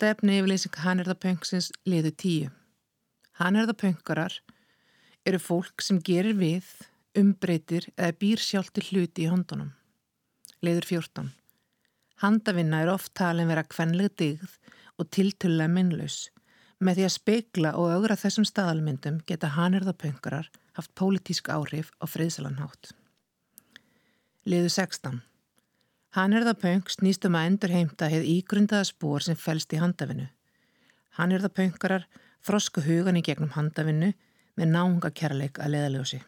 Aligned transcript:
Stefni 0.00 0.38
yfirleysing 0.38 0.78
Hannirðapönksins 0.80 1.66
liðu 1.84 2.10
tíu. 2.22 2.46
Hannirðapönkarar 3.36 4.32
eru 5.28 5.40
fólk 5.44 5.84
sem 5.84 5.98
gerir 6.00 6.38
við, 6.38 6.64
umbreytir 7.20 7.90
eða 7.98 8.16
býr 8.22 8.40
sjálf 8.40 8.70
til 8.72 8.86
hluti 8.86 9.26
í 9.26 9.28
hondunum. 9.28 9.74
Liður 10.64 10.88
14. 10.88 11.28
Handavinna 12.24 12.80
er 12.80 12.94
oft 12.94 13.12
talin 13.20 13.52
vera 13.52 13.66
kvenlega 13.68 14.16
digð 14.22 14.56
og 14.96 15.10
tiltullega 15.12 15.68
minnlaus. 15.76 16.30
Með 16.80 17.02
því 17.02 17.08
að 17.10 17.16
speikla 17.18 17.76
og 17.76 17.92
augra 17.98 18.16
þessum 18.24 18.48
staðalmyndum 18.48 19.20
geta 19.28 19.52
Hannirðapönkarar 19.58 20.48
haft 20.80 20.96
pólitísk 20.96 21.52
áhrif 21.52 21.92
á 22.00 22.08
friðsalanhátt. 22.08 22.94
Liður 24.48 24.72
16. 24.80 25.20
Hann 26.16 26.32
er 26.34 26.42
það 26.42 26.56
pönk 26.64 26.88
snýst 26.90 27.26
um 27.28 27.36
að 27.38 27.48
endur 27.48 27.70
heimta 27.70 28.08
heið 28.10 28.24
ígrundaða 28.32 28.88
spór 28.88 29.22
sem 29.22 29.36
fælst 29.38 29.70
í 29.76 29.78
handafinu. 29.78 30.24
Hann 31.14 31.30
er 31.30 31.44
það 31.44 31.54
pönkarar 31.58 32.06
þrosku 32.46 32.82
hugan 32.82 33.20
í 33.20 33.22
gegnum 33.22 33.52
handafinu 33.54 34.10
með 34.58 34.72
náunga 34.72 35.12
kærleik 35.14 35.60
að 35.62 35.76
leðaljósi. 35.76 36.18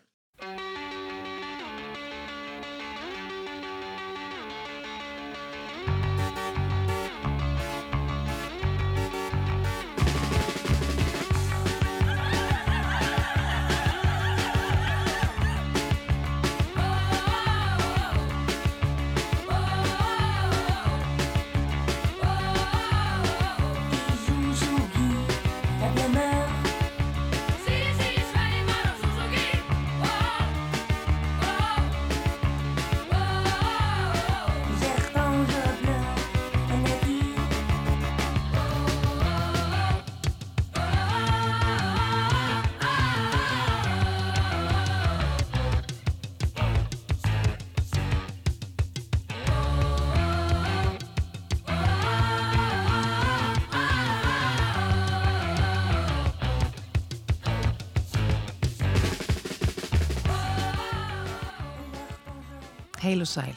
Sæl, 63.32 63.56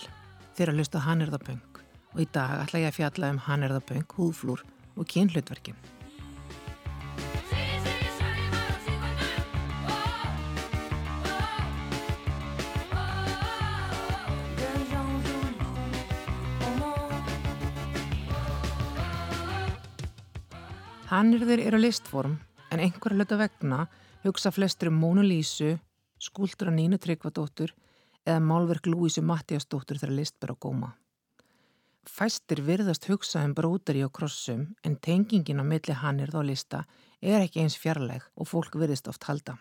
þeir 0.55 0.71
að 0.71 0.77
hlusta 0.79 1.01
Hannirðaböng 1.03 1.81
og 2.13 2.21
í 2.23 2.27
dag 2.31 2.61
ætla 2.61 2.79
ég 2.85 2.93
að 2.93 2.95
fjalla 2.95 3.31
um 3.33 3.41
Hannirðaböng, 3.43 4.05
húðflúr 4.15 4.61
og 4.95 5.07
kynhlutverki. 5.11 5.75
Hannirðir 21.11 21.61
eru 21.67 21.79
listform 21.79 22.39
en 22.71 22.81
einhverja 22.83 23.19
hluta 23.19 23.39
vegna 23.39 23.85
hugsa 24.23 24.51
flestur 24.55 24.89
um 24.89 25.01
Mónu 25.03 25.23
Lísu, 25.23 25.75
skúldur 26.19 26.71
að 26.71 26.79
Nínu 26.79 26.97
Tryggvadóttur 26.99 27.75
eða 28.25 28.41
málverk 28.41 28.87
Lúísu 28.89 29.21
Mattiasdóttur 29.21 29.99
þegar 30.01 30.15
list 30.17 30.39
ber 30.41 30.53
á 30.53 30.55
góma. 30.57 30.89
Fæstir 32.05 32.61
virðast 32.65 33.07
hugsa 33.09 33.43
um 33.45 33.53
brótari 33.57 34.03
og 34.05 34.13
krossum 34.13 34.65
en 34.85 34.97
tengingin 34.97 35.61
á 35.61 35.65
milli 35.65 35.93
hannir 35.93 36.33
þá 36.33 36.41
lista 36.45 36.81
er 37.21 37.41
ekki 37.41 37.63
eins 37.63 37.77
fjarlæg 37.81 38.25
og 38.35 38.49
fólk 38.49 38.77
virðist 38.77 39.09
oft 39.09 39.25
halda. 39.29 39.57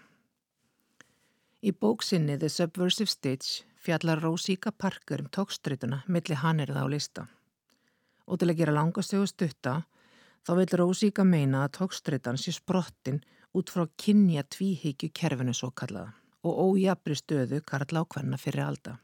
Í 1.64 1.72
bóksinni 1.72 2.36
The 2.36 2.50
Subversive 2.52 3.08
Stitch 3.08 3.64
fjallar 3.80 4.20
Rósíka 4.20 4.72
Parker 4.72 5.24
um 5.24 5.30
tókstrituna 5.32 6.02
milli 6.08 6.36
hannir 6.36 6.72
þá 6.72 6.84
lista. 6.88 7.26
Og 8.28 8.40
til 8.40 8.50
að 8.50 8.60
gera 8.60 8.76
langastögu 8.76 9.28
stutta 9.28 9.78
þá 10.44 10.52
vil 10.60 10.68
Rósíka 10.80 11.24
meina 11.24 11.64
að 11.64 11.78
tókstritan 11.80 12.40
sé 12.40 12.52
sprottin 12.52 13.22
út 13.56 13.72
frá 13.72 13.88
kynja 13.96 14.44
tvíhyggju 14.44 15.12
kerfinu 15.16 15.56
svo 15.56 15.72
kallaða 15.72 16.12
og 16.44 16.60
ójabri 16.68 17.16
stöðu 17.18 17.60
karla 17.66 18.04
á 18.04 18.10
hvenna 18.14 18.38
fyrir 18.38 18.66
alda. 18.68 18.98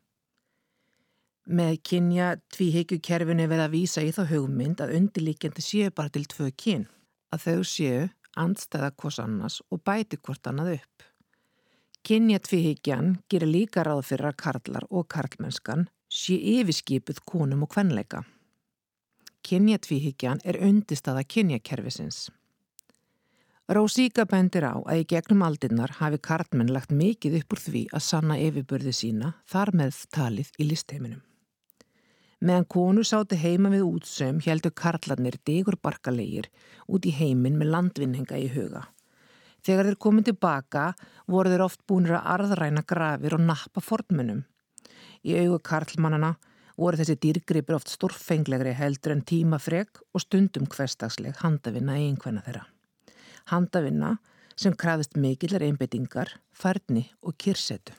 Með 1.50 1.80
kynja 1.88 2.34
tvíhyggjukerfinu 2.54 3.46
verða 3.50 3.66
að 3.66 3.74
vísa 3.74 4.04
í 4.04 4.12
þá 4.14 4.22
hugmynd 4.30 4.82
að 4.84 4.92
undirlíkjandi 4.98 5.64
séu 5.64 5.90
bara 5.90 6.12
til 6.12 6.26
tvö 6.28 6.50
kyn, 6.52 6.84
að 7.32 7.46
þau 7.46 7.62
séu 7.66 8.02
andstæða 8.38 8.90
hvors 9.00 9.18
annars 9.22 9.56
og 9.70 9.82
bæti 9.82 10.20
hvort 10.20 10.46
annað 10.46 10.76
upp. 10.76 11.06
Kynja 12.06 12.38
tvíhyggjan 12.44 13.16
gerir 13.28 13.50
líka 13.50 13.84
ráð 13.84 14.04
fyrir 14.10 14.30
að 14.30 14.38
karlar 14.44 14.86
og 14.90 15.08
karlmennskan 15.12 15.88
sé 16.10 16.36
yfirskipuð 16.58 17.24
konum 17.28 17.66
og 17.66 17.74
hvenleika. 17.74 18.22
Kynja 19.46 19.80
tvíhyggjan 19.80 20.40
er 20.44 20.60
undirstaða 20.64 21.24
kynjakerfisins. 21.24 22.28
Rósíka 23.70 24.24
bendir 24.26 24.64
á 24.66 24.74
að 24.82 24.98
í 24.98 25.02
gegnum 25.12 25.44
aldinnar 25.46 25.92
hafi 26.00 26.18
kartmenn 26.26 26.72
lagt 26.74 26.90
mikið 26.90 27.36
upp 27.38 27.54
úr 27.54 27.60
því 27.62 27.82
að 27.94 28.02
sanna 28.02 28.36
yfirbörði 28.42 28.94
sína 28.98 29.28
þar 29.52 29.70
með 29.78 30.00
talið 30.16 30.48
í 30.58 30.64
listheiminum. 30.66 31.20
Meðan 32.42 32.66
konu 32.74 33.04
sáti 33.06 33.38
heima 33.38 33.70
við 33.70 33.84
útsöm 33.86 34.40
heldur 34.42 34.74
karlarnir 34.74 35.38
digur 35.46 35.76
barkalegir 35.78 36.48
út 36.90 37.06
í 37.06 37.12
heimin 37.14 37.60
með 37.60 37.70
landvinninga 37.76 38.40
í 38.42 38.48
huga. 38.56 38.82
Þegar 39.62 39.92
þeir 39.92 40.00
komið 40.06 40.28
tilbaka 40.32 40.84
voru 41.30 41.54
þeir 41.54 41.64
oft 41.68 41.86
búinir 41.86 42.16
að 42.18 42.28
arðræna 42.34 42.82
grafir 42.82 43.38
og 43.38 43.46
nappa 43.52 43.84
fornmunum. 43.92 44.42
Í 45.22 45.38
augu 45.44 45.62
karlmannana 45.70 46.32
voru 46.74 46.98
þessi 46.98 47.20
dýrgripir 47.22 47.78
oft 47.78 47.94
stórfenglegri 47.94 48.74
heldur 48.82 49.14
en 49.14 49.22
tímafreg 49.22 50.02
og 50.10 50.26
stundum 50.26 50.66
hverstagsleg 50.66 51.38
handafinna 51.44 52.00
eiginkvenna 52.02 52.42
þeirra 52.50 52.66
handavinna 53.50 54.16
sem 54.60 54.74
krafist 54.76 55.16
mikillar 55.16 55.64
einbeitingar, 55.64 56.34
færni 56.52 57.06
og 57.22 57.36
kyrsetu. 57.40 57.94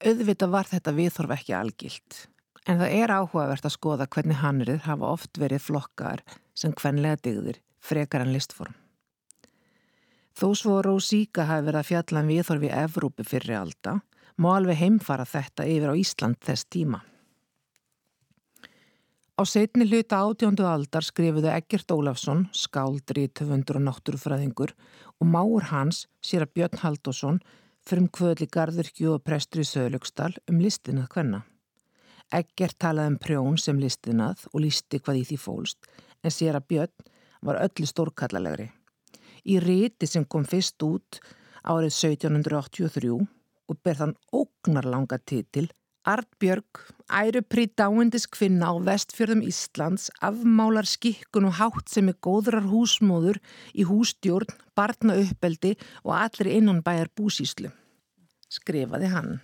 Auðvita 0.00 0.48
var 0.48 0.68
þetta 0.68 0.94
viðþorf 0.96 1.34
ekki 1.36 1.56
algilt, 1.56 2.20
en 2.64 2.80
það 2.80 2.94
er 3.02 3.12
áhugavert 3.18 3.66
að 3.66 3.74
skoða 3.74 4.06
hvernig 4.08 4.38
hannrið 4.40 4.86
hafa 4.86 5.10
oft 5.10 5.40
verið 5.40 5.66
flokkar 5.66 6.22
sem 6.56 6.72
hvenlega 6.72 7.20
digðir 7.26 7.60
frekar 7.80 8.24
en 8.24 8.32
listform. 8.32 8.76
Þó 10.36 10.48
svo 10.56 10.78
Rósíka 10.84 11.44
hafi 11.48 11.66
verið 11.66 11.80
að 11.82 11.88
fjalla 11.90 12.22
um 12.22 12.30
viðþorfi 12.32 12.72
Evrópu 12.80 13.26
fyrir 13.28 13.58
alda, 13.58 13.98
má 14.40 14.54
alveg 14.54 14.78
heimfara 14.80 15.26
þetta 15.28 15.66
yfir 15.68 15.92
á 15.92 15.94
Ísland 16.00 16.38
þess 16.46 16.68
tíma. 16.72 17.02
Á 19.40 19.48
setni 19.48 19.86
hluta 19.88 20.18
átjóndu 20.20 20.66
aldar 20.68 21.00
skrifuðu 21.00 21.48
Egert 21.48 21.92
Ólafsson, 21.94 22.42
skáldri, 22.52 23.22
töfundur 23.32 23.78
og 23.78 23.86
náttúrufræðingur 23.86 24.74
og 25.16 25.30
máur 25.32 25.64
hans, 25.70 26.02
sér 26.20 26.44
að 26.44 26.52
Björn 26.58 26.82
Haldásson, 26.82 27.38
fyrir 27.80 28.02
um 28.02 28.10
kvöðli 28.18 28.50
garðurkju 28.52 29.14
og 29.14 29.24
prestur 29.24 29.62
í 29.62 29.64
Söðlöksdal 29.70 30.34
um 30.44 30.60
listinað 30.60 31.08
hvenna. 31.14 31.40
Egert 32.36 32.76
talaði 32.84 33.14
um 33.14 33.18
prjón 33.24 33.56
sem 33.56 33.80
listinað 33.80 34.44
og 34.52 34.60
listi 34.66 35.00
hvað 35.00 35.22
í 35.22 35.24
því 35.30 35.40
fólst, 35.46 35.88
en 36.20 36.36
sér 36.36 36.60
að 36.60 36.68
Björn 36.74 37.10
var 37.40 37.64
öllu 37.64 37.88
stórkallalegri. 37.88 38.68
Í 39.48 39.56
ríti 39.64 40.04
sem 40.04 40.28
kom 40.28 40.44
fyrst 40.44 40.84
út 40.84 41.22
árið 41.64 41.94
1783 41.96 43.16
og 43.16 43.80
ber 43.80 44.02
þann 44.04 44.18
ógnarlanga 44.36 45.16
titil 45.24 45.70
Artbjörg, 46.08 46.80
æruprí 47.12 47.66
dáindis 47.76 48.24
kvinna 48.24 48.72
á 48.72 48.74
vestfjörðum 48.80 49.42
Íslands, 49.44 50.08
afmálar 50.24 50.88
skikkun 50.88 51.50
og 51.50 51.58
hátt 51.58 51.92
sem 51.92 52.08
er 52.08 52.16
góðrar 52.24 52.64
húsmóður 52.70 53.36
í 53.76 53.84
hústjórn, 53.84 54.48
barna 54.72 55.18
uppeldi 55.20 55.74
og 56.00 56.14
allir 56.16 56.48
innan 56.56 56.80
bæjar 56.80 57.12
búsíslu. 57.12 57.68
Skrifaði 58.48 59.12
hann. 59.12 59.36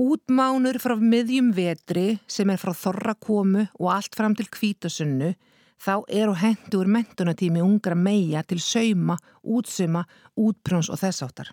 Útmánur 0.00 0.80
frá 0.80 0.96
miðjum 0.96 1.52
vetri 1.52 2.16
sem 2.24 2.48
er 2.48 2.62
frá 2.62 2.72
þorrakomu 2.72 3.68
og 3.76 3.92
allt 3.92 4.16
fram 4.16 4.38
til 4.38 4.48
kvítasunnu, 4.48 5.34
þá 5.76 5.94
er 6.08 6.32
og 6.32 6.40
hendur 6.40 6.88
mentunatími 6.88 7.60
ungra 7.60 7.98
meia 7.98 8.40
til 8.40 8.62
sauma, 8.64 9.18
útsuma, 9.44 10.06
útprjóns 10.32 10.88
og 10.88 11.02
þessáttar. 11.04 11.52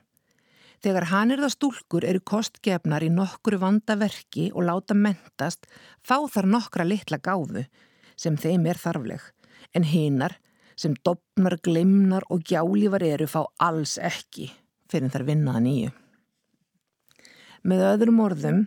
Þegar 0.85 1.07
hann 1.09 1.33
það 1.33 1.49
stúlkur 1.49 2.05
eru 2.05 2.21
kostgefnar 2.21 3.01
í 3.01 3.09
nokkru 3.09 3.57
vandaverki 3.57 4.51
og 4.53 4.67
láta 4.67 4.93
mentast, 4.93 5.65
fá 6.05 6.19
þar 6.29 6.45
nokkra 6.45 6.85
litla 6.85 7.17
gáfu 7.17 7.65
sem 8.15 8.37
þeim 8.37 8.69
er 8.69 8.77
þarfleg. 8.77 9.23
en 9.75 9.83
hinar 9.83 10.37
sem 10.79 10.95
dopnar, 11.03 11.57
glimnar 11.63 12.25
og 12.29 12.43
gjálífar 12.47 13.03
eru 13.03 13.27
fá 13.31 13.41
alls 13.63 13.97
ekki 13.97 14.49
fyrir 14.91 15.11
þar 15.11 15.27
vinnaða 15.29 15.63
nýju. 15.65 15.91
Með 17.65 17.85
öðrum 17.89 18.21
orðum 18.21 18.63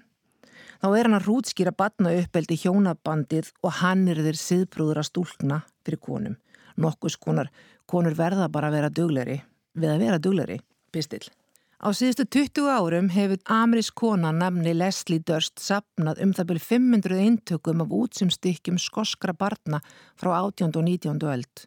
þá 0.82 0.88
er 0.90 1.08
hann 1.08 1.18
að 1.18 1.28
rútskýra 1.28 1.74
batna 1.76 2.14
uppeldi 2.18 2.58
hjónabandið 2.64 3.52
og 3.62 3.76
hann 3.82 4.06
er 4.10 4.22
þeir 4.26 4.40
siðbrúður 4.42 5.02
að 5.02 5.10
stúlkna 5.12 5.62
fyrir 5.86 6.02
konum. 6.02 6.38
Nokkus 6.78 7.18
konar 7.20 7.52
konur 7.86 8.16
verða 8.18 8.48
bara 8.52 8.70
að 8.70 8.78
vera 8.78 8.94
dugleri 8.94 9.40
við 9.78 9.94
að 9.94 10.02
vera 10.02 10.22
dugleri, 10.22 10.58
pistill. 10.92 11.28
Á 11.78 11.94
síðustu 11.94 12.24
20 12.26 12.66
árum 12.74 13.08
hefur 13.14 13.38
Amris 13.54 13.92
kona 13.94 14.32
namni 14.34 14.72
Leslie 14.74 15.22
Durst 15.22 15.60
sapnað 15.62 16.18
um 16.24 16.32
það 16.34 16.48
byrju 16.48 16.64
500 16.66 17.20
eintökum 17.22 17.84
af 17.84 17.94
útsimstykkjum 17.94 18.80
skoskra 18.82 19.30
barna 19.30 19.78
frá 20.18 20.32
18. 20.40 20.74
og 20.74 20.82
19. 20.88 21.22
öld. 21.22 21.62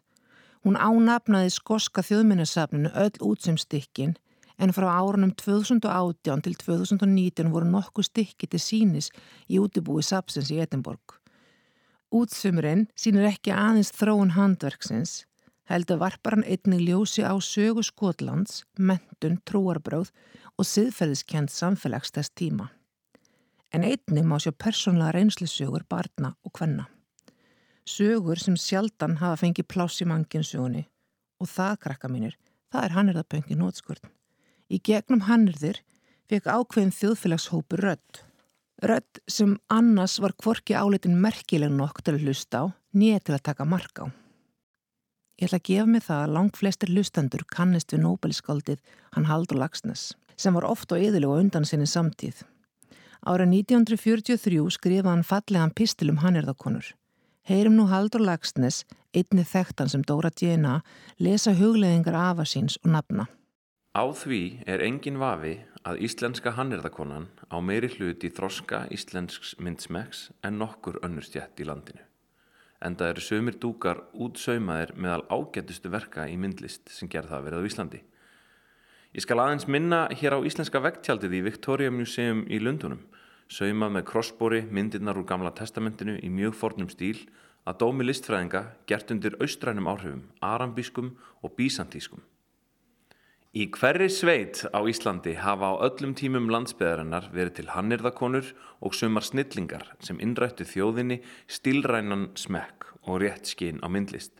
Hún 0.68 0.76
ánafnaði 0.76 1.54
skoska 1.56 2.04
þjóðminnesapninu 2.04 2.92
öll 2.92 3.24
útsimstykkin 3.24 4.12
en 4.60 4.76
frá 4.76 4.90
árunum 4.92 5.32
2018 5.32 6.44
til 6.44 6.60
2019 6.60 7.48
voru 7.56 7.72
nokkuð 7.72 8.10
stykki 8.10 8.52
til 8.52 8.60
sínis 8.60 9.08
í 9.48 9.64
útibúi 9.64 10.04
sapsins 10.04 10.52
í 10.52 10.60
Edinborg. 10.60 11.16
Útsumurinn 12.12 12.84
sínir 12.92 13.32
ekki 13.32 13.56
aðeins 13.56 13.96
þróun 13.96 14.36
handverksins 14.36 15.22
heldur 15.72 16.00
varpar 16.02 16.36
hann 16.36 16.44
einnig 16.44 16.84
ljósi 16.84 17.24
á 17.24 17.32
sögu 17.40 17.82
Skotlands, 17.86 18.62
mentun, 18.76 19.38
trúarbröð 19.48 20.12
og 20.60 20.68
siðferðiskend 20.68 21.52
samfélags 21.52 22.12
þess 22.12 22.32
tíma. 22.36 22.68
En 23.72 23.86
einnig 23.88 24.26
má 24.28 24.36
sjá 24.36 24.52
persónlega 24.52 25.14
reynslisögur 25.16 25.86
barna 25.88 26.34
og 26.44 26.52
hvenna. 26.58 26.88
Sögur 27.88 28.38
sem 28.38 28.56
sjaldan 28.56 29.16
hafa 29.22 29.40
fengið 29.42 29.70
pláss 29.72 30.02
í 30.04 30.08
manginsögunni 30.08 30.84
og 31.40 31.48
það, 31.50 31.78
krakka 31.86 32.10
mínir, 32.12 32.36
það 32.70 32.84
er 32.84 32.96
hannirðaböngi 32.96 33.56
nótskurn. 33.58 34.12
Í 34.70 34.78
gegnum 34.78 35.24
hannirðir 35.26 35.80
fekk 36.30 36.52
ákveðin 36.52 36.94
þjóðfélagshópu 37.00 37.80
rödd. 37.80 38.22
Rödd 38.82 39.22
sem 39.30 39.56
annars 39.72 40.20
var 40.22 40.36
kvorki 40.38 40.76
áleitin 40.76 41.18
merkileg 41.20 41.72
nokk 41.72 42.04
til 42.04 42.18
að 42.18 42.26
hlusta 42.26 42.62
á, 42.62 42.64
nýja 42.94 43.22
til 43.24 43.38
að 43.38 43.46
taka 43.50 43.66
marka 43.66 44.06
á. 44.06 44.21
Ég 45.42 45.48
ætla 45.48 45.58
að 45.58 45.66
gefa 45.66 45.84
mig 45.90 46.02
það 46.06 46.20
að 46.22 46.32
langt 46.36 46.58
flestir 46.60 46.90
lustendur 46.94 47.42
kannist 47.50 47.90
við 47.90 48.04
Nobel-skaldið 48.04 48.76
hann 49.16 49.24
Haldur 49.26 49.58
Lagsnes 49.58 50.12
sem 50.38 50.54
var 50.54 50.68
oft 50.68 50.94
á 50.94 50.96
yðurlegu 51.02 51.34
undan 51.34 51.66
sinni 51.66 51.88
samtíð. 51.90 52.44
Ára 53.26 53.42
1943 53.50 54.60
skrifa 54.70 55.10
hann 55.10 55.24
fallegan 55.26 55.74
pistil 55.74 56.12
um 56.12 56.20
hannirðakonur. 56.22 56.92
Heyrim 57.42 57.74
nú 57.74 57.88
Haldur 57.90 58.22
Lagsnes, 58.22 58.84
einni 59.10 59.42
þekktan 59.42 59.90
sem 59.90 60.06
Dóra 60.06 60.30
Djena, 60.30 60.76
lesa 61.18 61.56
hugleðingar 61.58 62.20
afa 62.20 62.46
síns 62.46 62.78
og 62.84 62.94
nafna. 62.94 63.26
Á 63.98 64.04
því 64.14 64.62
er 64.62 64.86
engin 64.86 65.18
vafi 65.18 65.56
að 65.82 66.06
íslenska 66.06 66.54
hannirðakonan 66.54 67.26
á 67.50 67.58
meiri 67.58 67.90
hlut 67.98 68.22
í 68.22 68.30
þroska 68.30 68.86
íslensks 68.94 69.56
myndsmeks 69.58 70.28
en 70.46 70.62
nokkur 70.62 71.02
önnur 71.02 71.26
stjætt 71.26 71.58
í 71.58 71.66
landinu 71.66 72.11
en 72.82 72.96
það 72.98 73.12
eru 73.12 73.22
sömur 73.24 73.58
dúkar 73.62 74.00
útsaumaðir 74.12 74.92
meðal 74.98 75.22
ágættustu 75.30 75.92
verka 75.92 76.26
í 76.28 76.34
myndlist 76.40 76.90
sem 76.90 77.10
gerð 77.10 77.30
það 77.32 77.46
verið 77.46 77.62
á 77.62 77.68
Íslandi. 77.70 78.00
Ég 79.12 79.24
skal 79.26 79.38
aðeins 79.42 79.68
minna 79.68 80.06
hér 80.16 80.38
á 80.40 80.44
íslenska 80.46 80.80
vegtjaldið 80.82 81.38
í 81.38 81.44
Victoria 81.46 81.92
Museum 81.92 82.46
í 82.48 82.58
Lundunum, 82.62 83.04
saumað 83.46 83.96
með 83.98 84.06
krossbóri, 84.08 84.62
myndirnar 84.72 85.20
úr 85.20 85.28
gamla 85.28 85.52
testamentinu 85.52 86.16
í 86.18 86.32
mjög 86.32 86.56
fornum 86.56 86.88
stíl, 86.88 87.18
að 87.68 87.78
dómi 87.84 88.08
listfræðinga 88.08 88.64
gert 88.88 89.12
undir 89.14 89.36
austrænum 89.38 89.90
áhrifum, 89.92 90.24
arambískum 90.40 91.12
og 91.42 91.54
bísantískum. 91.58 92.24
Í 93.52 93.66
hverri 93.68 94.06
sveit 94.08 94.62
á 94.72 94.80
Íslandi 94.88 95.34
hafa 95.36 95.76
á 95.76 95.84
öllum 95.84 96.14
tímum 96.16 96.46
landsbyðarinnar 96.48 97.26
verið 97.34 97.58
til 97.58 97.66
hannirðakonur 97.68 98.46
og 98.80 98.94
sumar 98.96 99.26
snillingar 99.26 99.90
sem 100.00 100.16
innrættu 100.24 100.64
þjóðinni 100.64 101.18
stílrænan 101.52 102.30
smekk 102.32 102.86
og 103.04 103.20
rétt 103.20 103.50
skinn 103.52 103.82
á 103.84 103.92
myndlist. 103.92 104.32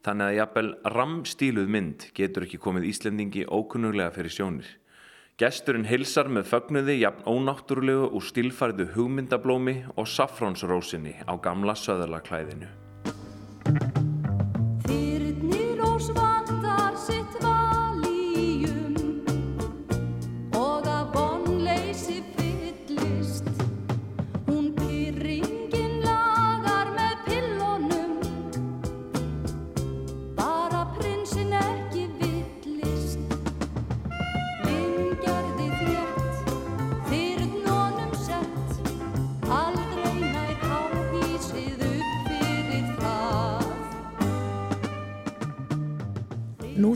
Þannig 0.00 0.30
að 0.30 0.38
jafnvel 0.38 0.70
ramstíluð 0.94 1.68
mynd 1.76 2.06
getur 2.16 2.46
ekki 2.46 2.62
komið 2.64 2.88
Íslendingi 2.88 3.44
ókunnuglega 3.44 4.14
fyrir 4.16 4.32
sjónir. 4.32 4.70
Gesturinn 5.36 5.84
hilsar 5.90 6.32
með 6.32 6.48
fögnuði 6.48 6.96
jafn 7.02 7.28
ónáttúrulegu 7.28 8.08
úr 8.16 8.24
stílfæriðu 8.24 8.88
hugmyndablómi 8.96 9.76
og 9.92 10.08
safrónsrósinni 10.08 11.18
á 11.28 11.36
gamla 11.36 11.76
söðarlaklæðinu. 11.76 12.72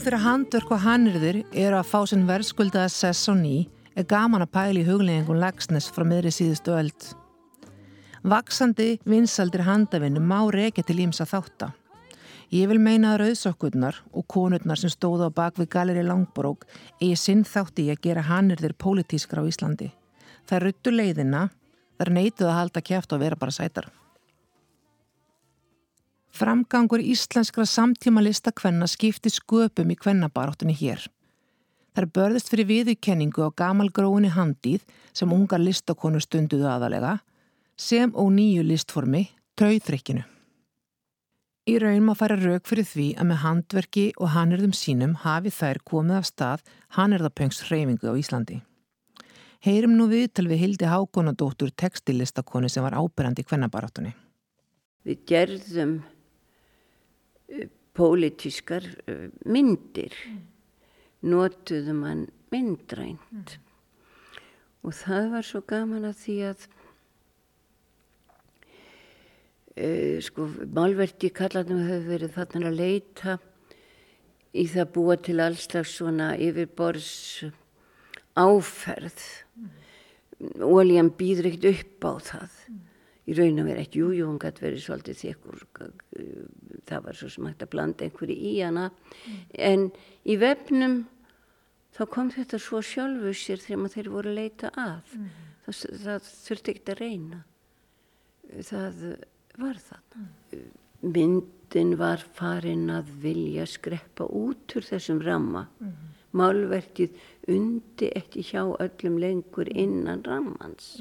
Þegar 0.08 0.25
handverk 0.25 0.70
og 0.72 0.78
hannirðir 0.81 1.37
eru 1.52 1.76
að 1.76 1.88
fá 1.90 1.99
sinn 2.08 2.22
verðskuldaða 2.25 2.88
sess 2.88 3.28
og 3.28 3.43
ný 3.43 3.66
er 3.93 4.06
gaman 4.08 4.40
að 4.40 4.55
pæli 4.55 4.81
í 4.81 4.87
hugleggingum 4.87 5.37
lagsnes 5.37 5.90
frá 5.93 6.06
miðri 6.08 6.32
síðustu 6.32 6.72
öld. 6.72 7.08
Vaksandi 8.25 8.87
vinsaldir 9.05 9.66
handavinnu 9.66 10.22
má 10.25 10.38
reykja 10.49 10.87
til 10.88 11.02
ímsa 11.05 11.28
þátta. 11.28 11.75
Ég 12.49 12.72
vil 12.72 12.81
meina 12.81 13.12
að 13.12 13.26
rauðsokkurnar 13.26 14.00
og 14.16 14.25
konurnar 14.32 14.81
sem 14.81 14.94
stóða 14.94 15.28
á 15.28 15.37
bakvið 15.43 15.69
galeri 15.76 16.06
Langborók 16.08 16.64
eigi 17.02 17.12
sinn 17.20 17.44
þátti 17.44 17.90
í 17.90 17.93
að 17.93 18.05
gera 18.08 18.25
hannirðir 18.31 18.78
pólitískra 18.81 19.44
á 19.44 19.49
Íslandi. 19.50 19.93
Það 20.49 20.64
ruttu 20.64 20.96
leiðina, 20.96 21.50
það 22.00 22.08
er 22.08 22.16
neituð 22.16 22.49
að 22.49 22.60
halda 22.62 22.87
kæft 22.94 23.12
og 23.12 23.26
vera 23.26 23.37
bara 23.37 23.60
sætar. 23.60 23.93
Framgangur 26.38 27.02
íslenskra 27.02 27.64
samtíma 27.67 28.23
listakvenna 28.23 28.87
skipti 28.87 29.31
sköpum 29.32 29.88
í 29.90 29.96
kvennabaráttunni 29.99 30.74
hér. 30.79 31.01
Það 31.91 32.03
er 32.05 32.10
börðist 32.15 32.51
fyrir 32.53 32.69
viðurkenningu 32.69 33.43
á 33.43 33.51
gamalgróinni 33.58 34.29
handíð 34.31 34.84
sem 35.10 35.32
ungar 35.34 35.58
listakonu 35.58 36.20
stunduðu 36.22 36.69
aðalega, 36.70 37.17
sem 37.74 38.12
og 38.15 38.29
nýju 38.36 38.62
listformi, 38.69 39.24
trauðrykkinu. 39.58 40.22
Í 41.69 41.74
raun 41.82 42.05
maður 42.06 42.20
færa 42.20 42.36
rauk 42.39 42.70
fyrir 42.70 42.86
því 42.86 43.06
að 43.19 43.27
með 43.32 43.41
handverki 43.43 44.05
og 44.17 44.31
hannirðum 44.36 44.77
sínum 44.79 45.17
hafi 45.24 45.51
þær 45.53 45.81
komið 45.91 46.20
af 46.20 46.29
stað 46.29 46.62
hannirðapöngs 46.96 47.65
hreyfingu 47.67 48.08
á 48.08 48.15
Íslandi. 48.20 48.60
Heyrim 49.67 49.96
nú 49.98 50.06
við 50.12 50.29
til 50.39 50.46
við 50.46 50.62
hildi 50.62 50.86
hákonadóttur 50.86 51.74
textillistakonu 51.74 52.70
sem 52.70 52.86
var 52.86 52.94
ábyrrandi 52.94 53.43
í 53.43 53.48
kvennabaráttunni. 53.51 54.15
Við 55.03 55.27
gerðum 55.27 55.98
pólitískar 57.98 58.84
myndir 59.48 60.14
mm. 60.14 60.43
notuðu 61.31 61.94
mann 61.96 62.26
myndrænt 62.52 63.55
mm. 63.56 63.62
og 64.86 64.94
það 64.96 65.31
var 65.34 65.46
svo 65.46 65.62
gaman 65.69 66.06
að 66.08 66.20
því 66.22 66.36
að 66.48 66.67
uh, 69.76 70.17
sko 70.24 70.48
málverti 70.76 71.32
kallarnum 71.34 71.86
hefur 71.88 72.10
verið 72.12 72.36
þannig 72.36 72.70
að 72.70 72.81
leita 72.82 73.38
í 74.58 74.64
það 74.70 74.93
búa 74.94 75.19
til 75.20 75.38
allslags 75.44 75.96
svona 75.98 76.32
yfirbors 76.40 77.10
áferð 78.38 79.24
mm. 79.58 79.72
ólíðan 80.62 81.10
býður 81.19 81.50
ekkert 81.50 81.72
upp 81.74 82.08
á 82.08 82.12
það 82.31 82.60
í 83.29 83.37
raun 83.37 83.61
og 83.61 83.69
verið 83.69 83.82
ekki, 83.85 84.01
jújú, 84.01 84.27
hún 84.29 84.41
gæti 84.41 84.65
verið 84.65 84.82
svolítið 84.85 85.20
þykkur, 85.23 85.63
það 86.89 87.05
var 87.05 87.19
svo 87.19 87.29
sem 87.32 87.49
hægt 87.49 87.65
að 87.67 87.73
blanda 87.75 88.06
einhverju 88.06 88.37
í 88.37 88.55
hana, 88.63 88.89
mm. 88.89 89.39
en 89.69 89.87
í 90.25 90.39
vefnum 90.41 90.99
þá 91.97 92.03
kom 92.15 92.32
þetta 92.32 92.61
svo 92.63 92.81
sjálfu 92.85 93.35
sér 93.37 93.63
þegar 93.65 93.94
þeir 93.94 94.11
voru 94.15 94.32
að 94.32 94.41
leita 94.41 94.73
að, 94.81 95.15
mm. 95.19 95.31
það, 95.67 95.85
það 96.06 96.32
þurfti 96.32 96.75
ekkert 96.75 96.93
að 96.94 97.01
reyna, 97.03 97.41
það 98.70 99.01
var 99.58 99.81
það. 99.89 100.05
Mm. 100.17 100.69
Myndin 100.99 101.97
var 102.01 102.23
farin 102.35 102.89
að 102.91 103.11
vilja 103.23 103.67
skreppa 103.70 104.27
út 104.35 104.79
úr 104.79 104.87
þessum 104.89 105.20
ramma, 105.23 105.69
mm. 105.82 106.06
málverkið 106.39 107.20
undi 107.53 108.08
ekki 108.17 108.43
hjá 108.55 108.63
öllum 108.65 109.20
lengur 109.20 109.69
innan 109.69 110.25
rammans. 110.27 110.97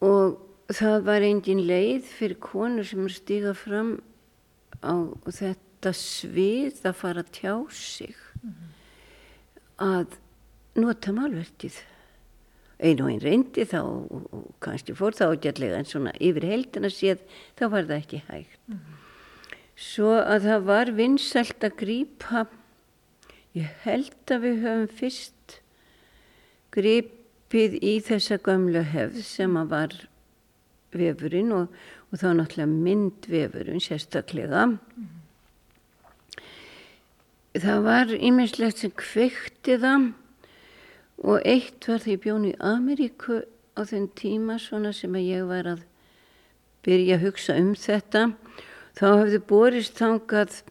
Mm 0.00 0.40
og 0.70 0.72
það 0.72 1.04
var 1.06 1.26
engin 1.26 1.62
leið 1.68 2.08
fyrir 2.08 2.40
konur 2.42 2.86
sem 2.88 3.04
er 3.04 3.14
stígað 3.14 3.58
fram 3.60 3.92
á 4.80 4.94
þetta 5.28 5.92
svið 5.96 6.80
að 6.88 6.96
fara 6.96 7.24
að 7.24 7.32
tjá 7.36 7.54
sig. 7.74 8.16
Að 9.80 10.16
nota 10.80 11.12
málverkið. 11.16 11.80
Einu 12.80 13.04
og 13.04 13.10
einn 13.12 13.20
reyndi 13.20 13.66
þá 13.68 13.80
og, 13.82 14.28
og 14.32 14.46
kannski 14.64 14.94
fór 14.96 15.16
það 15.16 15.34
ágætlega 15.34 15.82
en 15.82 15.88
svona 15.88 16.14
yfir 16.16 16.46
heldina 16.48 16.88
séð 16.92 17.20
þá 17.58 17.66
var 17.74 17.90
það 17.90 17.96
ekki 17.98 18.22
hægt. 18.30 18.78
Svo 19.80 20.14
að 20.16 20.48
það 20.48 20.64
var 20.70 20.94
vinsælt 20.96 21.66
að 21.66 21.76
grípa. 21.82 22.46
Ég 23.56 23.68
held 23.84 24.32
að 24.32 24.46
við 24.46 24.64
höfum 24.64 24.96
fyrst 24.96 25.60
gripið 27.50 27.80
í 27.82 27.96
þessa 28.06 28.36
gömlu 28.38 28.80
hefð 28.86 29.24
sem 29.26 29.56
að 29.58 29.70
var 29.72 29.94
vefurinn 30.94 31.50
og, 31.50 31.72
og 32.10 32.20
þá 32.20 32.28
náttúrulega 32.38 32.70
myndvefurinn 32.70 33.82
sérstaklega. 33.82 34.68
Það 37.58 37.82
var 37.82 38.14
ímislegt 38.14 38.78
sem 38.78 38.94
kveikti 38.94 39.80
það 39.82 40.12
og 41.26 41.42
eitt 41.42 41.90
var 41.90 41.98
því 41.98 42.16
bjón 42.22 42.46
í 42.52 42.54
Ameríku 42.62 43.42
á 43.74 43.82
þenn 43.82 44.08
tíma 44.14 44.60
svona 44.62 44.94
sem 44.94 45.10
að 45.18 45.26
ég 45.26 45.50
var 45.50 45.72
að 45.74 45.84
byrja 46.86 47.18
að 47.18 47.26
hugsa 47.26 47.58
um 47.58 47.74
þetta. 47.74 48.28
Þá 48.94 49.06
hafði 49.10 49.44
borist 49.50 49.98
þangað 49.98 50.62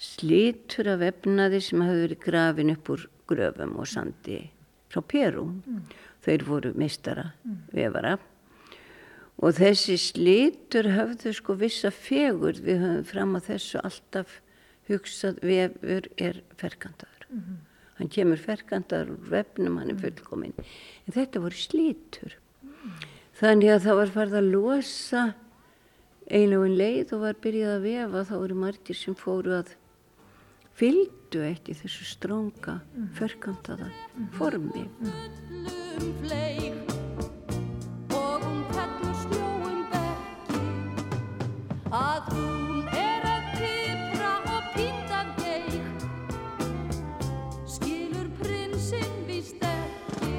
slítur 0.00 0.94
af 0.96 1.04
efnaði 1.12 1.60
sem 1.60 1.84
hafði 1.84 2.04
verið 2.08 2.24
grafin 2.24 2.72
upp 2.72 2.94
úr 2.96 3.08
gröfum 3.28 3.76
og 3.76 3.90
sandi 3.90 4.46
frá 4.96 5.04
Peru 5.04 5.44
mm. 5.52 5.84
þeir 6.24 6.46
voru 6.48 6.72
mistara 6.78 7.28
mm. 7.44 7.60
vefara 7.76 8.16
og 9.36 9.52
þessi 9.58 9.98
slítur 10.00 10.88
hafðu 10.96 11.34
sko 11.36 11.58
vissa 11.60 11.92
fegur 11.92 12.56
við 12.56 12.82
höfum 12.82 13.06
fram 13.12 13.36
á 13.36 13.40
þessu 13.44 13.82
alltaf 13.84 14.40
hugsað 14.88 15.40
vefur 15.44 16.08
er 16.16 16.40
ferkandaður 16.56 17.26
mm 17.28 17.40
-hmm. 17.40 17.56
hann 17.98 18.08
kemur 18.08 18.40
ferkandaður 18.40 19.12
úr 19.16 19.30
vefnum, 19.30 19.78
hann 19.78 19.90
er 19.90 20.00
fullkominn. 20.00 20.54
En 21.06 21.12
þetta 21.12 21.40
voru 21.40 21.54
slítur 21.54 22.38
þannig 23.36 23.70
að 23.74 23.84
það 23.84 23.96
var 24.00 24.14
farið 24.14 24.38
að 24.40 24.52
losa 24.52 25.34
einlegin 26.30 26.78
leið 26.78 27.12
og 27.14 27.20
var 27.20 27.36
byrjað 27.42 27.74
að 27.76 27.86
vefa. 27.86 28.24
Þá 28.24 28.36
voru 28.38 28.54
margir 28.54 28.96
sem 28.96 29.14
fóru 29.14 29.52
að 29.60 29.74
fylgdu 30.76 31.42
í 31.72 31.76
þessu 31.76 32.04
formi. 34.36 34.84
Pínda 44.76 45.20
geik 45.38 46.00
skilur 47.70 48.28
prinsinn 48.42 49.14
víst 49.28 49.62
ekki. 49.64 50.34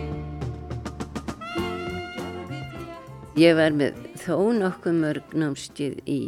Ég 3.42 3.58
var 3.58 3.74
með 3.74 4.04
þó 4.22 4.52
nokkuð 4.60 5.00
mörg 5.02 5.34
námstíð 5.34 6.04
í 6.06 6.22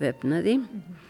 vefnaði. 0.00 0.58
Mm 0.60 0.68
-hmm. 0.68 1.09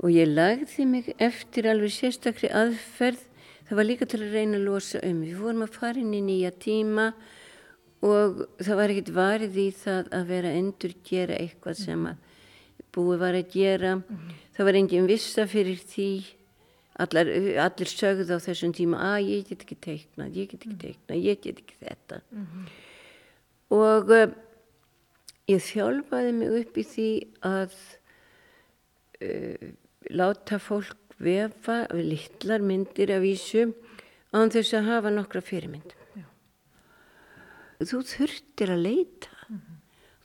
Og 0.00 0.14
ég 0.14 0.30
lagði 0.30 0.86
mig 0.88 1.10
eftir 1.20 1.68
alveg 1.68 1.92
sérstakri 1.92 2.48
aðferð. 2.48 3.20
Það 3.68 3.78
var 3.78 3.86
líka 3.86 4.08
til 4.08 4.22
að 4.24 4.32
reyna 4.34 4.58
að 4.58 4.66
losa 4.66 5.02
um. 5.06 5.20
Við 5.22 5.38
fórum 5.38 5.66
að 5.66 5.76
fara 5.76 6.00
inn 6.00 6.16
í 6.16 6.22
nýja 6.24 6.50
tíma 6.56 7.12
og 8.00 8.42
það 8.58 8.78
var 8.80 8.92
ekkert 8.94 9.12
varið 9.14 9.58
í 9.60 9.68
það 9.76 10.10
að 10.16 10.28
vera 10.32 10.52
endur 10.56 10.94
gera 11.06 11.36
eitthvað 11.36 11.82
sem 11.82 12.06
að 12.10 12.28
búið 12.96 13.20
var 13.20 13.36
að 13.38 13.50
gera. 13.52 13.94
-hmm. 14.00 14.30
það 14.56 14.66
var 14.66 14.78
enginn 14.80 15.06
vissa 15.06 15.46
fyrir 15.46 15.78
því. 15.78 16.10
Allar, 17.00 17.26
allir 17.64 17.88
sögðu 17.88 18.36
á 18.36 18.38
þessum 18.40 18.72
tíma 18.76 18.96
að 19.14 19.28
ég 19.28 19.48
get 19.48 19.62
ekki 19.64 19.76
teiknað 19.80 20.36
ég 20.36 20.50
get 20.50 20.64
ekki 20.66 20.76
teiknað, 20.76 21.16
ég 21.16 21.40
get 21.40 21.58
ekki 21.58 21.76
þetta. 21.80 22.20
Mm 22.30 22.46
-hmm. 22.46 22.64
og 23.70 24.10
uh, 24.10 24.32
ég 25.48 25.60
þjálfaði 25.62 26.32
mig 26.32 26.50
upp 26.60 26.76
í 26.76 26.84
því 26.84 27.10
að 27.40 27.72
uh, 29.22 29.68
láta 30.08 30.58
fólk 30.62 30.96
vefa 31.20 31.82
littlar 31.92 32.64
myndir 32.64 33.12
af 33.12 33.24
vísu 33.24 33.74
án 34.32 34.52
þess 34.52 34.72
að 34.78 34.88
hafa 34.88 35.12
nokkra 35.12 35.42
fyrirmynd. 35.44 35.92
Já. 36.16 36.24
þú 37.84 38.00
þurftir 38.14 38.72
að 38.72 38.82
leita. 38.86 39.34
Mm 39.48 39.58
-hmm 39.58 39.80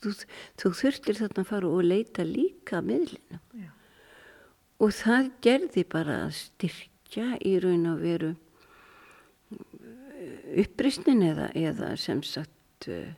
þú, 0.05 0.13
þú 0.59 0.71
þurftir 0.79 1.19
þarna 1.19 1.43
að 1.43 1.51
fara 1.51 1.71
og 1.71 1.85
leita 1.85 2.25
líka 2.27 2.81
miðlinu 2.85 3.39
Já. 3.57 3.69
og 4.83 4.95
það 4.95 5.29
gerði 5.45 5.85
bara 5.95 6.17
að 6.25 6.33
styrkja 6.39 7.27
í 7.41 7.53
raun 7.63 7.85
og 7.91 8.01
veru 8.03 8.33
uh, 8.33 8.39
upprisnin 10.63 11.23
eða, 11.25 11.49
eða 11.55 11.93
sem 12.01 12.21
sagt 12.25 12.89
uh, 12.91 13.13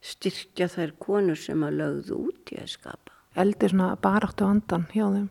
styrkja 0.00 0.70
þær 0.72 0.96
konur 1.02 1.40
sem 1.40 1.66
að 1.66 1.82
lögðu 1.82 2.22
út 2.30 2.54
í 2.54 2.60
að 2.62 2.72
skapa. 2.76 3.16
Eldir 3.38 3.74
svona 3.74 3.92
baráttu 4.00 4.46
andan 4.48 4.88
hjá 4.94 5.04
þeim 5.04 5.28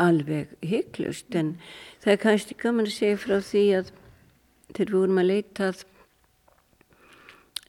Alveg 0.00 0.56
heiklust 0.64 1.34
en 1.36 1.54
það 2.00 2.12
er 2.14 2.22
kannski 2.24 2.56
gaman 2.58 2.88
að 2.88 2.96
segja 2.96 3.20
frá 3.20 3.36
því 3.44 3.64
að 3.78 3.92
þegar 4.72 4.92
við 4.92 4.98
vorum 5.00 5.22
að 5.22 5.30
leita 5.30 5.70
að 5.70 5.84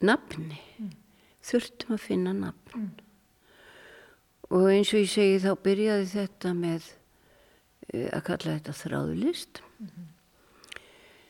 nafni 0.02 0.60
mm 0.78 0.90
þurftum 1.46 1.96
að 1.96 2.02
finna 2.02 2.32
nafn 2.36 2.78
mm. 2.78 2.88
og 4.54 4.66
eins 4.70 4.92
og 4.94 5.02
ég 5.02 5.12
segi 5.12 5.38
þá 5.42 5.52
byrjaði 5.64 6.08
þetta 6.12 6.54
með 6.56 6.88
uh, 6.88 8.08
að 8.08 8.24
kalla 8.28 8.56
þetta 8.56 8.76
þráðlist 8.78 9.62
mm 9.62 9.88
-hmm. 9.88 10.10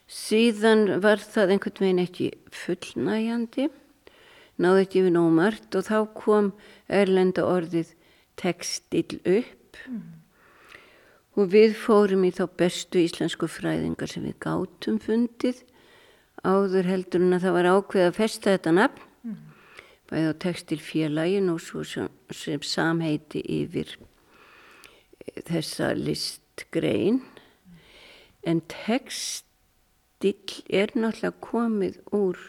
síðan 0.06 0.84
var 1.04 1.22
það 1.24 1.54
einhvern 1.56 1.84
veginn 1.86 2.04
ekki 2.04 2.30
fullnægjandi 2.62 3.68
náði 4.62 4.86
ekki 4.86 5.04
við 5.06 5.16
nómart 5.16 5.78
og 5.78 5.88
þá 5.88 5.98
kom 6.14 6.52
erlenda 6.88 7.46
orðið 7.48 7.94
textil 8.36 9.20
upp 9.24 9.80
mm. 9.88 10.02
Og 11.36 11.52
við 11.52 11.76
fórum 11.80 12.26
í 12.28 12.32
þá 12.34 12.44
bestu 12.60 13.00
íslensku 13.02 13.48
fræðingar 13.48 14.10
sem 14.10 14.24
við 14.26 14.36
gátum 14.44 14.98
fundið 15.02 15.62
áður 16.42 16.88
heldur 16.90 17.22
en 17.22 17.36
að 17.36 17.46
það 17.46 17.56
var 17.56 17.68
ákveð 17.76 18.06
að 18.08 18.16
festa 18.18 18.54
þetta 18.56 18.74
nafn. 18.76 19.08
Bæði 20.12 20.28
á 20.28 20.34
textilfélagin 20.44 21.52
og 21.52 21.60
svo 21.64 21.84
sem, 21.88 22.08
sem 22.34 22.60
samheiti 22.66 23.40
yfir 23.48 23.94
eh, 23.96 25.40
þessa 25.48 25.92
listgrein. 25.96 27.22
En 28.44 28.60
textil 28.68 29.46
er 30.68 30.92
náttúrulega 30.92 31.32
komið 31.40 32.00
úr 32.12 32.40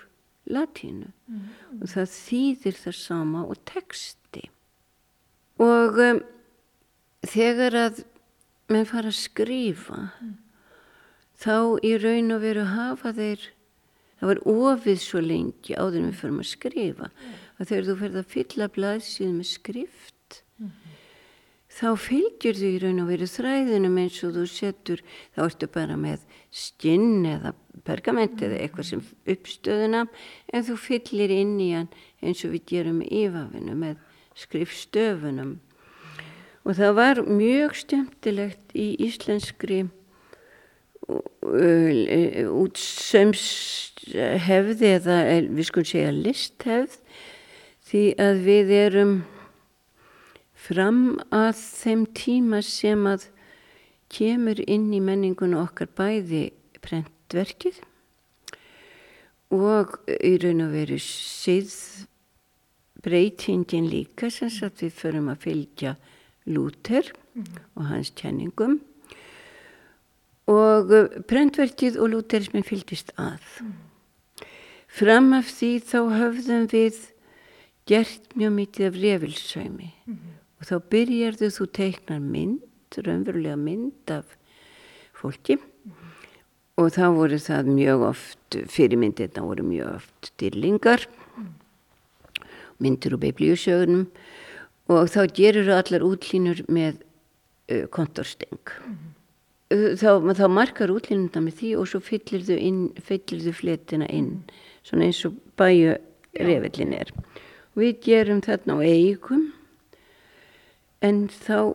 latínu. 0.49 1.13
Mm. 1.31 1.45
og 1.81 1.89
það 1.89 2.09
þýðir 2.11 2.75
það 2.81 2.95
sama 2.99 3.43
og 3.47 3.61
texti. 3.69 4.43
Og 5.61 5.99
um, 6.03 6.19
þegar 7.25 7.77
að 7.79 8.01
menn 8.71 8.87
fara 8.89 9.11
að 9.11 9.19
skrifa 9.19 9.99
mm. 10.07 10.33
þá 11.43 11.57
í 11.83 11.95
raun 12.03 12.35
og 12.35 12.43
veru 12.45 12.67
hafa 12.71 13.13
þeir 13.17 13.49
það 14.19 14.31
var 14.31 14.43
ofið 14.53 15.01
svo 15.03 15.23
lengi 15.23 15.75
áður 15.75 15.99
en 16.01 16.09
við 16.11 16.21
förum 16.21 16.43
að 16.43 16.51
skrifa 16.53 17.09
mm 17.11 17.39
að 17.53 17.69
þegar 17.69 17.85
þú 17.85 17.93
ferð 17.99 18.15
að 18.17 18.31
fylla 18.31 18.65
blaðsíð 18.73 19.33
með 19.33 19.47
skrift 19.51 20.39
mm 20.57 20.71
þá 21.73 21.89
fylgjur 21.97 22.57
þú 22.57 22.69
í 22.69 22.79
raun 22.83 23.01
og 23.01 23.09
veru 23.09 23.27
þræðinum 23.29 23.99
eins 24.03 24.19
og 24.25 24.35
þú 24.35 24.45
setur 24.49 25.01
þá 25.33 25.41
ertu 25.47 25.69
bara 25.73 25.97
með 25.97 26.25
stinn 26.53 27.25
eða 27.25 27.53
pergament 27.87 28.41
eða 28.45 28.59
eitthvað 28.61 28.89
sem 28.91 29.03
uppstöðuna 29.33 30.03
en 30.53 30.67
þú 30.67 30.77
fyllir 30.83 31.33
inn 31.33 31.55
í 31.63 31.71
hann 31.73 31.89
eins 32.21 32.43
og 32.45 32.53
við 32.53 32.67
gerum 32.75 33.01
í 33.01 33.23
yfafinu 33.23 33.77
með 33.79 34.03
skrifstöfunum 34.43 35.55
og 36.63 36.77
það 36.77 36.91
var 36.99 37.15
mjög 37.27 37.75
stemtilegt 37.75 38.75
í 38.75 38.95
íslenskri 39.03 39.87
útsömshefði 42.63 44.87
eða 44.95 45.17
við 45.51 45.65
skulum 45.67 45.89
segja 45.89 46.11
listhefð 46.15 46.95
því 47.89 48.03
að 48.23 48.35
við 48.47 48.67
erum 48.77 49.13
fram 50.63 51.19
að 51.35 51.59
þeim 51.59 52.05
tíma 52.15 52.61
sem 52.63 53.03
að 53.09 53.27
kemur 54.13 54.59
inn 54.63 54.93
í 54.95 55.01
menningun 55.03 55.57
okkar 55.59 55.89
bæði 55.97 56.53
prentverkið 56.85 57.81
og 59.53 59.99
í 60.07 60.37
raun 60.41 60.65
og 60.65 60.71
veru 60.77 60.97
síð 61.01 61.73
breytingin 63.03 63.87
líka 63.91 64.31
sem 64.31 64.49
við 64.79 64.93
förum 64.95 65.27
að 65.33 65.43
fylgja 65.49 65.91
Lúter 66.45 67.11
mm 67.33 67.43
-hmm. 67.43 67.59
og 67.75 67.85
hans 67.85 68.11
tjenningum 68.11 68.81
og 70.47 70.91
prentverkið 71.27 71.97
og 71.99 72.09
Lúterismin 72.09 72.63
fylgist 72.63 73.11
að. 73.17 73.39
Mm. 73.61 73.73
Fram 74.87 75.33
af 75.33 75.45
því 75.45 75.71
þá 75.79 75.99
höfðum 76.19 76.67
við 76.69 76.99
gert 77.89 78.35
mjög 78.35 78.53
mikið 78.53 78.85
af 78.85 78.99
reyfilsvæmi 79.01 79.89
mm 80.05 80.13
-hmm. 80.13 80.33
og 80.59 80.65
þá 80.65 80.75
byrjarðu 80.89 81.47
þú 81.49 81.65
teiknar 81.71 82.19
mynd, 82.19 82.61
raunverulega 82.97 83.55
mynd 83.55 84.11
af 84.11 84.25
fólki 85.13 85.57
og 86.77 86.91
þá 86.91 87.05
voru 87.15 87.37
það 87.37 87.65
mjög 87.65 88.01
oft, 88.01 88.55
fyrirmyndirna 88.67 89.41
voru 89.41 89.63
mjög 89.63 89.95
oft 89.95 90.33
dýrlingar, 90.39 91.07
myndir 92.79 93.13
og 93.13 93.19
biblíusögunum 93.19 94.07
og 94.91 95.09
þá 95.11 95.21
gerur 95.35 95.69
þú 95.69 95.77
allar 95.77 96.05
útlínur 96.07 96.63
með 96.67 96.99
uh, 97.71 97.85
kontorsteng. 97.93 98.73
Þá, 99.73 100.09
þá 100.37 100.45
markar 100.53 100.91
útlínuna 100.93 101.41
með 101.41 101.59
því 101.61 101.69
og 101.79 101.87
svo 101.89 102.01
fyllir 102.03 102.43
þú, 102.45 102.57
inn, 102.61 102.81
fyllir 103.01 103.41
þú 103.47 103.53
fletina 103.57 104.09
inn, 104.13 104.43
svona 104.85 105.07
eins 105.07 105.23
og 105.25 105.39
bæju 105.57 105.95
reyfellin 106.37 106.93
er. 106.93 107.09
Við 107.73 107.95
gerum 108.05 108.43
þarna 108.45 108.77
á 108.77 108.79
eigum 108.85 109.47
en 111.01 111.25
þá 111.31 111.73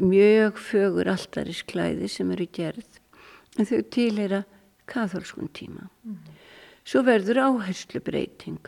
mjög 0.00 0.60
fögur 0.62 1.10
alltarisklæði 1.10 2.08
sem 2.10 2.30
eru 2.32 2.46
gerð 2.52 3.00
en 3.56 3.68
þau 3.68 3.80
tilhera 3.92 4.42
katholskun 4.88 5.50
tíma. 5.56 5.88
Svo 6.86 7.02
verður 7.06 7.42
áherslu 7.48 8.00
breyting. 8.04 8.60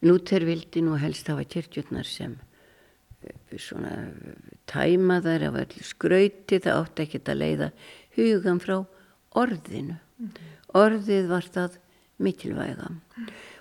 Lúter 0.00 0.46
vildi 0.48 0.80
nú 0.84 0.96
helst 1.00 1.28
hafa 1.28 1.44
kirkjurnar 1.44 2.08
sem 2.08 2.38
svona 3.60 4.08
tæmaðar 4.70 5.44
af 5.50 5.58
öllu 5.60 5.84
skrauti, 5.84 6.56
það 6.56 6.78
átti 6.78 7.04
ekkert 7.04 7.28
að 7.28 7.40
leiða 7.42 7.68
hugan 8.16 8.60
frá 8.62 8.76
orðinu. 9.36 9.98
Orðið 10.76 11.28
var 11.28 11.48
það 11.52 11.78
mikilvæga 12.20 12.88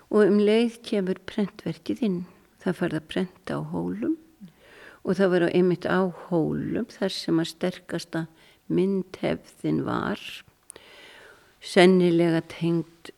og 0.10 0.24
um 0.26 0.40
leið 0.42 0.80
kemur 0.86 1.20
prentverkið 1.28 2.04
inn. 2.08 2.20
Það 2.60 2.80
farið 2.80 3.00
að 3.00 3.10
prenta 3.12 3.60
á 3.60 3.62
hólum 3.72 4.18
og 5.04 5.16
það 5.16 5.32
verður 5.34 5.56
einmitt 5.56 5.86
á 5.88 6.00
hólum 6.28 6.88
þar 6.92 7.14
sem 7.16 7.40
að 7.40 7.52
sterkasta 7.54 8.26
myndhefðin 8.70 9.84
var 9.88 10.20
sennilega 11.64 12.42
tengt 12.52 13.12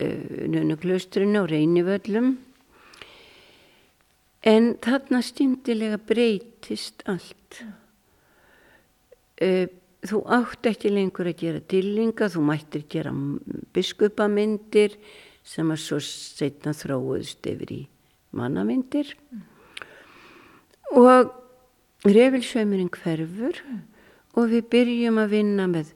nönuklaustrinu 0.00 1.42
og 1.42 1.50
reynivöllum 1.50 2.36
en 4.46 4.70
þarna 4.80 5.20
stindilega 5.24 5.98
breytist 6.08 7.04
allt. 7.10 7.60
Uh, 9.40 9.66
þú 10.04 10.22
átt 10.32 10.68
ekki 10.70 10.92
lengur 10.92 11.28
að 11.28 11.42
gera 11.42 11.60
dillinga 11.68 12.30
þú 12.32 12.44
mættir 12.48 12.86
gera 12.88 13.12
biskupamyndir 13.74 14.96
sem 15.44 15.68
að 15.72 15.82
svo 15.82 15.98
setna 16.04 16.72
þróuðst 16.76 17.48
yfir 17.52 17.74
í 17.74 17.80
mannamyndir. 18.36 19.14
Mm. 19.30 19.46
og 20.90 21.30
refilsveimurinn 22.08 22.90
hverfur 22.90 23.58
og 24.34 24.48
við 24.50 24.64
byrjum 24.72 25.20
að 25.20 25.32
vinna 25.34 25.66
með 25.70 25.92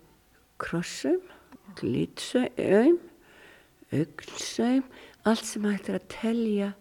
krossum, 0.60 1.20
glitsaum, 1.80 2.98
auglsaum, 4.00 4.84
allt 5.24 5.46
sem 5.48 5.68
hættir 5.68 5.98
að 5.98 6.08
telja 6.14 6.72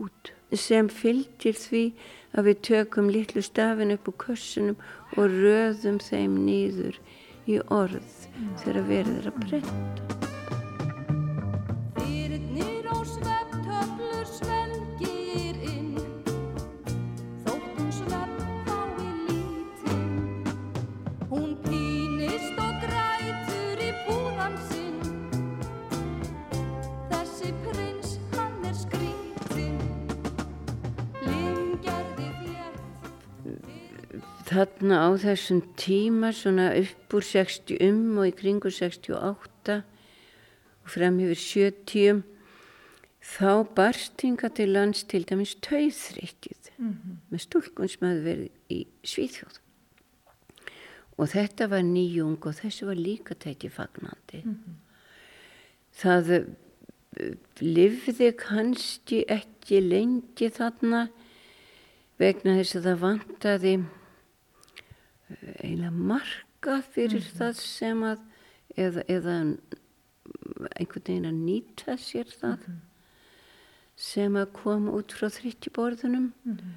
út 0.00 0.32
sem 0.56 0.88
fylgir 0.90 1.58
því 1.58 1.84
að 2.34 2.48
við 2.48 2.62
tökum 2.70 3.10
litlu 3.12 3.42
stafin 3.44 3.94
upp 3.94 4.10
úr 4.10 4.18
kössunum 4.24 4.80
og 5.16 5.36
röðum 5.36 6.00
þeim 6.02 6.40
nýður 6.46 6.98
í 7.50 7.60
orð 7.74 8.26
þegar 8.62 8.82
verður 8.90 9.30
að 9.32 9.40
breyta. 9.44 10.29
Þarna 34.50 34.98
á 35.06 35.08
þessum 35.22 35.62
tíma 35.78 36.32
svona 36.34 36.72
upp 36.80 37.14
úr 37.14 37.24
60 37.26 37.78
um 37.86 38.18
og 38.18 38.30
í 38.30 38.34
kringu 38.34 38.72
68 38.74 39.78
og 39.78 40.90
frem 40.90 41.20
yfir 41.22 41.40
70 41.70 42.22
þá 43.20 43.52
barstinga 43.76 44.50
til 44.56 44.72
lands 44.74 45.04
til 45.04 45.22
dæmis 45.28 45.54
tauðþrykkið 45.62 46.70
mm 46.78 46.92
-hmm. 46.92 47.16
með 47.30 47.40
stúlkun 47.46 47.88
sem 47.88 48.08
hefði 48.08 48.24
verið 48.24 48.50
í 48.70 48.86
Svíþjóð 49.04 49.60
og 51.20 51.28
þetta 51.28 51.68
var 51.68 51.84
nýjung 51.84 52.46
og 52.46 52.54
þessu 52.54 52.86
var 52.86 52.96
líka 52.96 53.34
tæti 53.34 53.68
fagnandi 53.68 54.42
mm 54.44 54.54
-hmm. 54.54 54.74
það 55.92 56.30
eh, 56.32 57.34
livði 57.60 58.32
kannski 58.32 59.24
ekki 59.28 59.80
lengi 59.80 60.50
þarna 60.50 61.08
vegna 62.18 62.56
þess 62.56 62.76
að 62.76 62.84
það 62.88 63.00
vantaði 63.00 63.74
eiginlega 65.62 65.90
marka 65.90 66.82
fyrir 66.82 67.20
mm 67.20 67.26
-hmm. 67.26 67.38
það 67.38 67.52
sem 67.60 68.02
að 68.02 68.18
eða, 68.76 69.02
eða 69.08 69.34
einhvern 70.76 71.06
veginn 71.06 71.30
að 71.30 71.40
nýta 71.46 71.96
sér 71.96 72.28
það 72.40 72.58
mm 72.58 72.64
-hmm. 72.66 72.80
sem 73.96 74.36
að 74.36 74.52
koma 74.52 74.92
út 74.92 75.12
frá 75.12 75.28
þryttjiborðunum 75.28 76.32
mm 76.44 76.56
-hmm. 76.56 76.72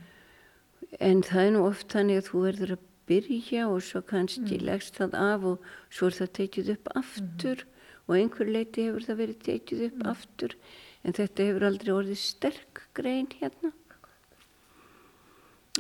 en 1.00 1.24
það 1.24 1.46
er 1.46 1.52
nú 1.52 1.62
oft 1.68 1.88
þannig 1.94 2.18
að 2.18 2.28
þú 2.30 2.42
verður 2.48 2.72
að 2.72 2.84
byrja 3.08 3.68
og 3.68 3.82
svo 3.84 4.02
kannski 4.02 4.60
leggst 4.60 4.98
það 5.00 5.16
af 5.16 5.44
og 5.44 5.58
svo 5.90 6.08
er 6.08 6.18
það 6.20 6.36
tekið 6.40 6.72
upp 6.76 6.88
aftur 6.96 7.66
og 8.08 8.18
einhver 8.18 8.50
leiti 8.52 8.88
hefur 8.88 9.06
það 9.08 9.22
verið 9.22 9.40
tekið 9.48 9.86
upp 9.88 10.04
aftur. 10.14 10.56
En 11.04 11.16
þetta 11.16 11.48
hefur 11.48 11.66
aldrei 11.68 11.94
orðið 11.94 12.20
sterk 12.20 12.84
grein 12.96 13.30
hérna. 13.40 13.72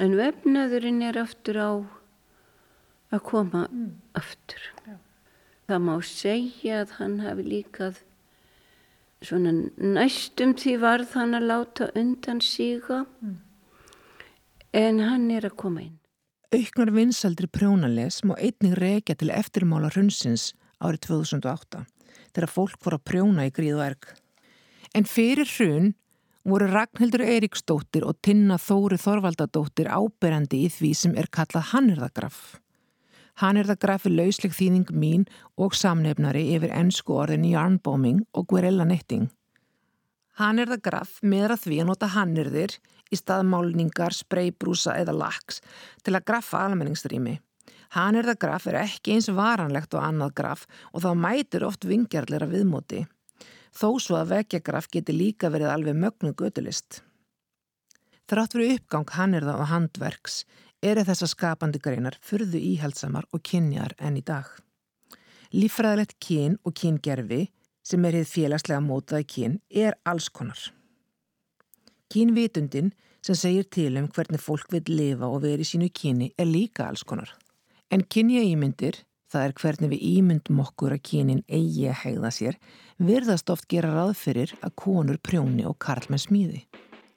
En 0.01 0.15
vefnaðurinn 0.17 1.03
er 1.05 1.19
aftur 1.21 1.59
á 1.59 1.71
að 3.13 3.23
koma 3.27 3.67
mm. 3.69 3.89
aftur. 4.17 4.65
Já. 4.87 4.97
Það 5.69 5.85
má 5.87 5.93
segja 6.07 6.81
að 6.83 6.97
hann 6.99 7.15
hafi 7.23 7.45
líkað 7.47 8.01
svona 9.23 9.53
næstum 9.79 10.53
því 10.59 10.75
varð 10.81 11.15
hann 11.15 11.37
að 11.37 11.49
láta 11.51 11.89
undan 11.99 12.41
síga 12.43 13.03
mm. 13.05 13.37
en 14.79 15.03
hann 15.07 15.29
er 15.31 15.47
að 15.47 15.57
koma 15.63 15.85
inn. 15.85 15.99
Auknar 16.53 16.91
vinsaldri 16.93 17.47
prjónales 17.49 18.19
má 18.27 18.35
einnig 18.37 18.75
reykja 18.77 19.15
til 19.17 19.31
eftirmála 19.33 19.89
hrunsins 19.95 20.51
árið 20.83 21.07
2008 21.07 21.85
þegar 22.33 22.51
fólk 22.51 22.77
voru 22.83 22.99
að 22.99 23.07
prjóna 23.09 23.47
í 23.47 23.53
gríðu 23.53 23.81
erg. 23.85 24.09
En 24.93 25.07
fyrir 25.09 25.49
hrun 25.55 25.93
voru 26.45 26.67
Ragnhildur 26.69 27.23
Eiríksdóttir 27.25 28.05
og 28.05 28.19
Tinna 28.21 28.59
Þóri 28.61 28.99
Þorvaldadóttir 29.01 29.89
áberandi 29.89 30.65
í 30.67 30.69
því 30.69 30.91
sem 30.99 31.15
er 31.17 31.29
kallað 31.31 31.71
Hannirðagraf. 31.71 32.41
Hann 33.41 33.57
er 33.57 33.65
það 33.65 33.79
grafið 33.85 34.17
lausleg 34.19 34.53
þýðing 34.53 34.91
mín 34.93 35.23
og 35.57 35.73
samnefnari 35.77 36.43
yfir 36.53 36.73
ennsku 36.75 37.15
orðin 37.17 37.47
yarnbombing 37.49 38.19
og 38.33 38.45
guerilla 38.51 38.85
netting. 38.85 39.31
Hann 40.37 40.59
er 40.61 40.69
það 40.69 40.83
graf 40.85 41.15
meðra 41.21 41.57
því 41.61 41.79
að 41.81 41.89
nota 41.89 42.09
hannirðir 42.13 42.75
í 43.13 43.17
staðmálningar, 43.17 44.13
spreybrúsa 44.17 44.95
eða 45.01 45.13
laks 45.17 45.61
til 46.05 46.15
að 46.17 46.25
grafa 46.29 46.63
almenningsrými. 46.67 47.39
Hann 47.93 48.17
er 48.17 48.25
það 48.25 48.39
graf 48.41 48.67
er 48.69 48.79
ekki 48.81 49.13
eins 49.13 49.29
varanlegt 49.29 49.93
og 49.93 50.01
annað 50.01 50.33
graf 50.39 50.65
og 50.91 51.03
þá 51.05 51.11
mætur 51.25 51.67
oft 51.67 51.85
vingjarleira 51.85 52.49
viðmóti. 52.49 53.03
Þó 53.73 53.89
svo 54.01 54.17
að 54.17 54.33
vekjagraf 54.33 54.89
geti 54.93 55.13
líka 55.13 55.49
verið 55.53 55.73
alveg 55.73 55.97
mögnu 55.97 56.33
gödulist. 56.37 57.01
Þrátt 58.29 58.55
fyrir 58.55 58.77
uppgang 58.77 59.09
hann 59.17 59.37
það 59.37 59.61
á 59.61 59.65
handverks 59.69 60.43
eru 60.83 61.03
þessar 61.07 61.31
skapandi 61.31 61.79
greinar 61.79 62.17
fyrðu 62.21 62.59
íhaldsamar 62.73 63.27
og 63.31 63.43
kynjar 63.47 63.95
enn 63.99 64.19
í 64.19 64.23
dag. 64.25 64.47
Lífræðilegt 65.53 66.17
kyn 66.23 66.57
og 66.65 66.75
kyngerfi 66.75 67.45
sem 67.85 68.05
er 68.07 68.17
hitt 68.17 68.31
félagslega 68.31 68.81
mótaði 68.83 69.27
kyn 69.35 69.59
er 69.69 69.95
alls 70.09 70.29
konar. 70.33 70.59
Kynvitundin 72.13 72.91
sem 73.23 73.37
segir 73.37 73.69
til 73.71 73.97
um 74.01 74.09
hvernig 74.11 74.41
fólk 74.41 74.71
vil 74.73 74.83
lifa 74.91 75.29
og 75.29 75.43
veri 75.45 75.63
í 75.63 75.69
sínu 75.69 75.89
kyni 75.95 76.31
er 76.37 76.49
líka 76.49 76.87
alls 76.89 77.05
konar. 77.07 77.31
En 77.93 78.03
kynja 78.03 78.43
ímyndir, 78.43 78.97
það 79.31 79.47
er 79.47 79.55
hvernig 79.61 79.93
við 79.93 80.05
ímyndum 80.09 80.61
okkur 80.65 80.95
að 80.97 81.03
kynin 81.09 81.45
eigi 81.47 81.87
að 81.89 81.99
hegða 82.03 82.33
sér, 82.33 82.59
virðast 82.97 83.49
oft 83.53 83.69
gera 83.71 83.93
ráð 83.93 84.15
fyrir 84.19 84.53
að 84.61 84.75
konur 84.83 85.21
prjóni 85.21 85.65
og 85.69 85.79
karl 85.79 86.09
með 86.09 86.25
smíði. 86.27 86.61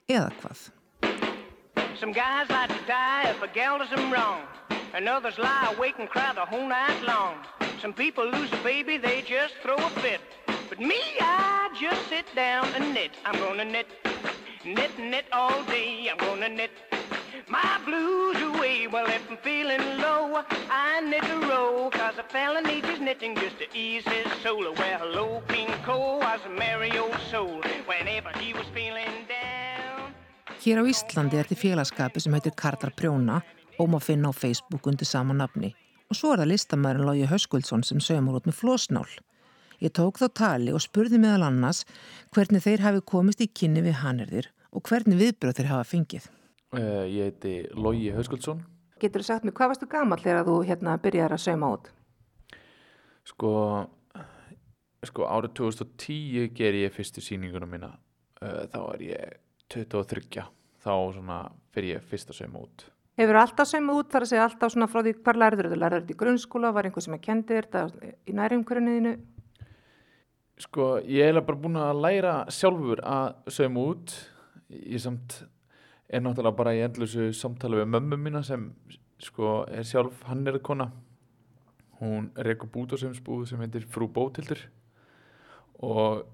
Eða 0.07 0.31
hvað? 0.39 0.67
Some 1.99 2.11
guys 2.11 2.47
like 2.51 2.69
to 2.69 2.85
die 2.85 3.23
if 3.29 3.41
a 3.41 3.47
gal 3.47 3.79
does 3.79 3.89
them 3.89 4.13
wrong. 4.13 4.43
And 4.93 5.09
others 5.09 5.39
lie 5.39 5.73
awake 5.75 5.95
and 5.97 6.07
cry 6.07 6.31
the 6.31 6.45
whole 6.45 6.67
night 6.67 7.01
long. 7.07 7.37
Some 7.81 7.91
people 7.91 8.29
lose 8.29 8.51
a 8.53 8.57
baby, 8.57 8.97
they 8.97 9.23
just 9.23 9.55
throw 9.63 9.77
a 9.77 9.89
fit. 10.01 10.21
But 10.69 10.79
me, 10.79 11.01
I 11.19 11.69
just 11.79 12.07
sit 12.07 12.25
down 12.35 12.67
and 12.75 12.93
knit. 12.93 13.11
I'm 13.25 13.39
gonna 13.39 13.65
knit, 13.65 13.87
knit, 14.63 14.91
knit 14.99 15.25
all 15.31 15.63
day. 15.63 16.07
I'm 16.11 16.17
gonna 16.17 16.49
knit 16.49 16.69
my 17.47 17.79
blues 17.83 18.39
away. 18.43 18.85
Well, 18.85 19.07
if 19.07 19.31
I'm 19.31 19.37
feeling 19.37 19.81
low, 19.97 20.43
I 20.69 21.01
knit 21.01 21.23
a 21.23 21.47
row. 21.47 21.89
Cause 21.91 22.19
a 22.19 22.23
fella 22.23 22.61
needs 22.61 22.87
his 22.87 22.99
knitting 22.99 23.35
just 23.35 23.57
to 23.57 23.65
ease 23.75 24.03
his 24.07 24.31
soul. 24.43 24.61
Well, 24.61 24.99
hello, 24.99 25.41
King 25.47 25.69
Cole 25.83 26.19
was 26.19 26.41
a 26.45 26.49
merry 26.49 26.95
old 26.95 27.17
soul 27.31 27.59
whenever 27.87 28.29
he 28.37 28.53
was 28.53 28.67
feeling 28.73 29.25
down. 29.27 29.76
Hér 30.57 30.81
á 30.81 30.83
Íslandi 30.89 31.37
er 31.37 31.45
til 31.45 31.57
félagskapi 31.59 32.17
sem 32.17 32.33
heitir 32.33 32.55
Karlar 32.57 32.89
Prjóna 32.97 33.41
og 33.77 33.89
má 33.93 33.99
finna 34.01 34.31
á 34.31 34.33
Facebook 34.33 34.87
undir 34.89 35.05
sama 35.05 35.33
nafni. 35.33 35.75
Og 36.09 36.17
svo 36.17 36.31
er 36.33 36.41
það 36.41 36.49
listamæðurinn 36.51 37.05
Lógi 37.05 37.27
Höskuldsson 37.29 37.83
sem 37.85 38.01
sögumur 38.01 38.39
út 38.39 38.49
með 38.49 38.57
flósnál. 38.57 39.11
Ég 39.77 39.93
tók 39.93 40.17
þá 40.17 40.27
tali 40.33 40.73
og 40.73 40.81
spurði 40.81 41.21
meðal 41.21 41.45
annars 41.51 41.83
hvernig 42.33 42.65
þeir 42.65 42.81
hafi 42.87 43.05
komist 43.05 43.45
í 43.45 43.49
kynni 43.53 43.85
við 43.85 43.99
hannirðir 44.01 44.49
og 44.73 44.81
hvernig 44.89 45.21
viðbröð 45.21 45.59
þeir 45.59 45.71
hafa 45.75 45.85
fengið. 45.93 46.27
Uh, 46.73 47.05
ég 47.05 47.29
heiti 47.29 47.55
Lógi 47.77 48.09
Höskuldsson. 48.17 48.65
Getur 48.97 49.21
þú 49.21 49.29
sagt 49.29 49.45
mér, 49.45 49.53
hvað 49.53 49.75
varstu 49.75 49.91
gammal 49.93 50.21
þegar 50.25 50.47
þú 50.49 50.59
hérna 50.65 50.97
byrjar 50.97 51.37
að 51.37 51.43
sauma 51.45 51.73
út? 51.77 51.91
Sko, 53.29 53.51
sko 55.05 55.29
árið 55.29 55.59
2010 55.61 56.55
ger 56.57 56.81
ég 56.81 56.95
fyrstu 56.97 57.21
síningunum 57.21 57.77
mína. 57.77 57.93
Uh, 58.41 58.65
þá 58.73 58.81
er 58.95 59.11
ég 59.13 59.43
23. 59.73 60.45
Þá 60.83 60.93
svona 61.15 61.39
fyrir 61.75 61.97
ég 61.97 62.05
fyrst 62.07 62.31
að 62.31 62.39
sauma 62.41 62.63
út. 62.63 62.85
Hefur 63.17 63.39
alltaf 63.41 63.65
saumað 63.65 63.99
út 64.03 64.11
þar 64.13 64.23
að 64.23 64.29
segja 64.29 64.45
alltaf 64.45 64.73
svona 64.73 64.87
frá 64.91 65.01
því 65.01 65.13
hvar 65.25 65.39
lærður 65.41 65.71
þú? 65.71 65.77
Lærður 65.81 66.03
þetta 66.03 66.13
í 66.13 66.19
grunnskóla? 66.19 66.71
Var 66.75 66.87
einhver 66.87 67.05
sem 67.05 67.17
að 67.17 67.23
kendi 67.25 67.57
þetta 67.57 67.83
í 68.29 68.35
nærumkörunniðinu? 68.37 69.13
Sko, 70.61 70.85
ég 71.01 71.31
er 71.31 71.39
bara 71.41 71.61
búin 71.63 71.79
að 71.81 72.01
læra 72.05 72.35
sjálfur 72.53 73.01
að 73.01 73.53
sauma 73.53 73.87
út. 73.89 74.13
Ég 74.69 75.01
samt 75.01 75.39
er 76.07 76.21
náttúrulega 76.23 76.59
bara 76.59 76.75
í 76.77 76.83
endlusu 76.85 77.31
samtali 77.35 77.81
við 77.81 77.89
mömmu 77.95 78.19
mína 78.21 78.43
sem 78.45 78.69
sko 79.23 79.63
er 79.65 79.85
sjálf 79.87 80.21
hann 80.29 80.45
er 80.47 80.59
kona. 80.63 80.91
Hún 81.97 82.29
reykur 82.37 82.69
bútasaumsbúð 82.69 83.47
sem 83.49 83.61
heitir 83.65 83.87
Frú 83.89 84.05
Bótildur 84.13 84.61
og 85.81 86.27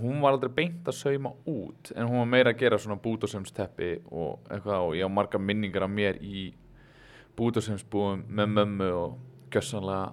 hún 0.00 0.22
var 0.22 0.36
aldrei 0.36 0.52
beint 0.56 0.88
að 0.88 0.98
sauma 0.98 1.34
út 1.48 1.92
en 1.96 2.08
hún 2.08 2.22
var 2.22 2.30
meira 2.32 2.52
að 2.52 2.62
gera 2.62 2.78
svona 2.80 3.00
bútasaumsteppi 3.02 3.90
og 4.10 4.48
eitthvað 4.48 4.86
og 4.86 4.96
ég 4.96 5.08
á 5.08 5.10
marga 5.12 5.40
minningar 5.40 5.86
af 5.86 5.92
mér 5.92 6.20
í 6.24 6.52
bútasaumsbúðum 7.36 8.24
með 8.28 8.54
mömmu 8.56 8.88
og 8.96 9.18
gössanlega 9.52 10.12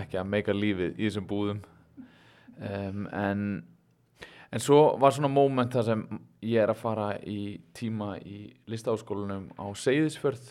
ekki 0.00 0.20
að 0.20 0.30
meika 0.32 0.54
lífið 0.54 0.96
í 0.96 1.08
þessum 1.08 1.26
búðum. 1.28 1.60
Um, 2.60 3.06
en 3.16 3.44
en 4.50 4.62
svo 4.62 4.96
var 5.00 5.14
svona 5.14 5.30
móment 5.30 5.72
þar 5.72 5.86
sem 5.86 6.02
ég 6.42 6.62
er 6.62 6.72
að 6.72 6.80
fara 6.80 7.10
í 7.22 7.60
tíma 7.76 8.16
í 8.18 8.50
listaháskólanum 8.70 9.50
á 9.54 9.66
Seyðisfjörð 9.78 10.50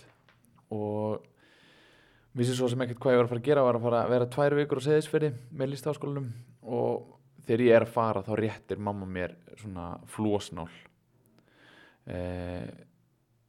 og 0.75 1.25
vissi 2.37 2.55
svo 2.55 2.69
sem 2.71 2.81
ekkert 2.85 3.01
hvað 3.03 3.15
ég 3.15 3.19
var 3.19 3.27
að 3.27 3.33
fara 3.33 3.41
að 3.43 3.49
gera 3.49 3.65
var 3.65 3.79
að 3.79 3.87
fara 3.87 4.03
að 4.05 4.13
vera 4.13 4.29
tvær 4.35 4.57
vikur 4.61 4.81
á 4.81 4.87
Seyðisfjörði 4.87 5.31
með 5.51 5.73
listaháskólanum 5.73 6.29
og 6.63 7.18
þegar 7.49 7.65
ég 7.65 7.75
er 7.79 7.85
að 7.87 7.95
fara 7.95 8.21
þá 8.21 8.33
réttir 8.37 8.81
mamma 8.85 9.07
mér 9.09 9.33
svona 9.57 9.87
flósnál 10.13 10.69
eh, 12.05 12.69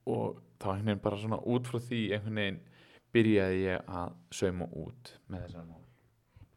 og 0.09 0.41
þá 0.57 0.71
einhvern 0.73 0.89
veginn 0.89 1.05
bara 1.05 1.21
svona 1.21 1.41
út 1.45 1.69
frá 1.69 1.77
því 1.85 2.01
einhvern 2.17 2.41
veginn 2.41 2.63
byrjaði 3.13 3.61
ég 3.67 3.93
að 4.01 4.17
sauma 4.41 4.71
út 4.73 5.15
með 5.29 5.45
þessar 5.47 5.69
mál 5.69 5.85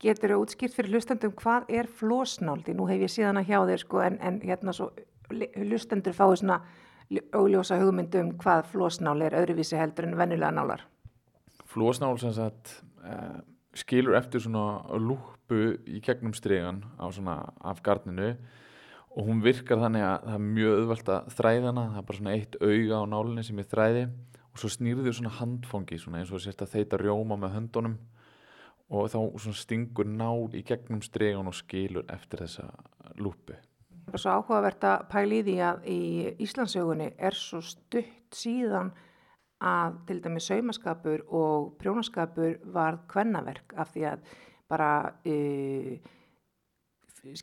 Getur 0.04 0.34
þú 0.34 0.40
útskýrt 0.44 0.76
fyrir 0.76 0.96
hlustendum 0.98 1.36
hvað 1.40 1.70
er 1.72 1.88
flósnáldi? 2.00 2.74
Nú 2.76 2.88
hef 2.90 3.06
ég 3.06 3.12
síðan 3.12 3.40
að 3.40 3.52
hjá 3.52 3.60
þér 3.70 3.84
sko 3.84 4.02
en, 4.04 4.18
en 4.20 4.40
hérna 4.44 4.74
svo 4.76 4.90
hlustendur 5.32 6.16
fáið 6.16 6.42
svona 6.42 6.58
augljósa 7.38 7.78
hugmyndum 7.80 8.34
hvað 8.42 8.68
flósnál 8.74 9.22
er 9.24 9.38
öðruvísi 9.40 9.80
heldur 9.80 10.10
en 10.10 10.18
vennulega 10.20 10.52
nálar. 10.52 10.84
Flósnál 11.72 12.18
sem 12.20 12.34
sagt 12.36 12.74
eh, 13.08 13.40
skilur 13.78 14.18
eftir 14.18 14.44
svona 14.44 14.84
lúpu 15.02 15.78
í 15.90 16.02
gegnum 16.04 16.34
stregan 16.38 16.84
á 17.02 17.10
svona 17.14 17.40
af 17.62 17.82
gardninu 17.86 18.36
og 19.14 19.28
hún 19.28 19.44
virkar 19.46 19.82
þannig 19.82 20.06
að 20.06 20.28
það 20.28 20.38
er 20.38 20.46
mjög 20.46 20.78
öðvöld 20.80 21.12
að 21.14 21.28
þræðana, 21.38 21.84
það 21.92 22.00
er 22.00 22.08
bara 22.08 22.20
svona 22.20 22.36
eitt 22.38 22.56
auga 22.62 23.02
á 23.02 23.04
nálinni 23.10 23.46
sem 23.46 23.62
ég 23.62 23.70
þræði 23.70 24.06
og 24.54 24.62
svo 24.62 24.72
snýrður 24.74 25.18
svona 25.18 25.36
handfangi 25.40 26.00
svona 26.02 26.22
eins 26.22 26.34
og 26.34 26.42
sérst 26.42 26.64
að 26.66 26.74
þeita 26.78 27.02
rjóma 27.02 27.38
með 27.42 27.56
höndunum 27.58 28.00
og 28.94 29.10
þá 29.10 29.54
stingur 29.58 30.10
nál 30.10 30.50
í 30.54 30.64
gegnum 30.66 31.02
stregan 31.06 31.50
og 31.50 31.58
skilur 31.58 32.06
eftir 32.14 32.44
þessa 32.44 32.68
lúpu. 33.18 33.56
Það 34.04 34.18
er 34.18 34.22
svo 34.22 34.36
áhugavert 34.38 34.86
að 34.86 35.06
pæli 35.10 35.40
í 35.40 35.46
því 35.48 35.56
að 35.64 35.88
í 35.90 36.02
Íslandsögunni 36.44 37.10
er 37.18 37.38
svo 37.38 37.62
stutt 37.66 38.36
síðan 38.36 38.92
að 39.64 40.00
til 40.08 40.20
dæmi 40.24 40.42
saumaskapur 40.44 41.24
og 41.32 41.70
prjónaskapur 41.80 42.58
var 42.76 43.00
kvennaverk 43.12 43.76
af 43.80 43.94
því 43.94 44.08
að 44.12 44.34
bara 44.70 44.90
uh, 45.28 45.94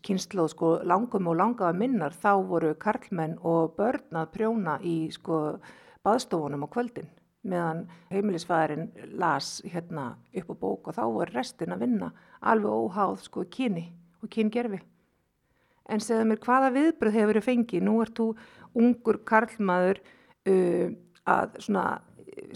kynsluð 0.05 0.51
sko 0.53 0.73
langum 0.85 1.31
og 1.33 1.39
langaða 1.41 1.77
minnar 1.77 2.13
þá 2.13 2.33
voru 2.49 2.75
karlmenn 2.81 3.39
og 3.41 3.77
börn 3.79 4.21
að 4.21 4.33
prjóna 4.35 4.77
í 4.85 5.09
sko 5.15 5.41
baðstofunum 6.05 6.67
á 6.67 6.69
kvöldin 6.73 7.09
meðan 7.49 7.87
heimilisfæðurinn 8.13 9.17
las 9.17 9.61
hérna 9.65 10.13
upp 10.37 10.53
á 10.53 10.55
bók 10.61 10.91
og 10.91 10.97
þá 10.99 11.05
var 11.15 11.33
restin 11.33 11.73
að 11.73 11.87
vinna 11.87 12.11
alveg 12.41 12.71
óháð 12.71 13.23
sko 13.25 13.45
kyni 13.49 13.87
og 14.21 14.29
kyngerfi. 14.33 14.81
En 15.89 16.03
segðu 16.05 16.29
mér 16.29 16.43
hvaða 16.45 16.73
viðbröð 16.75 17.17
hefur 17.17 17.39
þið 17.41 17.47
fengið? 17.47 17.87
Nú 17.87 17.95
ert 18.05 18.19
þú 18.19 18.27
ungur 18.79 19.19
karlmaður 19.27 20.03
uh, 20.05 20.93
að 21.25 21.57
svona 21.65 21.85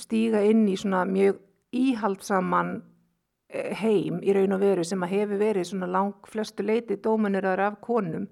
stíga 0.00 0.42
inn 0.46 0.66
í 0.68 0.76
svona 0.80 1.04
mjög 1.08 1.40
íhaldsaman 1.74 2.76
heim 3.78 4.22
í 4.24 4.34
raun 4.34 4.56
og 4.56 4.62
veru 4.62 4.84
sem 4.86 5.02
að 5.04 5.14
hefur 5.14 5.42
verið 5.42 5.68
svona 5.68 5.90
lang 5.90 6.26
flestu 6.30 6.64
leiti 6.66 6.96
dómunir 7.02 7.46
af 7.46 7.78
konum 7.84 8.26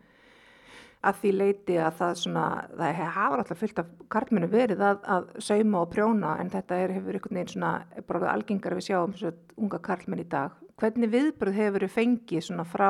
að 1.03 1.19
því 1.19 1.33
leiti 1.35 1.77
að 1.83 1.97
það 1.99 2.13
svona, 2.21 2.45
það 2.79 3.01
hafa 3.17 3.39
alltaf 3.39 3.59
fyllt 3.59 3.81
af 3.83 3.89
kartmennu 4.13 4.49
verið 4.51 4.85
að, 4.87 5.01
að 5.03 5.33
sauma 5.43 5.81
og 5.83 5.91
prjóna 5.91 6.37
en 6.39 6.53
þetta 6.53 6.79
er, 6.79 6.95
hefur 6.99 7.19
einhvern 7.19 7.39
veginn 7.41 7.53
svona 7.57 7.73
bara 8.07 8.31
algengar 8.31 8.77
við 8.79 8.87
sjáum 8.87 9.17
svona 9.19 9.35
unga 9.59 9.81
kartmenn 9.83 10.23
í 10.23 10.29
dag. 10.31 10.55
Hvernig 10.79 11.11
viðbröð 11.11 11.59
hefur 11.59 11.87
þið 11.87 11.95
fengið 11.97 12.47
svona 12.47 12.67
frá 12.69 12.89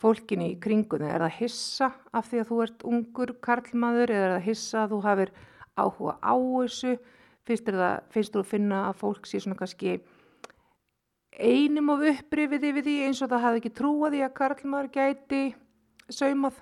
fólkinni 0.00 0.54
í 0.54 0.58
kringunni? 0.62 1.10
Er 1.10 1.26
það 1.26 1.36
hissa 1.42 1.90
af 2.16 2.30
því 2.30 2.40
að 2.40 2.50
þú 2.50 2.62
ert 2.64 2.88
ungur 2.94 3.34
karlmaður 3.44 4.14
eða 4.14 4.24
er 4.24 4.34
það 4.36 4.48
hissa 4.48 4.82
að 4.82 4.94
þú 4.94 5.00
hafir 5.04 5.34
áhuga 5.76 6.16
á 6.24 6.34
þessu? 6.36 6.96
Finnst 7.48 8.34
þú 8.34 8.42
að 8.42 8.50
finna 8.50 8.84
að 8.90 8.98
fólk 9.00 9.28
sé 9.28 9.40
svona 9.40 9.58
kannski 9.58 9.98
einum 11.38 11.92
of 11.94 12.04
upprifið 12.10 12.66
yfir 12.72 12.84
því 12.84 12.96
eins 13.06 13.22
og 13.22 13.30
það 13.32 13.44
hafði 13.46 13.62
ekki 13.62 13.74
trúið 13.78 14.14
því 14.14 14.22
að 14.26 14.36
karlmaður 14.40 14.90
gæti 14.96 15.42
saumað? 16.10 16.58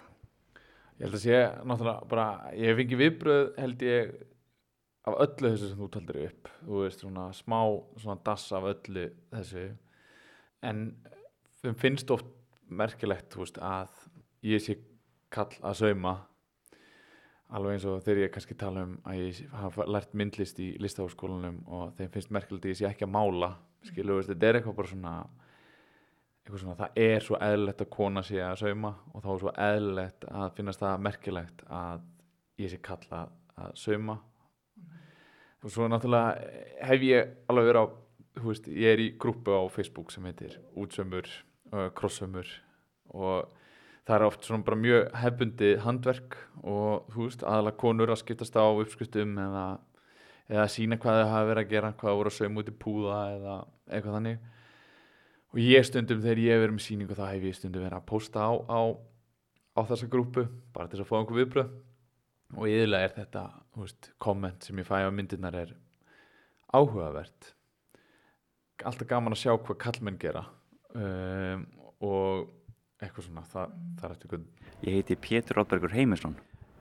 Ég 0.97 1.07
held 1.07 1.19
að 1.19 1.25
sé 1.25 1.41
náttúrulega 1.67 2.09
bara, 2.11 2.27
ég 2.57 2.71
hef 2.71 2.81
fengið 2.81 3.03
viðbröð 3.03 3.45
held 3.61 3.85
ég 3.87 4.15
af 5.07 5.19
öllu 5.23 5.51
þessu 5.53 5.71
sem 5.71 5.81
þú 5.81 5.89
taldir 5.95 6.21
upp, 6.27 6.49
þú 6.67 6.81
veist 6.83 7.03
svona 7.05 7.27
smá 7.37 7.59
svona 8.01 8.17
dass 8.27 8.47
af 8.57 8.69
öllu 8.73 9.05
þessu. 9.35 9.67
En 10.67 10.87
þeim 11.61 11.77
finnst 11.83 12.11
oft 12.15 12.31
merkilegt 12.67 13.37
veist, 13.39 13.61
að 13.63 13.93
ég 14.47 14.63
sé 14.63 14.79
kall 15.33 15.53
að 15.63 15.79
sauma 15.83 16.17
alveg 17.55 17.77
eins 17.77 17.87
og 17.87 18.03
þegar 18.03 18.25
ég 18.25 18.33
kannski 18.35 18.57
tala 18.59 18.85
um 18.87 18.95
að 19.07 19.21
ég 19.23 19.41
hafa 19.55 19.87
lært 19.87 20.15
myndlist 20.19 20.59
í 20.63 20.73
listaháskólanum 20.83 21.61
og 21.67 21.93
þeim 21.99 22.13
finnst 22.15 22.33
merkilegt 22.35 22.71
ég 22.71 22.79
sé 22.81 22.89
ekki 22.89 23.07
að 23.07 23.15
mála 23.15 23.53
skilu, 23.87 24.17
veist, 24.19 24.33
þetta 24.33 24.49
er 24.49 24.59
eitthvað 24.61 24.79
bara 24.81 24.93
svona 24.93 25.17
Svona, 26.47 26.77
það 26.79 26.99
er 27.03 27.25
svo 27.27 27.39
eðlilegt 27.43 27.81
að 27.83 27.89
kona 27.91 28.23
sé 28.23 28.37
að 28.39 28.61
sauma 28.61 28.93
og 29.11 29.23
þá 29.25 29.31
er 29.33 29.41
svo 29.41 29.53
eðlilegt 29.67 30.27
að 30.31 30.53
finnast 30.55 30.83
það 30.83 31.01
merkilegt 31.03 31.65
að 31.75 32.05
ég 32.63 32.71
sé 32.71 32.79
kalla 32.87 33.23
að 33.59 33.73
sauma. 33.83 34.15
Og 35.65 35.73
svo 35.75 35.89
náttúrulega 35.91 36.85
hef 36.87 37.03
ég 37.03 37.33
alveg 37.51 37.67
verið 37.73 37.83
á 37.83 37.87
veist, 38.47 38.69
ég 38.71 38.95
er 38.95 39.03
í 39.03 39.09
grúpu 39.19 39.59
á 39.59 39.67
Facebook 39.75 40.15
sem 40.15 40.29
heitir 40.29 40.55
útsömmur, 40.79 41.27
uh, 41.73 41.89
krossömmur 41.99 42.53
og 43.11 43.51
það 44.07 44.17
er 44.17 44.25
oft 44.29 44.47
svona 44.47 44.67
bara 44.67 44.79
mjög 44.79 45.07
hefbundi 45.19 45.71
handverk 45.83 46.37
og 46.63 47.09
þú 47.13 47.25
veist 47.27 47.43
aðalega 47.43 47.81
konur 47.81 48.13
að 48.15 48.21
skiptast 48.23 48.59
á 48.59 48.67
uppskriftum 48.67 49.33
eða, 49.43 49.65
eða 50.53 50.67
sína 50.71 50.99
hvað 51.03 51.19
það 51.21 51.33
hafa 51.33 51.49
verið 51.51 51.65
að 51.65 51.73
gera 51.73 51.95
hvað 52.03 52.21
voru 52.21 52.33
að 52.33 52.37
sauma 52.37 52.63
út 52.63 52.71
í 52.71 52.77
púða 52.85 53.19
eða 53.35 53.57
eitthvað 53.91 54.17
þannig. 54.19 54.45
Og 55.55 55.61
ég 55.63 55.89
stundum 55.89 56.23
þegar 56.23 56.43
ég 56.43 56.63
verið 56.63 56.77
með 56.77 56.87
síningu 56.87 57.17
þá 57.19 57.25
hef 57.31 57.47
ég 57.49 57.59
stundum 57.59 57.87
verið 57.87 57.99
að 57.99 58.09
posta 58.11 58.47
á, 58.47 58.53
á, 58.71 58.81
á 59.75 59.81
þessa 59.91 60.11
grúpu 60.13 60.47
bara 60.75 60.91
til 60.93 61.01
að 61.03 61.11
fá 61.11 61.17
einhver 61.19 61.41
viðbröð 61.41 61.75
og 62.55 62.71
yðurlega 62.71 63.09
er 63.09 63.15
þetta 63.17 63.45
veist, 63.81 64.11
komment 64.23 64.67
sem 64.67 64.79
ég 64.79 64.87
fæ 64.87 65.03
á 65.03 65.11
myndirnar 65.11 65.59
er 65.65 65.75
áhugavert. 66.71 67.55
Alltaf 68.87 69.09
gaman 69.09 69.35
að 69.35 69.43
sjá 69.43 69.55
hvað 69.57 69.81
kallmenn 69.83 70.21
gera. 70.21 70.45
Um, 70.95 71.65
og 72.05 72.53
eitthvað 73.03 73.27
svona 73.29 73.45
það, 73.53 73.73
það 73.99 74.09
er 74.09 74.15
eftir 74.15 74.33
guð 74.33 74.45
Ég 74.85 74.99
heiti 74.99 75.17
Pétur 75.17 75.57
Róðbergur 75.57 75.95
Heimisson. 75.97 76.35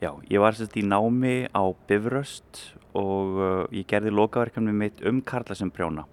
Já, 0.04 0.10
ég 0.28 0.42
var 0.44 0.56
sérst 0.56 0.76
í 0.76 0.84
námi 0.84 1.48
á 1.56 1.64
Bifröst 1.88 2.60
og 2.92 3.38
uh, 3.40 3.62
ég 3.72 3.88
gerði 3.88 4.12
lokaverkefni 4.12 4.74
mitt 4.76 5.00
um 5.08 5.22
Karla 5.24 5.56
sem 5.56 5.72
prjóna. 5.72 6.04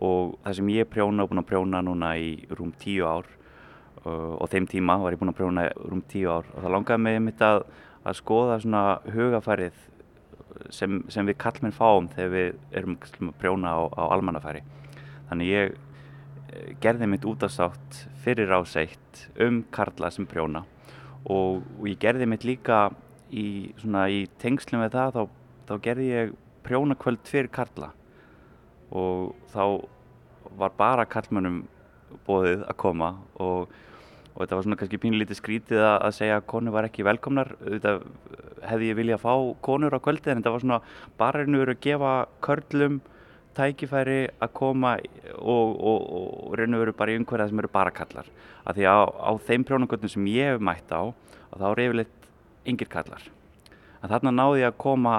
Og 0.00 0.38
það 0.40 0.56
sem 0.56 0.70
ég 0.72 0.88
prjóna 0.88 1.26
og 1.26 1.30
búin 1.30 1.42
að 1.42 1.50
prjóna 1.50 1.82
núna 1.84 2.14
í 2.16 2.32
rúm 2.56 2.72
tíu 2.80 3.04
ár 3.04 3.28
uh, 3.28 4.40
og 4.40 4.48
þeim 4.52 4.66
tíma 4.72 4.96
var 5.04 5.12
ég 5.12 5.20
búin 5.20 5.34
að 5.34 5.38
prjóna 5.42 5.66
rúm 5.76 6.00
tíu 6.08 6.32
ár. 6.32 6.48
Og 6.56 6.64
það 6.64 6.74
langaði 6.78 7.04
mig 7.04 7.20
mitt 7.28 7.44
að, 7.44 7.66
að 8.08 8.18
skoða 8.22 8.58
svona 8.64 8.84
hugafærið 9.12 9.78
sem, 10.72 11.02
sem 11.12 11.28
við 11.28 11.40
kallmenn 11.44 11.76
fáum 11.76 12.08
þegar 12.16 12.32
við 12.32 12.60
erum 12.80 12.96
að 12.96 13.34
prjóna 13.44 13.76
á, 13.76 13.80
á 14.00 14.02
almannafæri. 14.16 14.64
Þannig 15.28 15.52
ég 15.52 15.76
gerði 16.82 17.08
mitt 17.08 17.24
útastátt 17.28 18.02
fyrir 18.24 18.52
áseitt 18.52 19.26
um 19.40 19.62
Karla 19.74 20.10
sem 20.12 20.26
prjóna. 20.28 20.64
Og, 21.22 21.62
og 21.78 21.86
ég 21.88 22.00
gerði 22.02 22.26
mitt 22.28 22.44
líka 22.46 22.88
í, 23.30 23.72
svona, 23.80 24.08
í 24.10 24.26
tengslum 24.42 24.82
við 24.84 24.96
það 24.96 25.16
þá, 25.16 25.22
þá 25.68 25.74
gerði 25.86 26.08
ég 26.10 26.34
prjónakvöld 26.66 27.22
fyrir 27.28 27.52
Karla. 27.52 27.92
Og 28.92 29.32
þá 29.54 29.64
var 30.58 30.74
bara 30.76 31.08
Karlmönnum 31.08 31.62
bóðið 32.26 32.66
að 32.68 32.76
koma 32.82 33.14
og, 33.40 33.70
og 34.34 34.42
þetta 34.42 34.56
var 34.58 34.66
svona 34.66 34.78
kannski 34.80 35.00
pínlítið 35.00 35.38
skrítið 35.38 35.80
að, 35.80 35.96
að 36.08 36.16
segja 36.18 36.40
að 36.40 36.48
konu 36.52 36.74
var 36.74 36.88
ekki 36.88 37.06
velkomnar. 37.06 37.54
Þetta 37.62 37.94
hefði 38.68 38.90
ég 38.90 38.98
viljað 38.98 39.24
fá 39.24 39.32
konur 39.64 39.96
á 39.96 40.04
kvöldið 40.04 40.34
en 40.34 40.42
þetta 40.42 40.54
var 40.54 40.64
svona 40.66 40.80
bara 41.20 41.42
einu 41.42 41.62
verið 41.62 41.78
að 41.78 41.86
gefa 41.88 42.12
körlum 42.44 43.00
tækifæri 43.56 44.18
að 44.42 44.52
koma 44.56 44.94
og, 45.36 45.76
og, 45.76 46.00
og 46.16 46.56
raun 46.58 46.76
og 46.76 46.82
veru 46.82 46.94
bara 46.96 47.12
í 47.12 47.18
umhverja 47.20 47.48
sem 47.50 47.60
eru 47.62 47.70
bara 47.72 47.92
kallar. 47.94 48.28
Af 48.64 48.76
því 48.76 48.88
að 48.88 49.02
á, 49.02 49.04
á 49.28 49.30
þeim 49.48 49.66
prjónagöldum 49.68 50.12
sem 50.12 50.28
ég 50.32 50.54
hef 50.54 50.64
mætt 50.64 50.92
á 50.92 51.02
og 51.02 51.56
þá 51.60 51.66
er 51.70 51.82
yfirleitt 51.86 52.28
yngir 52.68 52.90
kallar. 52.92 53.24
En 54.02 54.10
þarna 54.10 54.34
náði 54.34 54.62
ég 54.62 54.72
að 54.72 54.80
koma 54.82 55.16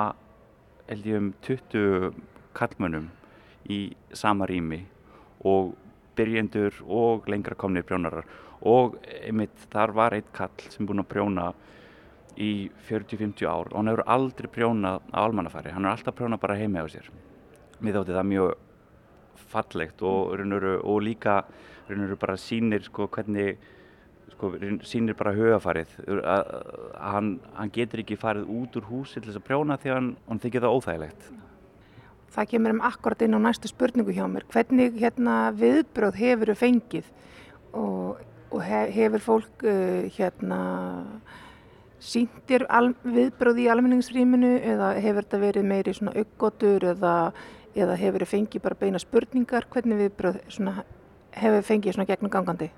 held 0.89 1.09
ég 1.09 1.19
um 1.19 1.29
20 1.45 2.23
kallmönnum 2.57 3.09
í 3.71 3.81
sama 4.13 4.47
rými 4.49 4.81
og 5.47 5.73
byrjendur 6.17 6.81
og 6.87 7.29
lengra 7.31 7.57
komnir 7.59 7.85
prjónarar. 7.87 8.25
Og 8.63 8.97
einmitt 9.23 9.67
þar 9.73 9.93
var 9.95 10.15
eitt 10.15 10.31
kall 10.35 10.71
sem 10.71 10.87
búinn 10.87 11.03
að 11.03 11.11
prjóna 11.11 11.51
í 12.39 12.69
40-50 12.89 13.45
ár. 13.45 13.69
Og 13.71 13.77
hann 13.77 13.91
hefur 13.91 14.07
aldrei 14.09 14.49
prjónað 14.49 15.03
á 15.13 15.19
almannafæri, 15.21 15.73
hann 15.75 15.85
er 15.85 15.93
alltaf 15.93 16.17
prjónað 16.17 16.43
bara 16.43 16.57
heima 16.59 16.83
á 16.83 16.87
sér 16.89 17.11
mér 17.83 17.99
þótti 17.99 18.17
það 18.17 18.29
mjög 18.31 18.53
fallegt 19.53 20.01
og, 20.07 20.33
raunuru, 20.39 20.73
og 20.81 21.05
líka 21.05 21.43
raunuru, 21.89 22.17
bara 22.19 22.35
sýnir 22.39 22.83
sko, 22.87 23.07
hvernig 23.13 23.57
sko, 24.33 24.51
sýnir 24.87 25.17
bara 25.19 25.35
högafarið 25.35 25.95
að 26.23 26.51
hann, 26.97 27.31
hann 27.57 27.71
getur 27.73 28.03
ekki 28.03 28.19
farið 28.19 28.49
út 28.49 28.77
úr 28.79 28.89
húsi 28.89 29.19
til 29.19 29.29
þess 29.29 29.41
að 29.41 29.47
prjóna 29.49 29.79
því 29.81 29.93
hann, 29.93 30.11
hann 30.27 30.43
þykir 30.43 30.65
það 30.65 30.77
óþægilegt. 30.79 31.31
Það 32.33 32.49
kemur 32.49 32.73
um 32.73 32.85
akkurat 32.87 33.21
inn 33.21 33.37
á 33.37 33.39
næstu 33.45 33.69
spurningu 33.69 34.13
hjá 34.15 34.25
mér. 34.25 34.45
Hvernig 34.49 34.95
hérna, 34.97 35.37
viðbröð 35.53 36.15
hefur 36.17 36.49
þau 36.49 36.61
fengið? 36.63 37.09
Og, 37.77 38.21
og 38.53 38.63
hefur 38.65 39.21
fólk 39.21 39.65
uh, 39.69 40.07
hérna, 40.15 40.61
síndir 42.03 42.65
viðbröð 43.05 43.61
í 43.63 43.67
almenningsrýminu 43.71 44.55
eða 44.73 44.95
hefur 44.97 45.27
þetta 45.27 45.41
verið 45.43 45.69
meiri 45.69 45.93
aukgotur 46.09 46.87
eða, 46.95 47.13
eða 47.75 47.97
hefur 47.99 48.25
þau 48.25 48.31
fengið 48.33 48.65
bara 48.65 48.79
beina 48.79 49.01
spurningar? 49.01 49.67
Hvernig 49.73 50.01
viðbröð 50.01 50.41
svona, 50.53 50.83
hefur 51.33 51.65
fengið 51.69 52.03
gegnum 52.07 52.33
gangandi? 52.33 52.69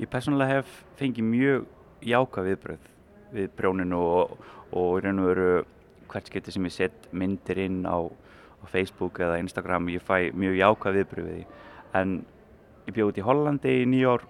Ég 0.00 0.10
personlega 0.10 0.58
hef 0.58 0.82
fengið 0.98 1.28
mjög 1.28 1.68
jáka 2.02 2.42
viðbröð 2.42 2.90
við 3.32 3.52
brjóninu 3.56 4.00
og, 4.02 4.36
og 4.72 4.98
í 4.98 5.04
raun 5.04 5.22
og 5.22 5.30
veru 5.30 5.52
hvert 6.12 6.28
skipti 6.28 6.52
sem 6.52 6.66
ég 6.68 6.74
sett 6.74 7.08
myndir 7.12 7.62
inn 7.62 7.84
á 7.88 8.10
á 8.62 8.66
Facebook 8.70 9.18
eða 9.18 9.40
Instagram 9.42 9.90
ég 9.90 10.02
fæ 10.02 10.30
mjög 10.34 10.56
jákvæð 10.60 10.98
viðbröð 10.98 11.26
við 11.26 11.36
því 11.36 11.44
en 11.98 12.14
ég 12.86 12.94
bjóð 12.94 13.10
út 13.10 13.18
í 13.18 13.26
Hollandi 13.26 13.74
í 13.82 13.88
nýjár 13.90 14.26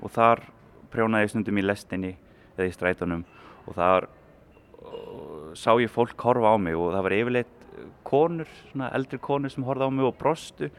og 0.00 0.12
þar 0.14 0.44
prjónaði 0.92 1.26
ég 1.26 1.32
stundum 1.32 1.60
í 1.60 1.64
lestinni 1.64 2.12
eða 2.56 2.68
í 2.68 2.74
strætunum 2.74 3.24
og 3.66 3.76
þar 3.76 4.08
uh, 4.08 5.52
sá 5.52 5.74
ég 5.80 5.92
fólk 5.92 6.16
horfa 6.24 6.54
á 6.54 6.56
mig 6.56 6.76
og 6.78 6.94
það 6.94 7.06
var 7.06 7.16
yfirleitt 7.18 7.63
konur, 8.06 8.50
svona 8.72 8.90
eldri 8.96 9.18
konur 9.22 9.52
sem 9.52 9.66
horfa 9.66 9.88
á 9.88 9.90
mig 9.90 10.06
og 10.06 10.16
brostu. 10.18 10.70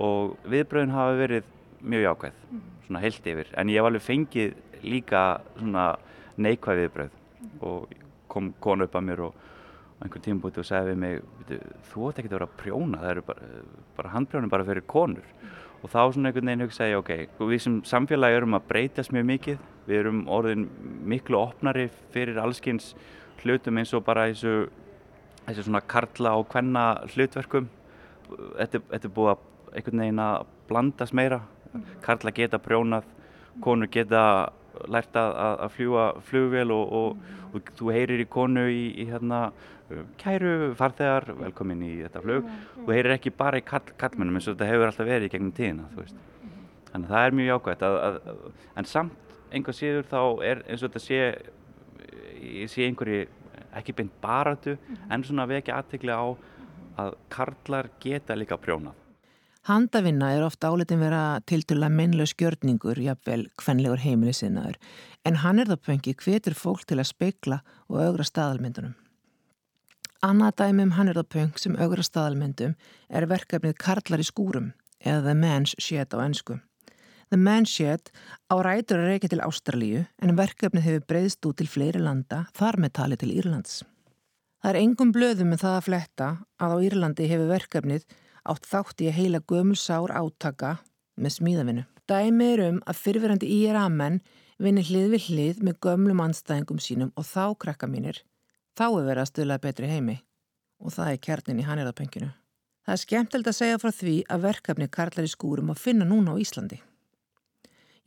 Og 0.00 0.36
viðbröðin 0.48 0.94
hafa 0.94 1.16
verið 1.18 1.48
mjög 1.80 2.06
jákvæð 2.06 2.42
svona 2.86 3.02
heilt 3.04 3.30
yfir. 3.32 3.52
En 3.58 3.70
ég 3.72 3.80
hef 3.80 3.88
alveg 3.88 4.06
fengið 4.06 4.84
líka 4.86 5.24
svona 5.58 5.86
neikvæð 6.40 6.84
viðbröð 6.84 7.16
og 7.66 7.94
kom 8.30 8.52
konu 8.62 8.86
upp 8.86 8.94
að 8.96 9.06
mér 9.08 9.24
og 9.26 9.46
einhvern 10.00 10.24
tíma 10.24 10.40
búið 10.40 10.62
og 10.62 10.68
segði 10.68 10.92
við 10.94 11.00
mig 11.02 11.18
þú 11.90 12.06
ætti 12.08 12.22
ekki 12.22 12.30
að 12.30 12.36
vera 12.36 12.46
að 12.46 12.58
prjóna 12.60 13.00
það 13.02 13.10
eru 13.10 13.24
bara, 13.26 13.48
bara 13.96 14.12
handprjónum 14.14 14.52
bara 14.52 14.66
fyrir 14.68 14.86
konur. 14.88 15.26
Mm. 15.40 15.56
og 15.80 15.88
þá 15.88 16.00
svona 16.12 16.28
einhvern 16.28 16.50
veginn 16.50 16.64
hugsa 16.66 16.88
ég 16.88 17.00
ok 17.00 17.40
við 17.40 17.62
sem 17.64 17.78
samfélagi 17.88 18.36
erum 18.36 18.56
að 18.58 18.66
breytast 18.68 19.14
mjög 19.16 19.26
mikið. 19.30 19.62
Við 19.88 19.98
erum 20.02 20.20
orðin 20.30 20.66
miklu 21.08 21.38
opnari 21.40 21.88
fyrir 22.12 22.38
allskins 22.38 22.92
hlutum 23.40 23.80
eins 23.80 23.94
og 23.96 24.04
bara 24.04 24.28
þessu, 24.28 24.68
þessu 25.46 25.66
svona 25.66 25.82
karla 25.86 26.34
og 26.38 26.48
hvenna 26.52 26.84
hlutverkum 27.14 27.68
þetta, 28.30 28.82
þetta 28.92 29.08
er 29.08 29.14
búið 29.16 29.32
að 29.32 29.46
einhvern 29.70 30.04
veginn 30.04 30.22
að 30.24 30.46
blandast 30.70 31.14
meira. 31.16 31.40
Mm. 31.70 31.82
karla 32.02 32.32
geta 32.34 32.58
prjónað 32.58 33.04
konur 33.62 33.86
geta 33.94 34.22
lært 34.90 35.14
að, 35.18 35.36
að 35.62 35.68
fljúa 35.76 36.06
flugvel 36.26 36.72
og, 36.74 36.94
og, 37.00 37.12
mm. 37.20 37.44
og 37.54 37.70
þú 37.78 37.92
heyrir 37.94 38.24
í 38.24 38.26
konu 38.30 38.64
í, 38.70 38.82
í 38.98 39.06
hérna 39.10 39.50
kæru 40.18 40.72
farþegar, 40.78 41.32
velkomin 41.38 41.82
í 41.86 41.92
þetta 42.00 42.22
flug. 42.22 42.50
Og 42.78 42.84
það 42.88 42.96
heyrir 42.96 43.14
ekki 43.16 43.32
bara 43.34 43.58
í 43.58 43.64
kall, 43.66 43.86
kallmennum 43.98 44.38
eins 44.38 44.48
og 44.48 44.56
þetta 44.56 44.70
hefur 44.70 44.90
alltaf 44.90 45.10
verið 45.10 45.30
í 45.30 45.32
gegnum 45.34 45.54
tíðina 45.54 45.88
þannig 46.90 47.06
að 47.06 47.14
það 47.14 47.26
er 47.26 47.36
mjög 47.38 47.50
jákvæmt 47.50 47.82
en 48.80 48.88
samt 48.90 49.34
einhver 49.50 49.76
síður 49.76 50.06
þá 50.10 50.20
er 50.46 50.62
eins 50.66 50.82
og 50.82 50.90
þetta 50.90 51.02
sé 51.04 51.20
sé 52.70 52.86
einhverju 52.86 53.26
ekki 53.76 53.96
beint 53.96 54.16
baratu 54.22 54.76
en 55.10 55.24
svona 55.24 55.48
vekja 55.50 55.80
aðtegli 55.80 56.14
á 56.14 56.26
að 57.00 57.14
karlar 57.32 57.90
geta 58.02 58.36
líka 58.36 58.58
prjónað 58.60 58.98
Handavinna 59.68 60.30
er 60.32 60.42
ofta 60.42 60.70
áleitin 60.72 61.02
vera 61.02 61.40
til 61.44 61.60
dala 61.68 61.90
mennlaus 61.92 62.32
gjörningur, 62.32 62.96
jafnvel 62.96 63.44
hvenlegur 63.60 64.00
heimilisinnaður, 64.00 64.78
en 65.28 65.36
hann 65.42 65.60
er 65.60 65.68
það 65.68 65.82
pöngi 65.84 66.14
hvetur 66.16 66.56
fólk 66.56 66.86
til 66.88 66.96
að 66.96 67.10
speikla 67.10 67.60
og 67.90 68.00
augra 68.00 68.24
staðalmyndunum. 68.24 68.94
Annað 70.24 70.56
dæmum 70.62 70.94
hannirðapöng 70.96 71.60
sem 71.60 71.76
augra 71.76 72.04
staðalmyndum 72.04 72.72
er 73.08 73.28
verkefnið 73.28 73.76
Karlar 73.84 74.24
í 74.24 74.26
skúrum 74.28 74.72
eða 75.04 75.22
The 75.28 75.36
Man's 75.36 75.76
Shed 75.76 76.16
á 76.16 76.24
ennsku. 76.24 76.56
The 77.30 77.38
Man's 77.38 77.70
Shed 77.70 78.10
á 78.50 78.58
rætur 78.58 78.98
að 78.98 79.12
reyka 79.12 79.28
til 79.30 79.42
Ástralíu 79.44 80.00
en 80.18 80.34
verkefnið 80.34 80.86
hefur 80.88 81.04
breyðst 81.12 81.46
út 81.46 81.60
til 81.60 81.68
fleiri 81.70 82.00
landa 82.02 82.40
þar 82.58 82.80
með 82.82 82.92
tali 82.98 83.18
til 83.20 83.30
Írlands. 83.30 83.84
Það 84.58 84.70
er 84.72 84.78
engum 84.80 85.12
blöðum 85.14 85.52
með 85.54 85.62
það 85.62 85.76
að 85.76 85.86
fletta 85.86 86.30
að 86.58 86.74
á 86.74 86.78
Írlandi 86.88 87.28
hefur 87.30 87.52
verkefnið 87.52 88.08
átt 88.50 88.66
þátt 88.66 89.04
í 89.04 89.10
að 89.12 89.16
heila 89.20 89.42
gömulsár 89.52 90.10
átaka 90.10 90.72
með 91.14 91.36
smíðavinu. 91.36 91.86
Dæmi 92.10 92.50
er 92.56 92.64
um 92.66 92.82
að 92.90 93.00
fyrfirandi 93.04 93.52
íra-menn 93.60 94.18
vinni 94.58 94.82
hlið 94.90 95.14
við 95.14 95.30
hlið 95.30 95.62
með 95.70 95.80
gömlum 95.86 96.26
anstæðingum 96.26 96.82
sínum 96.82 97.14
og 97.14 97.30
þá 97.30 97.54
krakka 97.62 97.86
mínir 97.86 98.24
Þá 98.74 98.86
er 98.88 99.06
verið 99.06 99.22
að 99.22 99.30
stuðlaði 99.30 99.66
betri 99.68 99.94
heimi 99.94 100.18
og 100.80 100.94
það 100.98 101.14
er 101.14 101.24
kjarnin 101.24 101.62
í 101.62 101.70
hannirðapönginu. 101.70 102.34
Það 102.86 102.94
er 102.94 103.02
skemmtild 103.06 103.48
að 103.50 103.58
segja 103.62 103.80
frá 103.80 103.90
því 103.94 104.14
að 104.26 104.46
verkefni 104.50 104.86
Karlar 104.90 105.26
í 105.26 105.30
skúrum 105.30 105.70
að 105.70 105.82
finna 105.86 106.06
núna 106.08 106.34
á 106.34 106.40
Íslandi. 106.40 106.80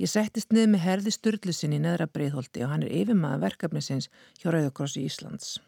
Ég 0.01 0.09
settist 0.09 0.49
niður 0.49 0.71
með 0.73 0.81
herði 0.87 1.11
Sturlusin 1.13 1.75
í 1.75 1.79
neðra 1.81 2.07
breyðholti 2.09 2.63
og 2.65 2.71
hann 2.71 2.85
er 2.85 2.93
yfirmaða 2.97 3.43
verkefnisins 3.43 4.07
hjá 4.39 4.47
Rauðakrossi 4.49 5.03
Íslands. 5.05 5.59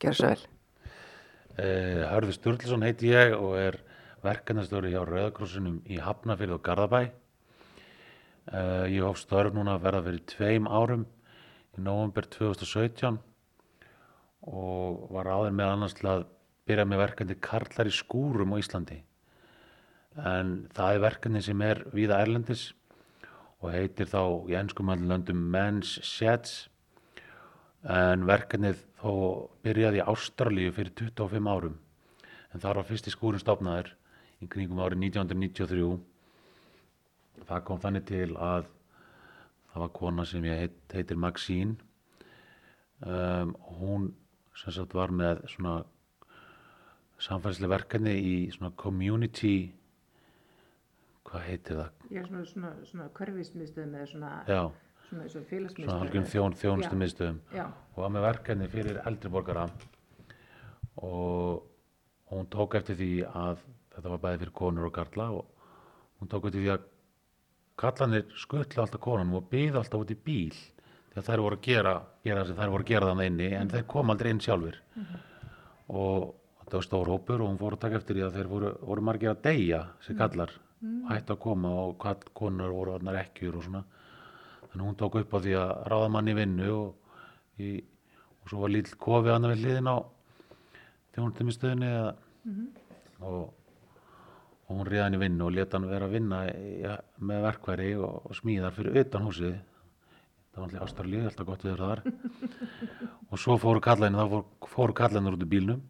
Gjör 0.00 0.16
svo 0.16 0.30
vel. 0.30 0.46
Eh, 1.58 2.04
Hörður 2.08 2.36
Sturluson 2.38 2.86
heiti 2.86 3.10
ég 3.12 3.34
og 3.36 3.58
er 3.60 3.76
verkefnistöru 4.24 4.88
hjá 4.94 5.02
Rauðakrossinum 5.04 5.82
í 5.84 5.98
Hafnafjörð 6.00 6.56
og 6.56 6.62
Garðabæ. 6.64 7.02
Eh, 8.48 8.86
ég 8.94 9.04
hóf 9.04 9.20
störf 9.20 9.52
núna 9.52 9.76
að 9.76 9.84
verða 9.84 10.02
fyrir 10.06 10.24
tveim 10.32 10.70
árum 10.72 11.04
í 11.76 11.84
november 11.84 12.24
2017 12.32 13.20
og 14.48 15.04
var 15.12 15.28
áður 15.28 15.52
með 15.52 15.74
annars 15.74 15.98
til 15.98 16.08
að 16.08 16.24
byrja 16.64 16.88
með 16.88 17.02
verkefni 17.04 17.36
Karlar 17.44 17.92
í 17.92 17.92
skúrum 17.92 18.56
á 18.56 18.60
Íslandi. 18.62 19.02
En 20.16 20.56
það 20.72 20.94
er 20.94 21.04
verkefni 21.04 21.44
sem 21.44 21.60
er 21.66 21.84
viða 21.92 22.22
Erlendis 22.24 22.70
og 23.58 23.72
heitir 23.74 24.10
þá 24.10 24.22
í 24.50 24.56
ennskum 24.58 24.92
löndum 24.92 25.40
Men's 25.52 25.98
Sheds. 26.06 26.68
En 27.88 28.26
verkefnið 28.26 28.84
þó 29.00 29.12
byrjaði 29.64 30.00
í 30.00 30.06
Ástralíu 30.12 30.74
fyrir 30.74 30.94
25 30.98 31.50
árum. 31.50 31.78
En 32.54 32.62
þar 32.62 32.80
var 32.80 32.88
fyrsti 32.88 33.12
skúrin 33.14 33.42
stopnaður 33.42 33.92
í 34.42 34.48
kringum 34.50 34.80
árið 34.82 35.02
1993 35.10 35.98
það 37.46 37.64
kom 37.68 37.80
þannig 37.82 38.06
til 38.08 38.30
að 38.36 38.66
það 39.68 39.82
var 39.84 39.92
kona 39.98 40.24
sem 40.26 40.46
ég 40.48 40.64
heit, 40.64 40.78
heitir 40.94 41.20
Maxine. 41.20 41.76
Um, 42.98 43.54
hún 43.78 44.08
sem 44.58 44.74
sagt 44.74 44.96
var 44.96 45.12
með 45.14 45.44
svona 45.52 45.80
samfærslega 47.22 47.76
verkefni 47.76 48.14
í 48.18 48.36
svona 48.54 48.72
community 48.78 49.70
hvað 51.28 51.46
heitir 51.46 51.80
það? 51.80 52.04
Já, 52.10 52.20
svona, 52.26 52.44
svona, 52.52 52.74
svona 52.88 53.08
hverfismiðstöðum 53.18 53.96
eða 53.98 54.10
svona, 54.12 54.32
svona, 54.48 54.68
svona 55.08 55.32
svona 55.32 55.48
félagsmiðstöðum. 55.52 56.02
halgjörn 56.02 56.28
þjón, 56.32 56.56
þjónustu 56.62 57.00
miðstöðum 57.02 57.40
og 57.62 57.98
var 58.02 58.14
með 58.14 58.26
verkefni 58.28 58.70
fyrir 58.72 59.00
eldri 59.08 59.32
borgara. 59.32 59.66
Og 60.98 61.62
hún 62.32 62.48
tók 62.52 62.76
eftir 62.80 62.98
því 62.98 63.12
að 63.28 63.62
þetta 63.94 64.12
var 64.12 64.22
bæði 64.24 64.42
fyrir 64.42 64.56
konur 64.60 64.88
og 64.88 64.94
karla 64.94 65.28
og 65.38 65.68
hún 66.20 66.30
tók 66.30 66.48
eftir 66.48 66.64
því 66.64 66.72
að 66.74 66.88
kallanir 67.78 68.26
skutla 68.36 68.84
alltaf 68.84 69.02
konunum 69.02 69.38
og 69.38 69.48
byði 69.52 69.78
alltaf 69.78 70.02
út 70.02 70.12
í 70.12 70.18
bíl 70.18 70.52
því 70.52 71.20
að 71.20 71.28
þær 71.30 71.42
voru 71.44 71.58
að 71.58 71.64
gera, 71.68 71.94
gera 72.26 72.44
sem 72.46 72.58
þær 72.58 72.72
voru 72.74 72.84
að 72.84 72.92
gera 72.92 73.10
þannig 73.12 73.30
inni 73.32 73.50
en 73.58 73.72
þeir 73.72 73.86
kom 73.94 74.12
aldrei 74.12 74.30
inn 74.34 74.42
sjálfur 74.44 74.80
og 75.88 76.34
þetta 76.62 76.76
var 76.76 76.86
stór 76.86 77.12
hópur 77.14 77.44
og 77.44 77.52
hún 77.52 77.60
fór 77.60 77.76
að 77.78 77.84
taka 77.86 78.00
eftir 78.00 78.18
því 78.18 78.24
að 78.26 78.38
þeir 78.38 78.50
voru, 78.50 78.72
voru 78.90 79.06
margir 79.08 79.32
að 79.32 79.44
deyja 79.46 79.84
sem 80.04 80.18
kallar 80.18 80.52
hættu 81.08 81.34
að 81.34 81.40
koma 81.42 81.72
og 81.82 81.96
kall, 82.02 82.20
konur 82.36 82.72
voru 82.74 82.94
orðnar 82.96 83.20
ekkjur 83.24 83.58
og 83.58 83.66
svona. 83.66 83.84
Þannig 84.68 84.82
að 84.82 84.86
hún 84.86 84.98
tók 85.00 85.18
upp 85.20 85.34
á 85.34 85.38
því 85.42 85.54
að 85.58 85.70
ráða 85.92 86.08
mann 86.14 86.30
í 86.30 86.34
vinnu 86.38 86.68
og, 86.74 87.14
í, 87.58 87.70
og 88.42 88.50
svo 88.50 88.64
var 88.64 88.74
lítill 88.74 88.98
kofi 89.00 89.32
annað 89.32 89.54
við 89.54 89.64
hliðin 89.64 89.90
á 89.90 89.96
þjónustumistöðinni 91.16 91.92
og, 93.26 93.48
og 94.68 94.76
hún 94.76 94.86
réði 94.86 95.04
hann 95.06 95.18
í 95.18 95.22
vinnu 95.24 95.48
og 95.48 95.56
leta 95.56 95.78
hann 95.78 95.88
vera 95.90 96.08
að 96.08 96.14
vinna 96.18 96.42
í, 96.52 96.76
með 97.18 97.48
verkværi 97.48 97.90
og, 97.96 98.28
og 98.28 98.38
smíðar 98.38 98.76
fyrir 98.76 99.00
utan 99.02 99.26
húsið. 99.26 99.56
Það 100.52 100.62
var 100.62 100.68
alltaf 100.68 100.86
ástralíð, 100.88 101.24
alltaf 101.28 101.48
gott 101.48 101.64
við 101.66 101.74
þar. 101.78 102.00
Og 103.28 103.38
svo 103.38 103.54
fóru 103.60 103.82
kallarnir 103.84 104.18
þá 104.18 104.30
fóru, 104.32 104.68
fóru 104.72 104.94
kallarnir 104.96 105.34
út 105.36 105.42
í 105.44 105.48
bílnum 105.52 105.82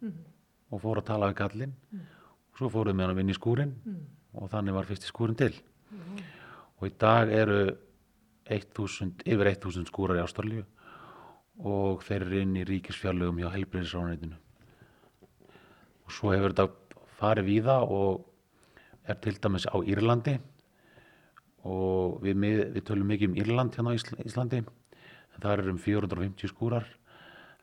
og 0.69 0.81
fóru 0.83 1.01
að 1.01 1.07
tala 1.07 1.29
við 1.31 1.37
kallinn 1.39 1.71
og 1.95 2.59
svo 2.59 2.69
fóruð 2.73 2.97
með 2.97 3.07
hann 3.07 3.13
að 3.13 3.19
vinna 3.21 3.33
í 3.33 3.37
skúrin 3.37 3.71
og 4.39 4.49
þannig 4.51 4.75
var 4.75 4.87
fyrsti 4.87 5.09
skúrin 5.09 5.37
til. 5.37 5.53
Og 6.79 6.87
í 6.87 6.93
dag 6.99 7.31
eru 7.35 7.61
1000, 8.49 9.23
yfir 9.27 9.51
1000 9.51 9.89
skúrar 9.91 10.19
í 10.19 10.23
Ástralíu. 10.23 10.63
Og 11.59 12.03
þeir 12.07 12.23
eru 12.23 12.41
inn 12.41 12.55
í 12.55 12.63
ríkisfjárlögum 12.67 13.41
hjá 13.41 13.51
heilbreyðisráðanætinu 13.51 14.37
og 16.09 16.13
svo 16.15 16.31
hefur 16.33 16.55
þetta 16.55 17.03
farið 17.19 17.45
víða 17.45 17.75
og 17.85 18.23
er 19.05 19.17
til 19.21 19.35
dæmis 19.37 19.67
á 19.69 19.77
Írlandi. 19.77 20.39
Og 21.69 22.17
við, 22.23 22.37
mið, 22.39 22.61
við 22.73 22.85
tölum 22.87 23.11
mikið 23.11 23.29
um 23.29 23.35
Írland 23.43 23.75
hérna 23.77 23.93
á 23.93 23.97
Ísl- 23.99 24.21
Íslandi. 24.25 24.63
En 24.63 25.43
það 25.43 25.51
eru 25.53 25.73
um 25.75 25.81
450 25.83 26.49
skúrar. 26.49 26.87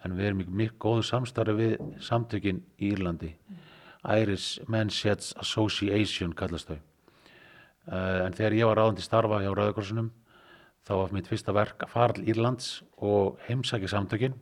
En 0.05 0.15
við 0.15 0.29
erum 0.29 0.45
í 0.45 0.47
mikið 0.47 0.79
góðu 0.79 1.07
samstarfi 1.09 1.57
við 1.59 1.75
samtökin 2.05 2.62
í 2.79 2.93
Írlandi 2.93 3.33
Irish 4.12 4.61
Men's 4.71 4.95
Sheds 4.95 5.33
Association 5.40 6.35
kallast 6.37 6.71
þau. 6.71 6.79
Uh, 7.87 8.27
en 8.27 8.35
þegar 8.35 8.57
ég 8.59 8.71
var 8.71 8.81
ráðandi 8.81 9.05
starfa 9.05 9.42
hjá 9.42 9.53
Rauðakorsunum 9.53 10.11
þá 10.87 10.92
var 11.01 11.14
mitt 11.14 11.31
fyrsta 11.31 11.55
verk 11.55 11.85
að 11.87 11.92
fara 11.92 12.16
til 12.16 12.27
Írlands 12.31 12.69
og 13.03 13.38
heimsækja 13.47 13.90
samtökin 13.90 14.35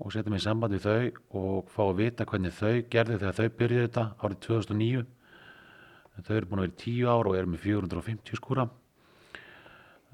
og 0.00 0.12
setja 0.14 0.32
mig 0.32 0.40
í 0.40 0.44
samband 0.46 0.74
við 0.74 0.86
þau 0.86 1.40
og 1.40 1.70
fá 1.70 1.80
að 1.84 1.96
vita 2.00 2.26
hvernig 2.26 2.54
þau 2.56 2.82
gerði 2.90 3.18
þegar 3.20 3.38
þau 3.38 3.56
byrjuði 3.60 3.86
þetta 3.86 4.04
árið 4.18 4.42
2009 4.46 5.02
en 5.04 6.26
þau 6.26 6.36
eru 6.36 6.50
búin 6.50 6.62
að 6.62 6.66
vera 6.66 6.74
í 6.74 6.80
10 6.84 7.10
ár 7.14 7.30
og 7.30 7.36
eru 7.38 7.50
með 7.50 7.64
450 7.66 8.40
skúra. 8.40 8.66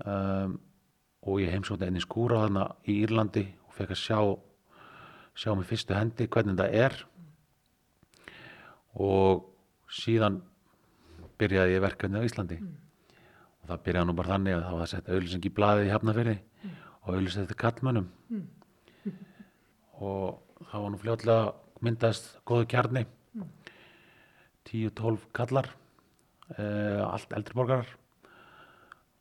Um, 0.05 0.59
og 1.27 1.41
ég 1.41 1.53
heimsótti 1.55 1.87
enni 1.89 2.03
skúra 2.05 2.43
þarna 2.45 2.67
í 2.85 2.99
Írlandi 3.07 3.47
og 3.67 3.77
fekk 3.77 3.95
að 3.95 4.03
sjá 4.03 4.19
sjá 5.37 5.53
með 5.53 5.71
fyrstu 5.71 5.97
hendi 5.97 6.29
hvernig 6.33 6.57
þetta 6.57 6.85
er 6.85 6.99
og 8.97 9.45
síðan 9.93 10.41
byrjaði 11.41 11.77
ég 11.77 11.85
verkefni 11.85 12.21
á 12.23 12.27
Íslandi. 12.27 12.59
Og 13.61 13.71
það 13.71 13.83
byrjaði 13.89 14.09
nú 14.09 14.17
bara 14.17 14.33
þannig 14.35 14.57
að 14.57 14.65
það 14.65 14.77
var 14.77 14.87
að 14.87 14.93
setja 14.93 15.17
auðlýsing 15.17 15.47
í 15.49 15.55
blaðið 15.59 15.89
í 15.89 15.93
Hafnafyrði 15.93 16.37
og 17.03 17.11
auðlýsing 17.13 17.47
þetta 17.47 17.61
kallmönnum 17.63 18.09
og 20.07 20.65
það 20.71 20.83
var 20.85 20.91
nú 20.93 21.03
fljótlega 21.03 21.53
myndast 21.85 22.33
góðu 22.49 22.69
kjarni. 22.73 23.05
10-12 24.67 25.29
kallar 25.37 25.69
uh, 26.57 27.05
allt 27.07 27.37
eldri 27.37 27.55
borgarar. 27.55 27.91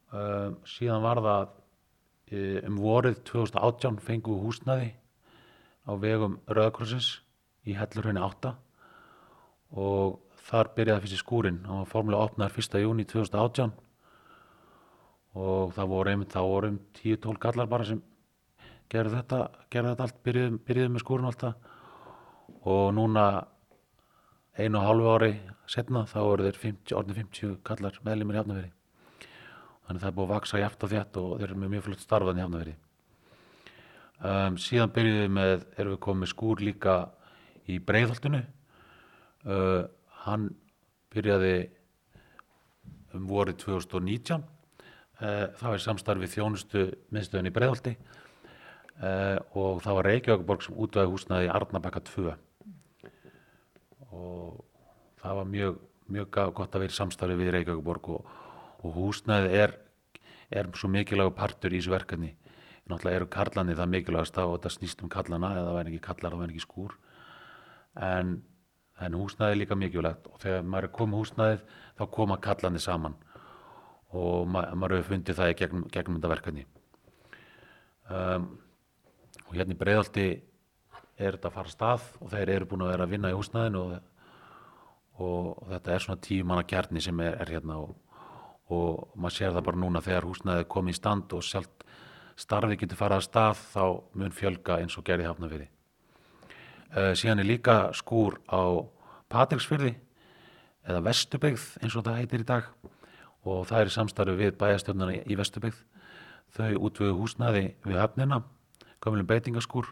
Uh, 0.09 0.55
síðan 0.65 1.03
var 1.03 1.21
það 1.21 1.43
uh, 1.51 2.59
um 2.69 2.79
vorið 2.81 3.19
2018 3.29 3.99
fengum 4.01 4.39
við 4.39 4.47
húsnaði 4.47 4.93
á 5.85 5.91
vegum 6.01 6.39
Rauðakrossins 6.49 7.19
í 7.67 7.75
Hellurhraunni 7.77 8.23
8 8.25 8.55
og 9.75 10.19
þar 10.45 10.71
byrjaði 10.75 11.03
fyrst 11.03 11.17
í 11.17 11.21
skúrin 11.21 11.63
hann 11.67 11.81
var 11.83 11.89
formulega 11.91 12.29
opnaður 12.29 12.59
1. 12.61 12.77
júni 12.83 13.05
2018 13.09 13.73
og 15.35 15.73
það 15.75 15.89
voru 15.91 16.11
einmitt 16.11 16.35
þá 16.35 16.41
voru 16.47 16.71
um 16.73 16.77
10-12 17.01 17.41
kallar 17.43 17.71
bara 17.71 17.87
sem 17.87 18.01
gerðu 18.91 19.17
þetta, 19.17 19.39
gerðu 19.73 19.91
þetta 19.91 20.05
allt 20.05 20.21
byrjuðu, 20.23 20.61
byrjuðu 20.67 20.93
með 20.93 21.03
skúrin 21.03 21.29
alltaf 21.29 21.55
og 22.69 22.87
núna 22.95 23.25
einu 24.55 24.79
og 24.79 24.87
hálfu 24.87 25.11
ári 25.11 25.31
setna 25.67 26.05
þá 26.07 26.19
eru 26.21 26.47
þeir 26.47 26.59
50, 26.61 26.95
orðin 26.95 27.19
50 27.19 27.55
kallar 27.65 27.99
meðlumir 28.05 28.37
í 28.37 28.39
Hafnafyrir 28.39 28.73
þannig 29.85 30.01
það 30.01 30.09
er 30.09 30.17
búið 30.17 30.27
að 30.29 30.35
vaksa 30.35 30.61
jæft 30.61 30.85
og 30.85 30.93
þétt 30.93 31.19
og 31.21 31.31
þeir 31.39 31.47
eru 31.49 31.61
með 31.61 31.73
mjög 31.73 31.87
flott 31.89 32.05
starfað 32.05 32.39
í 32.39 32.45
Hafnafyrir 32.45 32.77
um, 34.21 34.59
síðan 34.61 34.93
byrjuðum 34.95 35.25
við 35.25 35.33
með 35.39 35.65
erum 35.75 35.95
við 35.95 36.03
komið 36.05 36.31
skúr 36.31 36.63
líka 36.63 36.95
í 37.65 37.79
Breiðholtinu 37.81 38.43
uh, 39.45 39.85
hann 40.25 40.49
byrjaði 41.13 41.55
um 43.15 43.25
vorið 43.29 43.61
2019 43.63 44.43
uh, 45.21 45.47
það 45.57 45.67
var 45.69 45.79
í 45.79 45.85
samstarfi 45.85 46.31
þjónustu 46.35 46.85
miðstöðin 47.15 47.49
í 47.49 47.55
Breiðholti. 47.55 47.95
Uh, 48.95 49.37
og 49.59 49.81
það 49.83 49.97
var 49.97 50.07
Reykjavíkuborg 50.09 50.63
sem 50.63 50.77
útvæði 50.79 51.11
húsnaði 51.11 51.49
Arnabakka 51.51 51.99
2 52.07 52.29
og 54.15 54.61
það 55.19 55.39
var 55.41 55.49
mjög, 55.51 55.81
mjög 56.15 56.29
gott 56.55 56.77
að 56.77 56.85
vera 56.85 56.93
í 56.93 56.95
samstarfi 56.95 57.35
við 57.41 57.51
Reykjavíkuborg 57.57 58.07
og, 58.13 58.29
og 58.87 58.95
húsnaði 58.95 59.51
er, 59.65 59.75
er 60.47 60.69
svo 60.79 60.87
mikilvægur 60.93 61.35
partur 61.35 61.75
í 61.75 61.81
þessu 61.81 61.91
verkefni. 61.91 62.31
Náttúrulega 62.85 63.19
eru 63.19 63.27
karlani 63.33 63.75
það 63.75 63.91
mikilvægast 63.97 64.39
og 64.43 64.55
þetta 64.55 64.73
snýst 64.77 65.03
um 65.03 65.11
karlana 65.11 65.51
eða 65.57 65.67
það 65.67 65.77
væri 65.79 65.91
ekki 65.91 66.05
kallar 66.05 66.35
það 66.35 66.43
væri 66.43 66.55
ekki 66.55 66.65
skúr. 66.67 66.95
En, 68.05 68.35
en 69.03 69.17
húsnaði 69.19 69.55
er 69.55 69.61
líka 69.61 69.77
mikilvægt. 69.79 70.27
Og 70.31 70.41
þegar 70.43 70.67
maður 70.67 70.87
er 70.87 70.95
komið 70.95 71.21
húsnaðið 71.21 71.63
þá 71.97 72.03
koma 72.17 72.37
kallani 72.43 72.81
saman. 72.81 73.15
Og 74.15 74.47
ma 74.47 74.67
maður 74.75 74.99
hefur 74.99 75.15
fundið 75.15 75.39
það 75.39 75.51
í 75.51 75.57
gegnum, 75.61 75.87
gegnum 75.91 76.19
þetta 76.19 76.31
verkefni. 76.31 76.65
Um, 78.05 78.49
og 79.45 79.55
hérna 79.57 79.75
í 79.75 79.79
Breiðalti 79.79 80.27
er 81.17 81.35
þetta 81.35 81.49
að 81.49 81.55
fara 81.57 81.71
stað 81.71 82.09
og 82.21 82.31
þeir 82.33 82.51
eru 82.55 82.67
búin 82.69 82.85
að 82.85 82.91
vera 82.93 83.07
að 83.07 83.13
vinna 83.15 83.31
í 83.31 83.37
húsnaðinu 83.37 83.81
og, 83.81 83.93
og, 85.23 85.47
þetta 85.71 85.93
er 85.93 86.03
svona 86.05 86.23
tíu 86.27 86.47
manna 86.47 86.65
kjarni 86.67 87.01
sem 87.01 87.21
er, 87.23 87.37
er 87.41 87.53
hérna 87.55 87.79
og, 87.81 87.95
og 88.69 89.15
maður 89.15 89.37
sér 89.37 89.55
það 89.55 89.67
bara 89.69 89.81
núna 89.83 90.03
þegar 90.05 90.27
húsnaðið 90.29 90.65
er 90.65 90.73
komið 90.75 90.95
í 90.95 90.99
stand 90.99 91.37
og 91.37 91.45
sjálft 91.47 91.85
starfið 92.45 92.81
getur 92.83 92.99
farið 92.99 93.21
að 93.21 93.27
stað 93.29 93.63
þá 93.71 93.85
mun 94.19 94.35
fjölga 94.35 94.79
eins 94.83 94.97
og 94.99 95.07
gerði 95.07 95.29
hafnafyrir. 95.29 95.69
Uh, 95.71 95.74
síðan 96.95 97.41
er 97.43 97.49
líka 97.49 97.75
skúr 97.97 98.37
á 98.47 98.79
Patricksfyrði 99.31 99.95
eða 100.85 101.01
Vestubyggð 101.09 101.65
eins 101.83 101.97
og 101.97 102.05
það 102.05 102.19
heitir 102.21 102.43
í 102.43 102.47
dag. 102.47 102.69
Og 103.45 103.65
það 103.69 103.81
er 103.81 103.93
samstarfi 103.93 104.37
við 104.39 104.55
bæjastjörnuna 104.61 105.17
í 105.27 105.37
Vestubyggð. 105.37 105.81
Þau 106.55 106.71
útvögu 106.87 107.17
húsnaði 107.19 107.65
við 107.83 107.99
höfnina, 107.99 108.39
gömulum 109.03 109.27
beitingaskúr. 109.29 109.89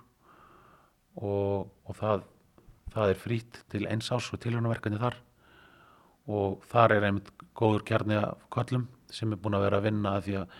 Og, 1.20 1.70
og 1.86 1.99
það, 1.99 2.24
það 2.95 3.14
er 3.14 3.22
frýtt 3.22 3.62
til 3.74 3.86
eins 3.89 4.10
ás 4.16 4.32
og 4.34 4.41
tilhjónaverkandi 4.41 5.01
þar. 5.01 5.20
Og 6.32 6.64
þar 6.72 6.95
er 6.95 7.08
einmitt 7.10 7.34
góður 7.58 7.84
kjarni 7.89 8.18
af 8.22 8.47
köllum 8.54 8.88
sem 9.14 9.34
er 9.34 9.41
búin 9.41 9.58
að 9.58 9.68
vera 9.68 9.82
að 9.82 9.89
vinna 9.89 10.16
að 10.18 10.30
því 10.30 10.38
að 10.39 10.60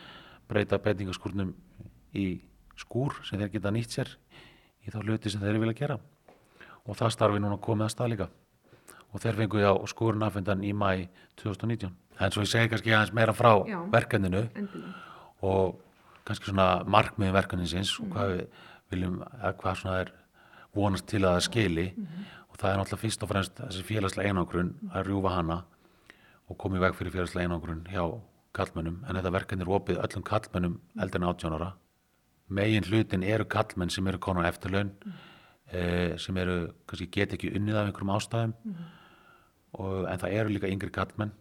breyta 0.52 0.82
beitingaskúrnum 0.84 1.54
í 2.20 2.28
skúr 2.78 3.16
sem 3.24 3.40
þeir 3.40 3.54
geta 3.56 3.72
nýtt 3.74 3.96
sér 3.96 4.12
í 4.84 4.92
þá 4.92 5.00
hluti 5.06 5.32
sem 5.32 5.42
þeir 5.42 5.62
vilja 5.64 5.80
gera 5.80 6.02
og 6.88 6.98
það 7.00 7.14
starfi 7.16 7.42
núna 7.44 7.60
komið 7.64 7.88
að 7.88 7.94
stað 7.94 8.12
líka. 8.14 8.30
Og 9.14 9.22
þeir 9.22 9.40
fengu 9.40 9.62
á 9.62 9.74
skúrun 9.88 10.26
afhendan 10.26 10.64
í 10.66 10.74
mæ 10.74 11.08
2019 11.42 11.94
en 12.20 12.34
svo 12.34 12.44
ég 12.44 12.50
segi 12.50 12.70
kannski 12.70 12.94
aðeins 12.94 13.14
meira 13.14 13.34
frá 13.34 13.52
Já. 13.68 13.80
verkefninu. 13.92 14.44
endilega. 14.56 14.94
og 15.42 15.80
kannski 16.26 16.50
svona 16.50 16.84
markmiði 16.88 17.34
verkefninsins 17.36 18.00
og 18.00 18.08
hvað 18.14 18.30
við 18.32 18.44
viljum 18.94 19.18
hvað 19.60 19.80
svona 19.80 19.98
er 20.00 20.12
vonast 20.74 21.08
til 21.08 21.24
að 21.26 21.36
það 21.36 21.46
skili. 21.48 21.88
Og 22.50 22.60
það 22.62 22.70
er 22.70 22.78
náttúrulega 22.78 23.02
fyrst 23.02 23.24
og 23.24 23.30
fremst 23.30 23.56
þessi 23.58 23.84
félagslega 23.84 24.30
einangrun 24.30 24.76
að 24.94 25.08
rjúfa 25.10 25.34
hana 25.34 25.64
og 26.48 26.58
koma 26.58 26.78
í 26.78 26.84
veg 26.84 26.96
fyrir 26.96 27.12
félagslega 27.12 27.48
einangrun 27.50 27.84
hjá 27.90 28.04
kallmönnum 28.54 29.02
en 29.10 29.18
þetta 29.18 29.34
verkefni 29.34 29.66
er 29.66 29.74
opið 29.74 30.00
öllum 30.06 30.24
kallmönnum 30.24 30.80
eldri 31.02 31.20
en 31.20 31.28
18 31.28 31.58
ára. 31.58 31.74
Megin 32.48 32.86
hlutin 32.86 33.24
eru 33.24 33.46
kallmenn 33.46 33.90
sem 33.90 34.08
eru 34.08 34.20
konar 34.20 34.46
eftirlaun 34.46 34.94
eh, 35.72 36.18
sem 36.18 36.38
eru, 36.38 36.58
kannski 36.88 37.10
get 37.12 37.34
ekki 37.38 37.54
unnið 37.56 37.80
af 37.80 37.88
einhverjum 37.88 38.14
ástæðum. 38.18 38.58
Og, 39.74 40.04
en 40.06 40.20
það 40.22 40.36
eru 40.38 40.54
líka 40.54 40.70
yngri 40.70 40.92
kallmenn 40.94 41.32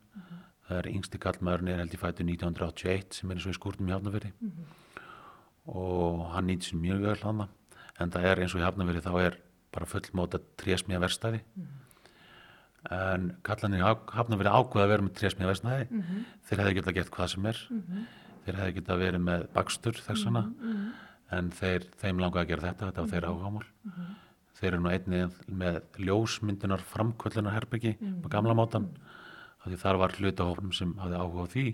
það 0.73 0.79
er 0.81 0.89
yngsti 0.93 1.21
kallmaðurinn 1.23 1.73
er 1.73 1.83
held 1.83 1.95
ég 1.97 2.01
fættu 2.01 2.25
1981 2.25 3.19
sem 3.19 3.31
er 3.31 3.39
eins 3.39 3.47
og 3.49 3.55
í 3.55 3.59
skúrnum 3.59 3.91
í 3.91 3.95
Hafnafyrði 3.95 4.33
og 5.73 6.23
hann 6.33 6.49
nýtt 6.49 6.69
sér 6.69 6.81
mjög 6.81 7.05
vel 7.07 7.19
hann 7.27 7.45
en 8.01 8.13
það 8.15 8.29
er 8.31 8.43
eins 8.43 8.55
og 8.57 8.63
í 8.63 8.67
Hafnafyrði 8.67 9.05
þá 9.05 9.13
er 9.21 9.39
bara 9.75 9.89
fullmóta 9.91 10.41
trésmíða 10.61 11.05
verstaði 11.05 11.43
en 12.93 13.31
kallanir 13.47 13.85
Hafnafyrði 13.85 14.55
ákveða 14.55 14.87
að 14.87 14.93
vera 14.95 15.07
með 15.07 15.17
trésmíða 15.21 15.53
verstaði 15.53 15.87
þeir 16.49 16.63
hefði 16.63 16.77
getað 16.81 16.99
gert 16.99 17.15
hvað 17.15 17.33
sem 17.35 17.49
er. 17.53 17.63
Þeir 18.43 18.59
hefði 18.59 18.77
getað 18.81 19.03
verið 19.05 19.23
með 19.23 19.47
bakstur 19.55 19.99
þess 20.03 20.27
vegna 20.27 20.47
en 21.33 21.49
þeir, 21.57 21.87
þeim 22.01 22.21
langaði 22.23 22.45
að 22.45 22.51
gera 22.53 22.69
þetta, 22.69 22.89
þetta 22.91 23.05
var 23.05 23.13
þeir 23.13 23.29
áhugamál. 23.31 23.67
Þeir 24.59 24.69
eru 24.71 24.83
nú 24.83 24.91
einnig 24.93 25.39
með 25.49 25.79
ljósmyndunar 26.07 26.85
framkvöllunar 26.87 27.57
herbyggi 27.57 27.97
með 28.03 28.29
gamla 28.31 28.55
mátan 28.55 28.91
af 29.63 29.71
því 29.71 29.79
þar 29.81 30.01
var 30.03 30.17
hlutahófnum 30.19 30.75
sem 30.77 30.93
hafði 31.01 31.19
áhuga 31.19 31.47
á 31.47 31.53
því. 31.53 31.67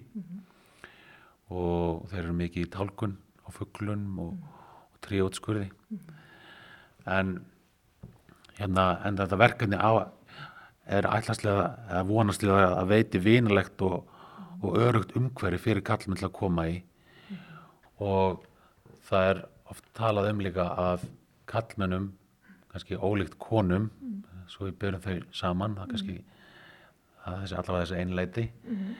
Og 1.48 2.06
þeir 2.10 2.22
eru 2.22 2.36
mikið 2.38 2.66
í 2.66 2.70
tálkun 2.72 3.16
og 3.44 3.56
fugglunum 3.56 4.22
og, 4.24 4.58
og 4.92 5.00
tríótskurði. 5.04 5.68
En 7.08 7.38
hérna 8.58 8.90
en 9.08 9.20
þetta 9.20 9.40
verkefni 9.40 9.80
á 9.80 10.08
er 10.88 11.08
ætlanslega 11.08 11.64
eða 11.90 12.04
vonastlega 12.08 12.68
að 12.78 12.92
veiti 12.92 13.20
vinalegt 13.20 13.82
og, 13.84 14.04
og 14.64 14.78
örugt 14.80 15.16
umhverfi 15.18 15.60
fyrir 15.68 15.84
kallmenn 15.84 16.20
til 16.20 16.28
að 16.28 16.36
koma 16.40 16.68
í. 16.72 16.78
Og 18.04 18.44
það 19.08 19.30
er 19.32 19.44
oft 19.68 19.84
talað 19.96 20.30
um 20.32 20.42
líka 20.44 20.64
að 20.78 21.06
kallmennum 21.48 22.12
kannski 22.72 22.98
ólíkt 23.00 23.38
konum 23.40 23.90
svo 24.48 24.68
við 24.68 24.78
byrjum 24.82 25.04
þau 25.04 25.38
saman 25.40 25.76
það 25.78 25.92
kannski 25.92 26.18
það 27.28 27.34
er 27.34 27.42
þessi 27.42 27.58
allavega 27.60 27.84
þessi 27.84 28.02
einleiti 28.02 28.44
mm 28.48 28.76
-hmm. 28.76 28.94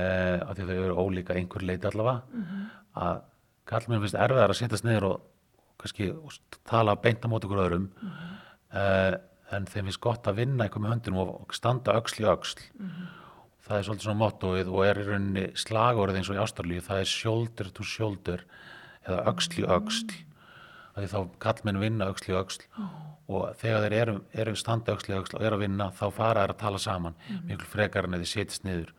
uh, 0.00 0.48
af 0.48 0.56
því 0.56 0.64
að 0.64 0.70
þau 0.70 0.84
eru 0.84 0.98
ólíka 1.04 1.36
einhver 1.36 1.62
leiti 1.62 1.90
allavega. 1.90 2.22
Að 2.96 3.22
kallmenn 3.66 4.02
finnst 4.04 4.20
erfiðar 4.24 4.54
að 4.54 4.60
setjast 4.60 4.86
niður 4.86 5.08
og 5.10 5.20
kannski 5.78 6.10
og 6.10 6.58
tala 6.64 6.96
beint 6.96 7.24
á 7.24 7.28
móti 7.28 7.48
okkur 7.48 7.64
öðrum. 7.66 7.90
Uh, 8.72 9.14
en 9.54 9.66
þeim 9.66 9.86
finnst 9.86 10.02
gott 10.02 10.26
að 10.26 10.42
vinna 10.42 10.64
eitthvað 10.64 10.82
með 10.82 10.92
höndunum 10.94 11.20
og 11.22 11.54
standa 11.54 11.94
í 11.94 12.26
öxl. 12.30 12.62
Það 13.66 13.78
er 13.78 13.82
svolítið 13.82 14.06
svona 14.06 14.22
mottoið 14.22 14.68
og 14.70 14.86
er 14.86 14.98
í 14.98 15.06
rauninni 15.06 15.46
slagorðið 15.58 16.16
eins 16.16 16.30
og 16.30 16.36
í 16.36 16.42
ástarlíu 16.42 16.80
það 16.80 17.00
er 17.00 17.08
shoulder 17.10 17.70
to 17.74 17.82
shoulder 17.82 18.44
eða 19.06 19.24
öxl 19.32 19.60
í 19.62 19.66
öxl. 19.76 20.14
Af 20.96 21.02
því 21.02 21.08
þá 21.12 21.38
kallmenn 21.44 21.80
vinna 21.82 22.10
öxl 22.12 22.32
í 22.32 22.36
öxl. 22.38 22.66
Og 23.26 23.48
þegar 23.60 23.86
þeir 23.86 23.96
eru, 24.00 24.18
eru 24.32 24.54
standa 24.58 24.94
öxl 24.94 25.12
í 25.12 25.16
öxl 25.18 25.38
og 25.38 25.46
eru 25.46 25.58
að 25.58 25.64
vinna 25.66 25.88
þá 25.94 26.04
fara 26.14 26.44
þeir 26.44 26.54
að 26.54 26.60
tala 26.62 26.82
saman 26.82 27.18
miklu 27.48 27.70
frekar 27.70 28.06
en 28.06 28.18
þeir 28.18 28.30
setjast 28.32 28.66
niður. 28.66 28.92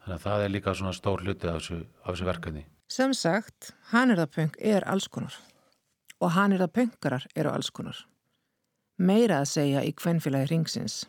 Þannig 0.00 0.16
að 0.16 0.26
það 0.26 0.44
er 0.44 0.54
líka 0.54 0.74
svona 0.76 0.96
stór 0.96 1.24
hluti 1.24 1.48
af 1.48 1.60
þessu, 1.60 1.80
af 2.04 2.14
þessu 2.14 2.28
verkefni. 2.28 2.66
Sem 2.90 3.12
sagt, 3.14 3.72
hanirðapöng 3.92 4.56
er 4.58 4.86
alls 4.90 5.06
konar. 5.08 5.36
Og 6.20 6.34
hanirðapöngarar 6.34 7.28
eru 7.38 7.52
alls 7.52 7.70
konar. 7.70 8.04
Meira 8.98 9.40
að 9.44 9.52
segja 9.54 9.84
í 9.86 9.94
kvenfélagi 9.96 10.50
ringsins. 10.50 11.04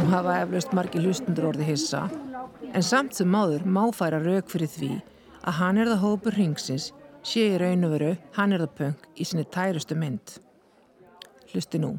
Nú 0.00 0.06
hafa 0.08 0.38
eflaust 0.40 0.70
margi 0.72 1.00
hlustundur 1.02 1.50
orði 1.50 1.66
hissa, 1.68 2.06
en 2.72 2.84
samt 2.86 3.18
sem 3.18 3.28
máður 3.28 3.66
má 3.68 3.82
færa 3.92 4.16
rauk 4.22 4.46
fyrir 4.48 4.70
því 4.72 4.88
að 5.44 5.58
hanirðahópur 5.58 6.38
ringsins 6.38 6.86
sé 7.20 7.42
í 7.50 7.58
raun 7.60 7.84
og 7.84 7.92
veru 7.92 8.14
hanirðapöng 8.38 8.94
í 9.20 9.26
sinni 9.28 9.44
tærustu 9.52 9.98
mynd. 10.00 10.38
Hlusti 11.52 11.82
nú. 11.82 11.90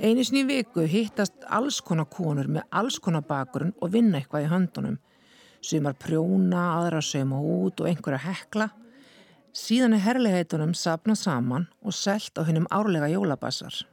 Einu 0.00 0.24
sinni 0.24 0.46
viku 0.48 0.86
hittast 0.88 1.36
alls 1.52 1.82
konar 1.84 2.08
konur 2.08 2.48
með 2.48 2.64
alls 2.80 2.96
konar 2.96 3.26
bakurinn 3.28 3.76
og 3.76 3.92
vinna 3.92 4.22
eitthvað 4.22 4.46
í 4.46 4.50
höndunum. 4.54 4.96
Sumar 5.60 6.00
prjóna, 6.00 6.64
aðra 6.78 7.04
sauma 7.04 7.44
út 7.44 7.84
og 7.84 7.92
einhverja 7.92 8.24
hekla. 8.24 8.70
Síðan 9.52 9.98
er 9.98 10.06
herligheitunum 10.08 10.72
sapnað 10.72 11.26
saman 11.26 11.68
og 11.84 11.92
selt 11.92 12.40
á 12.40 12.48
hennum 12.48 12.72
árlega 12.72 13.12
jólabassar. 13.12 13.84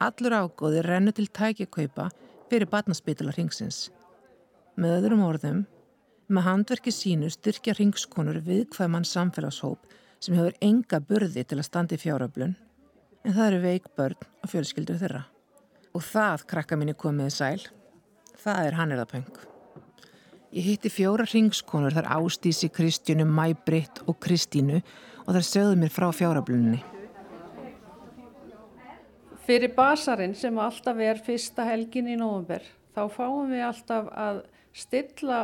Allur 0.00 0.40
ágóði 0.40 0.88
rennu 0.88 1.12
til 1.12 1.28
tækjakaupa 1.28 2.08
fyrir 2.52 2.68
batnaspítala 2.68 3.32
ringsins. 3.32 3.86
Með 4.76 4.98
öðrum 4.98 5.22
orðum, 5.24 5.62
með 6.28 6.44
handverki 6.44 6.92
sínu 6.92 7.30
styrkja 7.32 7.72
ringskonur 7.78 8.42
viðkvæman 8.44 9.06
samfélagshóp 9.08 9.88
sem 10.22 10.36
hefur 10.36 10.58
enga 10.60 11.00
burði 11.00 11.46
til 11.48 11.58
að 11.58 11.68
standa 11.70 11.96
í 11.96 12.02
fjáröflun, 12.02 12.52
en 13.24 13.36
það 13.38 13.46
eru 13.46 13.62
veik 13.64 13.88
börn 13.96 14.28
og 14.44 14.52
fjölskyldur 14.52 15.00
þeirra. 15.00 15.24
Og 15.96 16.04
það, 16.04 16.46
krakka 16.52 16.76
minni 16.76 16.96
komiði 16.96 17.32
sæl, 17.38 17.64
það 18.44 18.68
er 18.68 18.78
Hannirðapöng. 18.80 19.32
Ég 20.52 20.68
hitti 20.68 20.92
fjóra 20.92 21.24
ringskonur 21.24 21.96
þar 21.96 22.10
Ástísi, 22.18 22.68
Kristjánu, 22.68 23.24
Mæbritt 23.24 24.04
og 24.04 24.20
Kristínu 24.20 24.82
og 25.24 25.36
þar 25.38 25.48
sögðu 25.48 25.80
mér 25.80 25.94
frá 25.94 26.10
fjáröfluninni. 26.12 26.82
Fyrir 29.42 29.72
basarinn 29.74 30.36
sem 30.38 30.58
alltaf 30.62 31.00
er 31.02 31.18
fyrsta 31.18 31.64
helgin 31.66 32.10
í 32.12 32.18
nóvumber, 32.18 32.62
þá 32.94 33.02
fáum 33.10 33.50
við 33.50 33.64
alltaf 33.66 34.10
að 34.14 34.44
stilla 34.72 35.40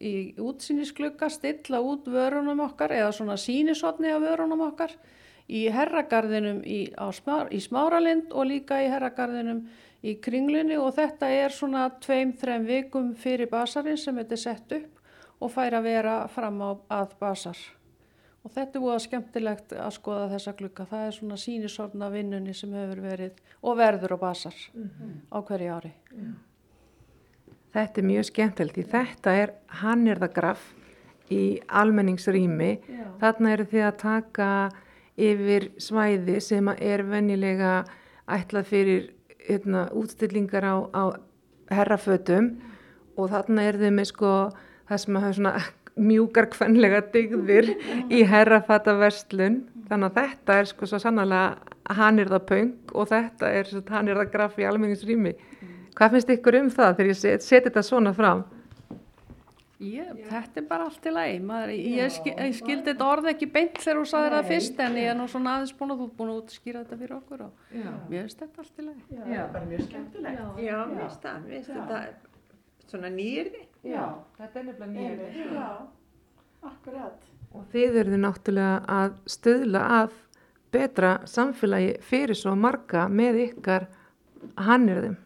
í 0.00 0.32
útsýnisklukka, 0.40 1.28
stilla 1.30 1.82
út 1.84 2.08
vörunum 2.10 2.62
okkar 2.64 2.94
eða 2.96 3.12
svona 3.14 3.36
sínisotni 3.38 4.10
af 4.10 4.24
vörunum 4.24 4.64
okkar 4.70 4.96
í 5.48 5.66
herragarðinum 5.68 6.62
í, 6.64 6.80
smár, 7.12 7.52
í 7.52 7.60
Smáralind 7.60 8.32
og 8.32 8.48
líka 8.48 8.80
í 8.80 8.88
herragarðinum 8.88 9.64
í 10.04 10.16
Kringlunni 10.24 10.80
og 10.80 10.94
þetta 10.96 11.28
er 11.28 11.52
svona 11.52 11.86
tveim, 12.00 12.32
þreim 12.40 12.66
vikum 12.68 13.14
fyrir 13.14 13.50
basarinn 13.52 14.00
sem 14.00 14.16
þetta 14.20 14.38
er 14.38 14.44
sett 14.46 14.76
upp 14.80 15.44
og 15.44 15.52
fær 15.52 15.76
að 15.80 15.90
vera 15.90 16.18
fram 16.32 16.60
á 16.64 16.70
að 17.00 17.16
basar. 17.20 17.58
Og 18.44 18.52
þetta 18.52 18.76
er 18.76 18.82
búið 18.82 18.94
að 18.94 19.04
skemmtilegt 19.06 19.74
að 19.80 19.92
skoða 19.96 20.24
þessa 20.34 20.52
klukka. 20.58 20.84
Það 20.90 21.04
er 21.06 21.14
svona 21.16 21.36
sínisorna 21.40 22.10
vinnunni 22.12 22.54
sem 22.56 22.72
hefur 22.76 23.00
verið 23.00 23.38
og 23.64 23.78
verður 23.80 24.16
á 24.16 24.18
basar 24.20 24.58
á 25.32 25.38
hverju 25.40 25.76
ári. 25.78 25.92
Þetta 27.74 28.00
er 28.00 28.08
mjög 28.10 28.26
skemmtilegt 28.28 28.76
því 28.76 28.84
þetta 28.92 29.36
er 29.40 29.54
hannirðagraf 29.80 30.66
í 31.32 31.42
almenningsrými. 31.80 32.72
Þarna 33.22 33.54
eru 33.56 33.66
þið 33.70 33.86
að 33.88 34.00
taka 34.02 34.50
yfir 35.14 35.70
svæði 35.80 36.40
sem 36.44 36.68
er 36.74 37.04
vennilega 37.08 37.74
ætlað 38.28 38.68
fyrir 38.68 39.08
hérna, 39.44 39.88
útstillingar 39.92 40.64
á, 40.64 40.76
á 40.92 41.04
herrafötum 41.72 42.54
og 43.16 43.30
þarna 43.32 43.64
er 43.68 43.78
þið 43.80 43.96
með 43.96 44.10
sko 44.10 44.34
það 44.88 45.00
sem 45.02 45.18
hafa 45.20 45.34
svona 45.38 45.52
mjúkar 46.00 46.48
kvenlega 46.50 47.04
dygðir 47.14 47.70
í 48.10 48.24
herrafata 48.26 48.96
verslun 48.98 49.62
þannig 49.88 50.10
að 50.10 50.18
þetta 50.18 50.58
er 50.58 50.70
sko 50.70 50.88
svo 50.90 51.00
sannlega 51.02 51.44
hanirðapöng 51.94 52.94
og 52.96 53.08
þetta 53.12 53.52
er 53.60 53.70
hanirðagraf 53.92 54.58
í 54.58 54.66
almenningsrými. 54.68 55.34
Hvað 55.94 56.16
finnst 56.16 56.34
ykkur 56.34 56.58
um 56.58 56.70
það 56.74 56.96
þegar 56.98 57.10
ég 57.12 57.18
set, 57.20 57.44
seti 57.46 57.68
þetta 57.68 57.84
svona 57.86 58.14
fram? 58.16 58.42
Ég, 59.84 60.10
þetta 60.30 60.60
er 60.62 60.66
bara 60.68 60.86
allt 60.88 61.06
í 61.06 61.12
lagi. 61.12 61.38
Maður, 61.44 61.72
ég, 61.74 62.12
skil, 62.14 62.32
ég 62.38 62.54
skildi 62.56 62.92
þetta 62.92 63.06
orð 63.10 63.28
ekki 63.34 63.48
beint 63.52 63.78
þegar 63.82 64.00
þú 64.00 64.04
saði 64.08 64.30
það 64.34 64.50
fyrst 64.52 64.80
en 64.84 64.98
ég 65.00 65.10
er 65.10 65.18
nú 65.18 65.26
svona 65.30 65.56
aðeins 65.58 65.74
búin 65.76 65.92
að 65.92 66.00
þú 66.00 66.06
er 66.06 66.14
búin 66.18 66.32
að 66.32 66.38
útskýra 66.40 66.82
þetta 66.84 66.98
fyrir 67.02 67.16
okkur 67.18 67.44
og 67.44 67.74
Já. 67.74 67.90
mér 68.08 68.24
finnst 68.24 68.44
þetta 68.44 68.64
allt 68.64 68.80
í 68.80 68.86
lagi. 68.86 69.02
Já, 69.10 69.22
Já 69.34 69.42
bara 69.56 69.70
mjög 69.72 69.84
skemmtilegt. 69.88 70.40
Já, 70.64 70.78
mér 70.88 71.02
finnst 71.02 71.26
það. 71.26 71.42
Mér 71.44 71.56
finnst 71.58 71.74
þetta 71.74 72.00
svona 72.94 73.12
nýrði. 73.18 73.64
Já, 73.84 74.04
þetta 74.38 74.60
er 74.60 74.66
nefnilega 74.70 74.92
nýrði. 74.94 75.46
Já, 75.54 75.68
akkurat. 76.64 77.26
Og 77.54 77.66
þið 77.72 77.98
eruðu 78.00 78.20
náttúrulega 78.22 78.78
að 78.90 79.18
stöðla 79.30 79.82
að 79.98 80.14
betra 80.74 81.12
samfélagi 81.30 81.92
fyrir 82.02 82.38
svo 82.38 82.54
marga 82.58 83.04
með 83.12 83.40
ykkar 83.50 83.86
hannirðum 84.58 85.18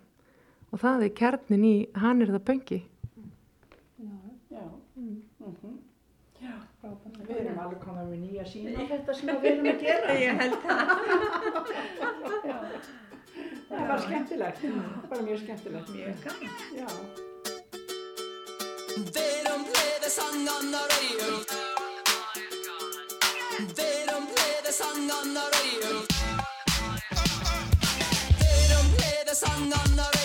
og 0.68 0.82
það 0.82 1.06
er 1.06 1.14
kjarnin 1.20 1.64
í 1.64 1.76
hannirðapöngi. 2.02 2.82
Við 7.28 7.40
erum 7.42 7.58
alveg 7.60 7.80
komið 7.82 8.06
með 8.08 8.20
nýja 8.22 8.44
sín 8.48 8.68
á 8.72 8.82
þetta 8.88 9.14
sem 9.18 9.30
við 9.42 9.48
erum 9.50 9.66
að 9.72 9.82
gera. 9.82 10.14
Ég 10.24 10.38
held 10.42 10.58
það. 10.64 10.84
Það 13.68 13.82
var 13.90 13.98
skemmtilegt, 14.00 14.62
bara 15.10 15.24
mjög 15.26 15.42
skemmtilegt. 15.42 15.90
Mjög 15.92 16.22
gaman. 16.24 16.54
Já. 16.78 17.27
They 19.04 19.42
don't 19.44 19.64
play 19.64 19.92
the 20.02 20.10
song 20.10 20.48
on 20.48 20.72
the 20.72 20.80
radio. 20.90 21.44
They 23.76 24.04
don't 24.06 24.26
play 24.34 24.54
the 24.64 24.72
song 24.72 25.08
on 25.08 25.34
the 25.34 25.44
radio. 25.54 26.02
They 28.40 28.68
don't 28.68 28.90
play 28.98 29.22
the 29.24 29.34
song 29.34 29.72
on 29.72 29.96
the. 29.96 30.17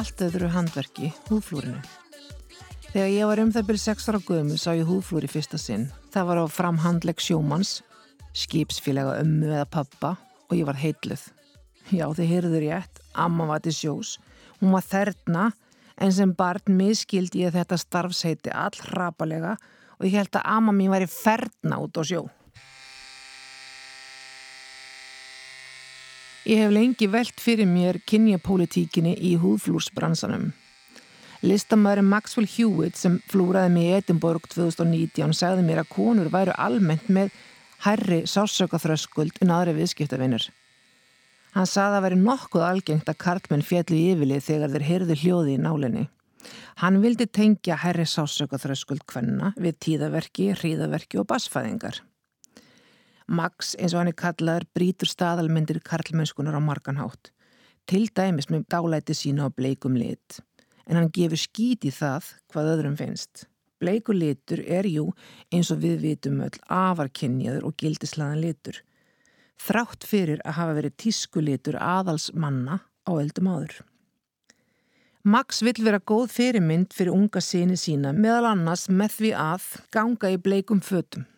Allt 0.00 0.22
öðru 0.24 0.48
handverki 0.48 1.10
húðflúrinu. 1.28 1.80
Þegar 2.90 3.10
ég 3.12 3.26
var 3.28 3.40
um 3.42 3.50
það 3.52 3.66
byrj 3.68 3.80
6 3.82 4.06
ára 4.08 4.20
gömu 4.24 4.54
sá 4.56 4.70
ég 4.72 4.88
húðflúri 4.88 5.28
fyrsta 5.28 5.58
sinn. 5.60 5.90
Það 6.14 6.28
var 6.30 6.40
á 6.40 6.44
framhandleg 6.48 7.20
sjómanns, 7.20 7.72
skipsfélaga 8.32 9.18
ömmu 9.20 9.50
eða 9.50 9.66
pappa 9.68 10.14
og 10.48 10.56
ég 10.56 10.64
var 10.64 10.78
heitluð. 10.80 11.26
Já, 11.92 12.06
þið 12.16 12.32
heyrður 12.32 12.64
rétt, 12.64 13.02
amma 13.12 13.50
var 13.50 13.60
til 13.66 13.74
sjós. 13.76 14.14
Hún 14.62 14.72
var 14.72 14.86
þerna 14.88 15.50
en 16.00 16.16
sem 16.16 16.32
barn 16.32 16.80
miskildi 16.80 17.44
ég 17.44 17.52
þetta 17.58 17.76
starfsheiti 17.84 18.54
all 18.56 18.80
hrapalega 18.86 19.58
og 19.98 20.08
ég 20.08 20.16
held 20.16 20.40
að 20.40 20.48
amma 20.54 20.72
mín 20.72 20.94
væri 20.94 21.10
ferna 21.12 21.82
út 21.84 22.00
á 22.00 22.02
sjó. 22.08 22.24
Ég 26.50 26.58
hef 26.58 26.72
lengi 26.74 27.06
velt 27.06 27.38
fyrir 27.38 27.68
mér 27.70 28.00
kynjapólitíkinni 28.10 29.12
í 29.22 29.36
húðflúrsbransanum. 29.38 30.48
Listamæri 31.46 32.02
Maxwell 32.02 32.48
Hewitt 32.50 32.98
sem 32.98 33.20
flúraði 33.30 33.70
mig 33.76 33.86
í 33.86 33.92
Edinborg 34.00 34.48
2019 34.50 35.36
sagði 35.38 35.62
mér 35.68 35.84
að 35.84 35.92
konur 35.92 36.32
væru 36.34 36.56
almennt 36.58 37.06
með 37.06 37.30
herri 37.86 38.24
sásökaþröskuld 38.26 39.38
en 39.44 39.54
aðri 39.54 39.76
viðskiptavinnur. 39.78 40.48
Hann 41.54 41.70
sagði 41.70 42.00
að 42.00 42.06
veri 42.08 42.20
nokkuð 42.24 42.66
algengt 42.72 43.14
að 43.14 43.20
karlmenn 43.28 43.66
fjallu 43.70 44.00
í 44.00 44.10
yfirlið 44.16 44.46
þegar 44.50 44.74
þeir 44.74 44.88
heyrðu 44.90 45.20
hljóði 45.22 45.54
í 45.54 45.64
nálinni. 45.68 46.06
Hann 46.82 46.98
vildi 47.04 47.30
tengja 47.30 47.78
herri 47.78 48.10
sásökaþröskuld 48.10 49.06
kvenna 49.06 49.54
við 49.54 49.78
tíðaverki, 49.86 50.50
hríðaverki 50.58 51.22
og 51.22 51.30
basfæðingar. 51.30 52.02
Max, 53.30 53.76
eins 53.78 53.94
og 53.94 54.00
hann 54.00 54.10
er 54.10 54.18
kallaður, 54.18 54.66
brítur 54.74 55.06
staðalmyndir 55.06 55.78
karlmennskunar 55.86 56.56
á 56.58 56.62
marganhátt. 56.66 57.30
Til 57.86 58.08
dæmis 58.10 58.50
með 58.50 58.66
dálæti 58.74 59.14
sína 59.14 59.46
á 59.46 59.54
bleikum 59.54 59.94
lit. 59.94 60.40
En 60.90 60.98
hann 60.98 61.12
gefur 61.14 61.38
skít 61.38 61.86
í 61.86 61.92
það 61.94 62.32
hvað 62.50 62.72
öðrum 62.74 62.98
finnst. 62.98 63.46
Bleikur 63.78 64.18
litur 64.18 64.60
er 64.66 64.88
jú, 64.90 65.06
eins 65.54 65.70
og 65.70 65.78
við 65.84 66.02
vitum 66.02 66.42
öll, 66.42 66.58
afarkynjaður 66.66 67.70
og 67.70 67.76
gildislaðan 67.78 68.42
litur. 68.42 68.82
Þrátt 69.62 70.04
fyrir 70.10 70.42
að 70.42 70.56
hafa 70.58 70.76
verið 70.80 70.98
tískulitur 70.98 71.78
aðals 71.78 72.32
manna 72.34 72.80
á 73.06 73.10
öldum 73.14 73.46
áður. 73.46 73.78
Max 75.22 75.62
vill 75.62 75.84
vera 75.84 76.00
góð 76.00 76.30
fyrirmynd 76.34 76.94
fyrir 76.96 77.14
unga 77.14 77.42
síni 77.44 77.76
sína 77.78 78.10
meðal 78.16 78.54
annars 78.54 78.88
með 78.88 79.18
því 79.18 79.32
að 79.38 79.66
ganga 79.94 80.30
í 80.32 80.40
bleikum 80.40 80.80
fötum. 80.80 81.28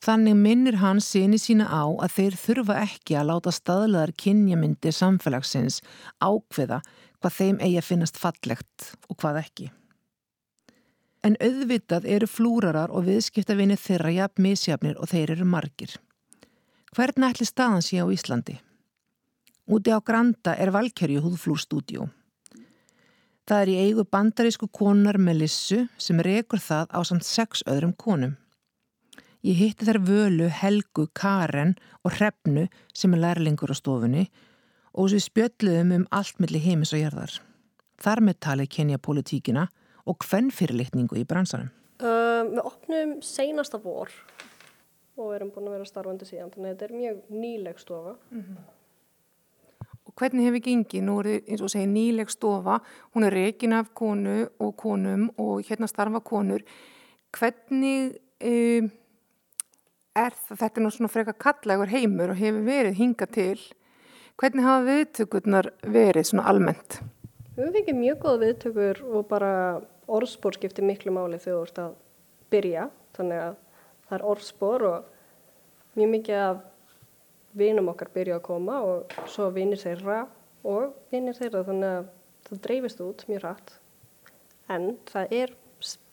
Þannig 0.00 0.36
minnir 0.38 0.78
hann 0.80 1.00
síni 1.04 1.36
sína 1.36 1.66
á 1.68 1.84
að 1.84 2.14
þeir 2.14 2.36
þurfa 2.40 2.76
ekki 2.86 3.18
að 3.20 3.26
láta 3.30 3.52
staðlegar 3.52 4.12
kynjamyndi 4.16 4.92
samfélagsins 4.96 5.82
ákveða 6.24 6.80
hvað 7.20 7.36
þeim 7.36 7.58
eigi 7.60 7.76
að 7.76 7.88
finnast 7.90 8.20
fallegt 8.20 8.86
og 9.10 9.18
hvað 9.20 9.42
ekki. 9.42 9.68
En 11.20 11.36
auðvitað 11.36 12.08
eru 12.08 12.28
flúrarar 12.32 12.94
og 12.96 13.04
viðskiptavinni 13.10 13.76
þeirra 13.76 14.14
jafn 14.14 14.46
misjafnir 14.46 14.96
og 14.96 15.12
þeir 15.12 15.34
eru 15.36 15.44
margir. 15.44 15.92
Hvernig 16.96 17.34
ætli 17.34 17.46
staðan 17.46 17.84
sé 17.84 18.00
á 18.00 18.08
Íslandi? 18.08 18.56
Úti 19.68 19.92
á 19.92 20.00
Granda 20.00 20.56
er 20.56 20.72
Valkerju 20.72 21.20
húðflúrstúdjó. 21.26 22.08
Það 23.44 23.60
er 23.60 23.68
í 23.68 23.76
eigu 23.84 24.06
bandarísku 24.08 24.70
konar 24.72 25.18
Melissu 25.20 25.84
sem 26.00 26.18
rekur 26.24 26.62
það 26.62 26.88
á 26.88 27.00
samt 27.04 27.28
sex 27.28 27.60
öðrum 27.68 27.92
konum. 27.92 28.38
Ég 29.40 29.56
hitti 29.56 29.86
þær 29.88 29.96
Völu, 30.04 30.46
Helgu, 30.52 31.06
Karen 31.16 31.70
og 32.04 32.12
Hrefnu 32.18 32.66
sem 32.92 33.14
er 33.16 33.22
lærlingur 33.22 33.72
á 33.72 33.76
stofunni 33.78 34.26
og 34.92 35.14
við 35.14 35.22
spjöldluðum 35.24 35.94
um 35.96 36.04
allt 36.12 36.42
millir 36.44 36.60
heimis 36.60 36.92
og 36.92 37.00
jörðar. 37.00 37.38
Þar 38.04 38.20
með 38.26 38.36
talið 38.44 38.68
kenja 38.74 39.00
politíkina 39.00 39.64
og 40.04 40.26
hvern 40.26 40.52
fyrirlitningu 40.52 41.16
í 41.22 41.24
bransanum. 41.24 41.72
Uh, 42.04 42.44
við 42.52 42.60
opnum 42.66 43.16
seinasta 43.24 43.80
vor 43.80 44.12
og 45.16 45.32
erum 45.38 45.54
búin 45.54 45.70
að 45.70 45.78
vera 45.78 45.88
starfandi 45.88 46.28
síðan, 46.28 46.52
þannig 46.52 46.68
að 46.68 46.76
þetta 46.76 46.86
er 46.90 47.00
mjög 47.00 47.40
nýleg 47.40 47.80
stofa. 47.80 48.14
Mm 48.30 48.44
-hmm. 48.44 48.62
Og 50.04 50.14
hvernig 50.20 50.44
hefur 50.44 50.64
gengið? 50.68 51.02
Nú 51.02 51.18
er 51.20 51.26
þið, 51.26 51.42
eins 51.48 51.62
og 51.62 51.70
segja, 51.70 51.86
nýleg 51.86 52.28
stofa, 52.28 52.80
hún 53.14 53.24
er 53.24 53.32
reikin 53.32 53.72
af 53.72 53.94
konu 53.94 54.48
og 54.58 54.76
konum 54.76 55.30
og 55.38 55.64
hérna 55.64 55.86
starfa 55.86 56.20
konur. 56.20 56.60
Hvernig... 57.32 58.18
Um, 58.44 58.90
er 60.20 60.36
það, 60.36 60.58
þetta 60.62 60.80
er 60.80 60.84
nú 60.84 60.90
svona 60.94 61.12
freka 61.12 61.34
kallagur 61.44 61.92
heimur 61.92 62.32
og 62.32 62.40
hefur 62.40 62.66
verið 62.66 62.98
hinga 63.00 63.28
til. 63.30 63.58
Hvernig 64.40 64.64
hafa 64.64 64.84
viðtökurnar 64.86 65.70
verið 65.84 66.30
svona 66.30 66.46
almennt? 66.48 67.00
Við 67.56 67.74
fengið 67.76 67.98
mjög 67.98 68.20
góð 68.24 68.38
viðtökur 68.44 69.02
og 69.10 69.26
bara 69.28 69.52
orðspór 70.10 70.56
skiptir 70.56 70.86
miklu 70.86 71.12
máli 71.12 71.40
þegar 71.40 71.58
þú 71.58 71.64
ert 71.66 71.80
að 71.82 71.96
byrja. 72.52 72.86
Þannig 73.18 73.42
að 73.44 73.56
það 74.06 74.16
er 74.16 74.26
orðspór 74.32 74.86
og 74.90 75.96
mjög 75.98 76.12
mikið 76.14 76.44
af 76.46 76.62
vinum 77.60 77.90
okkar 77.92 78.12
byrja 78.14 78.38
að 78.38 78.46
koma 78.46 78.78
og 78.86 79.16
svo 79.28 79.50
vinir 79.54 79.80
þeirra 79.80 80.22
og 80.70 80.94
vinir 81.10 81.36
þeirra 81.36 81.64
þannig 81.66 81.96
að 81.98 82.08
það 82.46 82.62
dreifist 82.66 83.02
út 83.04 83.26
mjög 83.28 83.44
rætt. 83.44 83.74
En 84.70 84.94
það 85.10 85.36
er 85.40 85.54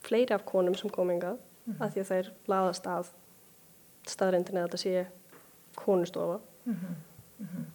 fleiri 0.04 0.34
af 0.34 0.44
konum 0.48 0.74
sem 0.74 0.90
komingað 0.90 1.38
mm 1.38 1.72
-hmm. 1.72 1.82
að 1.84 1.92
því 1.92 2.00
að 2.00 2.10
þeir 2.12 2.30
laðast 2.46 2.86
að 2.86 3.10
staðrindin 4.12 4.60
að 4.60 4.68
þetta 4.68 4.80
sé 4.82 5.06
konustofa. 5.78 6.40
Mm 6.66 6.74
-hmm. 6.74 6.94
Mm 7.38 7.48
-hmm. 7.52 7.66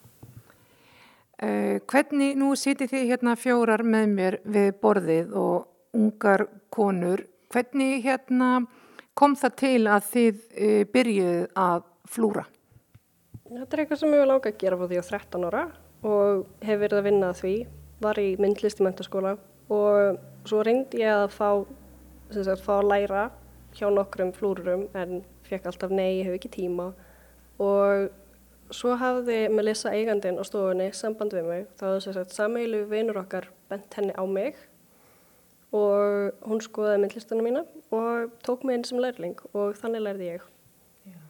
uh, 1.44 1.80
hvernig, 1.88 2.38
nú 2.38 2.56
sitið 2.56 2.90
þið 2.90 3.08
hérna 3.10 3.36
fjórar 3.36 3.84
með 3.84 4.08
mér 4.08 4.40
við 4.44 4.72
borðið 4.82 5.34
og 5.34 5.68
ungar 5.94 6.48
konur, 6.70 7.26
hvernig 7.50 8.04
hérna 8.04 8.66
kom 9.14 9.36
það 9.36 9.56
til 9.56 9.88
að 9.88 10.04
þið 10.14 10.36
uh, 10.36 10.86
byrjuð 10.94 11.48
að 11.56 11.84
flúra? 12.08 12.46
Þetta 13.54 13.76
er 13.76 13.80
eitthvað 13.80 14.00
sem 14.00 14.14
ég 14.14 14.22
vil 14.24 14.32
ága 14.32 14.50
að 14.50 14.58
gera 14.58 14.78
frá 14.78 14.88
því 14.88 14.98
á 14.98 15.04
13 15.04 15.46
ára 15.46 15.64
og 16.04 16.46
hef 16.62 16.80
verið 16.80 16.98
að 16.98 17.04
vinna 17.04 17.30
að 17.30 17.40
því, 17.42 17.56
var 18.04 18.20
í 18.20 18.30
myndlist 18.42 18.82
í 18.82 18.84
mentaskóla 18.84 19.38
og 19.70 20.18
svo 20.50 20.64
reyndi 20.66 21.04
ég 21.04 21.14
að 21.14 21.30
fá, 21.32 21.50
sagt, 22.34 22.64
fá 22.66 22.74
að 22.80 22.90
læra 22.90 23.24
hjá 23.78 23.88
nokkrum 23.94 24.34
flúrurum 24.36 24.88
en 24.94 25.22
fekk 25.48 25.70
alltaf 25.70 25.94
nei, 25.94 26.20
ég 26.20 26.28
hef 26.28 26.38
ekki 26.38 26.52
tíma 26.54 26.92
og 27.62 28.12
svo 28.74 28.96
hafði 29.00 29.48
Melissa 29.54 29.92
eigandin 29.94 30.40
á 30.40 30.44
stofunni 30.48 30.90
samband 30.96 31.34
við 31.36 31.50
mig, 31.50 31.68
þá 31.78 31.86
þess 31.98 32.20
að 32.22 32.34
sameilu 32.36 32.84
vinur 32.90 33.22
okkar 33.24 33.50
bent 33.70 33.94
henni 33.98 34.16
á 34.16 34.24
mig 34.26 34.58
og 35.74 36.34
hún 36.46 36.62
skoðaði 36.62 37.04
myndlistana 37.04 37.46
mína 37.46 37.64
og 37.94 38.34
tók 38.46 38.66
mig 38.66 38.80
inn 38.80 38.88
sem 38.88 39.02
lærling 39.02 39.40
og 39.54 39.78
þannig 39.80 40.06
lærði 40.06 40.30
ég. 40.36 40.50
Já. 41.10 41.22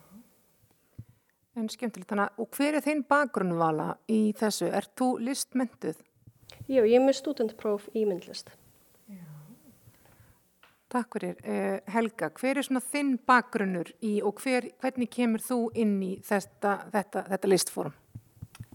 En 1.55 1.70
skemmtilegt, 1.72 2.09
þannig 2.11 2.41
og 2.43 2.49
hver 2.57 2.80
er 2.80 2.86
þinn 2.86 3.05
bakgrunnvala 3.07 3.93
í 4.11 4.34
þessu? 4.39 4.68
Er 4.68 4.89
þú 4.99 5.14
listmynduð? 5.24 6.01
Já, 6.68 6.84
ég 6.84 6.97
er 6.99 7.03
með 7.05 7.20
studentpróf 7.22 7.88
í 7.95 8.05
myndlist. 8.07 8.51
Takk 10.93 11.15
fyrir. 11.17 11.39
Uh, 11.41 11.79
Helga, 11.89 12.29
hver 12.37 12.59
er 12.59 12.65
svona 12.65 12.83
þinn 12.85 13.15
bakgrunnur 13.25 13.89
í 14.05 14.19
og 14.21 14.37
hver, 14.43 14.67
hvernig 14.83 15.09
kemur 15.09 15.41
þú 15.41 15.57
inn 15.73 15.95
í 16.05 16.11
þetta, 16.21 16.83
þetta, 16.93 17.23
þetta 17.31 17.49
listform? 17.49 17.95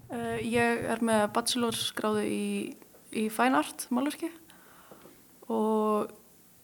Uh, 0.09 0.39
ég 0.43 0.83
er 0.91 1.03
með 1.05 1.29
bachelorsgráðu 1.37 2.25
í, 2.27 2.47
í 3.15 3.29
fine 3.31 3.61
art 3.61 3.87
málverki 3.95 4.33
og 5.47 6.11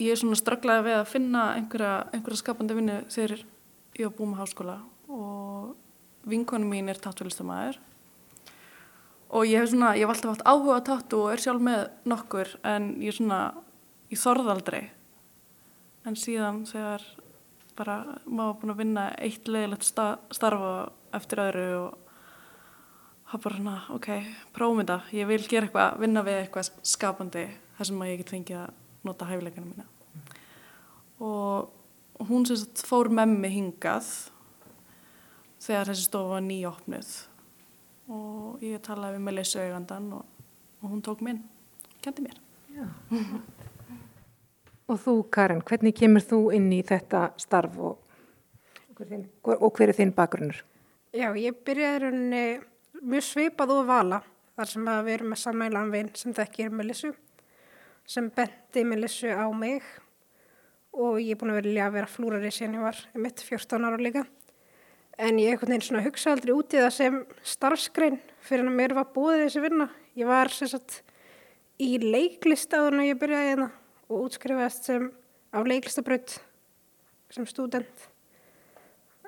ég 0.02 0.10
er 0.10 0.18
svona 0.18 0.40
strögglaði 0.40 0.88
við 0.88 0.96
að 0.98 1.12
finna 1.12 1.44
einhverja, 1.60 1.92
einhverja 2.16 2.40
skapandi 2.40 2.76
vinnu 2.80 2.98
þegar 3.12 3.44
ég 3.94 4.08
var 4.08 4.16
búið 4.18 4.30
með 4.32 4.42
háskóla 4.42 4.76
og 5.14 6.26
vinkonu 6.28 6.66
mín 6.66 6.90
er 6.90 6.98
tattúlistamæður 7.04 7.78
og 9.30 9.46
ég 9.46 9.62
hef 9.62 9.70
svona, 9.70 9.94
ég 9.94 10.02
hef 10.02 10.16
alltaf 10.16 10.34
haft 10.34 10.46
áhuga 10.50 10.82
á 10.82 10.86
tattú 10.90 11.22
og 11.28 11.36
er 11.36 11.46
sjálf 11.46 11.62
með 11.62 11.86
nokkur 12.10 12.56
en 12.66 12.94
ég 12.98 13.14
er 13.14 13.20
svona, 13.20 13.40
ég 14.10 14.20
þorð 14.20 14.52
aldrei 14.56 14.82
en 16.04 16.16
síðan 16.18 16.64
þegar 16.68 17.04
bara 17.78 17.98
maður 18.24 18.48
var 18.48 18.58
búin 18.60 18.72
að 18.74 18.80
vinna 18.82 19.04
eitt 19.18 19.48
leiðilegt 19.50 19.86
starfa 19.88 20.72
eftir 21.16 21.42
öðru 21.42 21.68
og 21.78 22.04
hafa 23.32 23.48
bara 23.48 23.58
hana, 23.58 23.76
ok, 23.94 24.08
prófum 24.54 24.82
þetta, 24.82 24.98
ég 25.16 25.28
vil 25.30 25.40
gera 25.48 25.66
eitthvað, 25.66 25.96
vinna 26.04 26.22
við 26.26 26.40
eitthvað 26.42 26.70
skapandi 26.86 27.46
þar 27.78 27.88
sem 27.90 28.04
ég 28.06 28.20
get 28.20 28.34
fengið 28.34 28.60
að 28.60 28.76
nota 29.08 29.28
hæfileikana 29.28 29.70
mína. 29.70 29.86
Og 31.24 32.28
hún 32.28 32.46
sem 32.46 32.60
sagt 32.60 32.84
fór 32.86 33.10
með 33.10 33.34
mig 33.34 33.56
hingað 33.56 34.12
þegar 35.64 35.90
þessi 35.90 36.06
stofa 36.06 36.36
var 36.36 36.46
nýjópnuð 36.46 37.12
og 38.14 38.62
ég 38.62 38.82
talaði 38.84 39.16
við 39.16 39.26
Melissa 39.26 39.64
augandan 39.64 40.12
og, 40.20 40.46
og 40.82 40.92
hún 40.92 41.02
tók 41.02 41.24
minn, 41.24 41.42
kendi 42.04 42.28
mér. 42.28 42.40
Já 42.74 42.86
Og 44.84 45.00
þú 45.00 45.14
Karin, 45.32 45.62
hvernig 45.64 45.94
kemur 45.96 46.20
þú 46.20 46.38
inn 46.52 46.68
í 46.76 46.82
þetta 46.84 47.30
starf 47.40 47.76
og, 47.80 47.94
og 49.48 49.68
hver 49.72 49.88
er 49.88 49.96
þinn 49.96 50.12
bakgrunnur? 50.12 50.58
Já, 51.14 51.30
ég 51.40 51.56
byrjaði 51.64 52.00
rauninni 52.02 52.42
mjög 53.00 53.24
svipað 53.24 53.72
og 53.78 53.86
vala 53.88 54.18
þar 54.58 54.70
sem 54.70 54.88
að 54.92 55.04
við 55.06 55.14
erum 55.16 55.30
með 55.32 55.40
sammælan 55.40 55.92
vinn 55.92 56.10
sem 56.18 56.34
þekkir 56.36 56.74
Melissu 56.76 57.12
sem 58.04 58.28
benti 58.34 58.82
Melissu 58.84 59.30
á 59.32 59.48
mig. 59.56 59.86
Og 60.94 61.16
ég 61.18 61.32
er 61.32 61.40
búin 61.40 61.54
að 61.54 61.62
velja 61.62 61.86
að 61.86 61.96
vera 61.96 62.10
flúrari 62.10 62.50
síðan 62.52 62.76
ég 62.76 62.84
var 62.84 63.00
mitt 63.24 63.40
14 63.40 63.86
ára 63.88 63.98
líka. 63.98 64.26
En 65.16 65.40
ég 65.40 65.54
einhvern 65.54 65.72
veginn 65.72 65.86
svona 65.86 66.04
hugsa 66.04 66.34
aldrei 66.34 66.52
út 66.52 66.76
í 66.76 66.82
það 66.82 66.92
sem 66.98 67.16
starfskrein 67.54 68.18
fyrir 68.44 68.68
að 68.68 68.76
mér 68.82 68.94
var 68.98 69.08
búið 69.14 69.46
þessi 69.46 69.64
vinna. 69.64 69.88
Ég 70.18 70.28
var 70.28 70.52
sagt 70.52 71.00
í 71.80 71.96
leiklist 72.02 72.76
áður 72.76 72.98
en 72.98 73.06
ég 73.08 73.18
byrjaði 73.22 73.50
hérna 73.54 73.70
og 74.08 74.26
útskrifaðist 74.26 74.88
sem 74.88 75.06
á 75.54 75.58
leiklistabraut 75.64 76.38
sem 77.32 77.46
stúdent. 77.48 78.08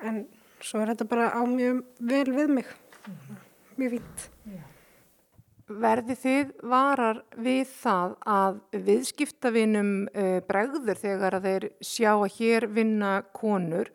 En 0.03 0.25
svo 0.61 0.83
er 0.83 0.93
þetta 0.93 1.09
bara 1.09 1.29
á 1.33 1.43
mjög 1.49 1.83
vel 1.99 2.27
við 2.37 2.53
mig. 2.59 2.73
Mjög 3.77 3.97
fínt. 3.97 4.27
Verði 5.67 6.15
þið 6.21 6.51
varar 6.71 7.23
við 7.43 7.65
það 7.73 8.13
að 8.31 8.59
viðskiptavinum 8.87 9.93
uh, 10.13 10.39
bregður 10.47 11.01
þegar 11.01 11.39
að 11.39 11.49
þeir 11.49 11.67
sjá 11.83 12.13
að 12.13 12.37
hér 12.37 12.69
vinna 12.71 13.17
konur 13.35 13.91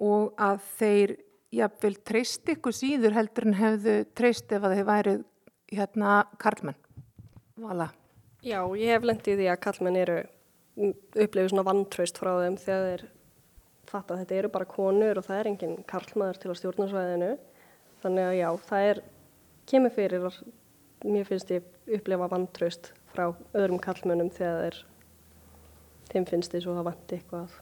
og 0.00 0.32
að 0.40 0.62
þeir 0.78 1.16
jafnvel 1.54 1.94
treyst 2.08 2.48
ykkur 2.54 2.74
síður 2.74 3.18
heldur 3.18 3.50
en 3.50 3.58
hefðu 3.58 3.98
treyst 4.16 4.56
ef 4.56 4.64
að 4.64 4.78
þeir 4.78 4.88
værið 4.88 5.20
hérna 5.74 6.16
karlmenn? 6.40 6.80
Vala. 7.60 7.90
Já, 8.44 8.60
ég 8.76 8.90
hef 8.92 9.04
lendið 9.08 9.38
því 9.40 9.46
að 9.48 9.60
karlmenn 9.64 9.96
eru 9.96 10.16
upplifið 10.76 11.46
svona 11.48 11.64
vantraust 11.64 12.18
frá 12.20 12.30
þeim 12.42 12.56
þegar 12.60 12.82
þeir 12.84 13.04
fatta 13.88 14.14
að 14.14 14.20
þetta 14.20 14.36
eru 14.36 14.50
bara 14.52 14.68
konur 14.68 15.20
og 15.20 15.24
það 15.24 15.38
er 15.38 15.48
enginn 15.48 15.76
karlmaður 15.88 16.40
til 16.42 16.50
að 16.50 16.58
stjórnarsvæðinu. 16.60 17.30
Þannig 18.02 18.26
að 18.28 18.36
já, 18.36 18.48
það 18.68 18.88
er, 18.90 19.00
kemur 19.70 19.94
fyrir 19.94 20.26
að 20.28 20.36
mér 21.04 21.28
finnst 21.28 21.52
ég 21.54 21.94
upplefa 21.96 22.28
vantraust 22.32 22.90
frá 23.14 23.24
öðrum 23.56 23.80
karlmönnum 23.80 24.28
þegar 24.34 24.60
þeir, 24.66 24.80
þeim 26.12 26.26
finnst 26.28 26.52
þess 26.52 26.68
að 26.68 26.80
það 26.80 26.88
vanti 26.90 27.18
eitthvað, 27.18 27.54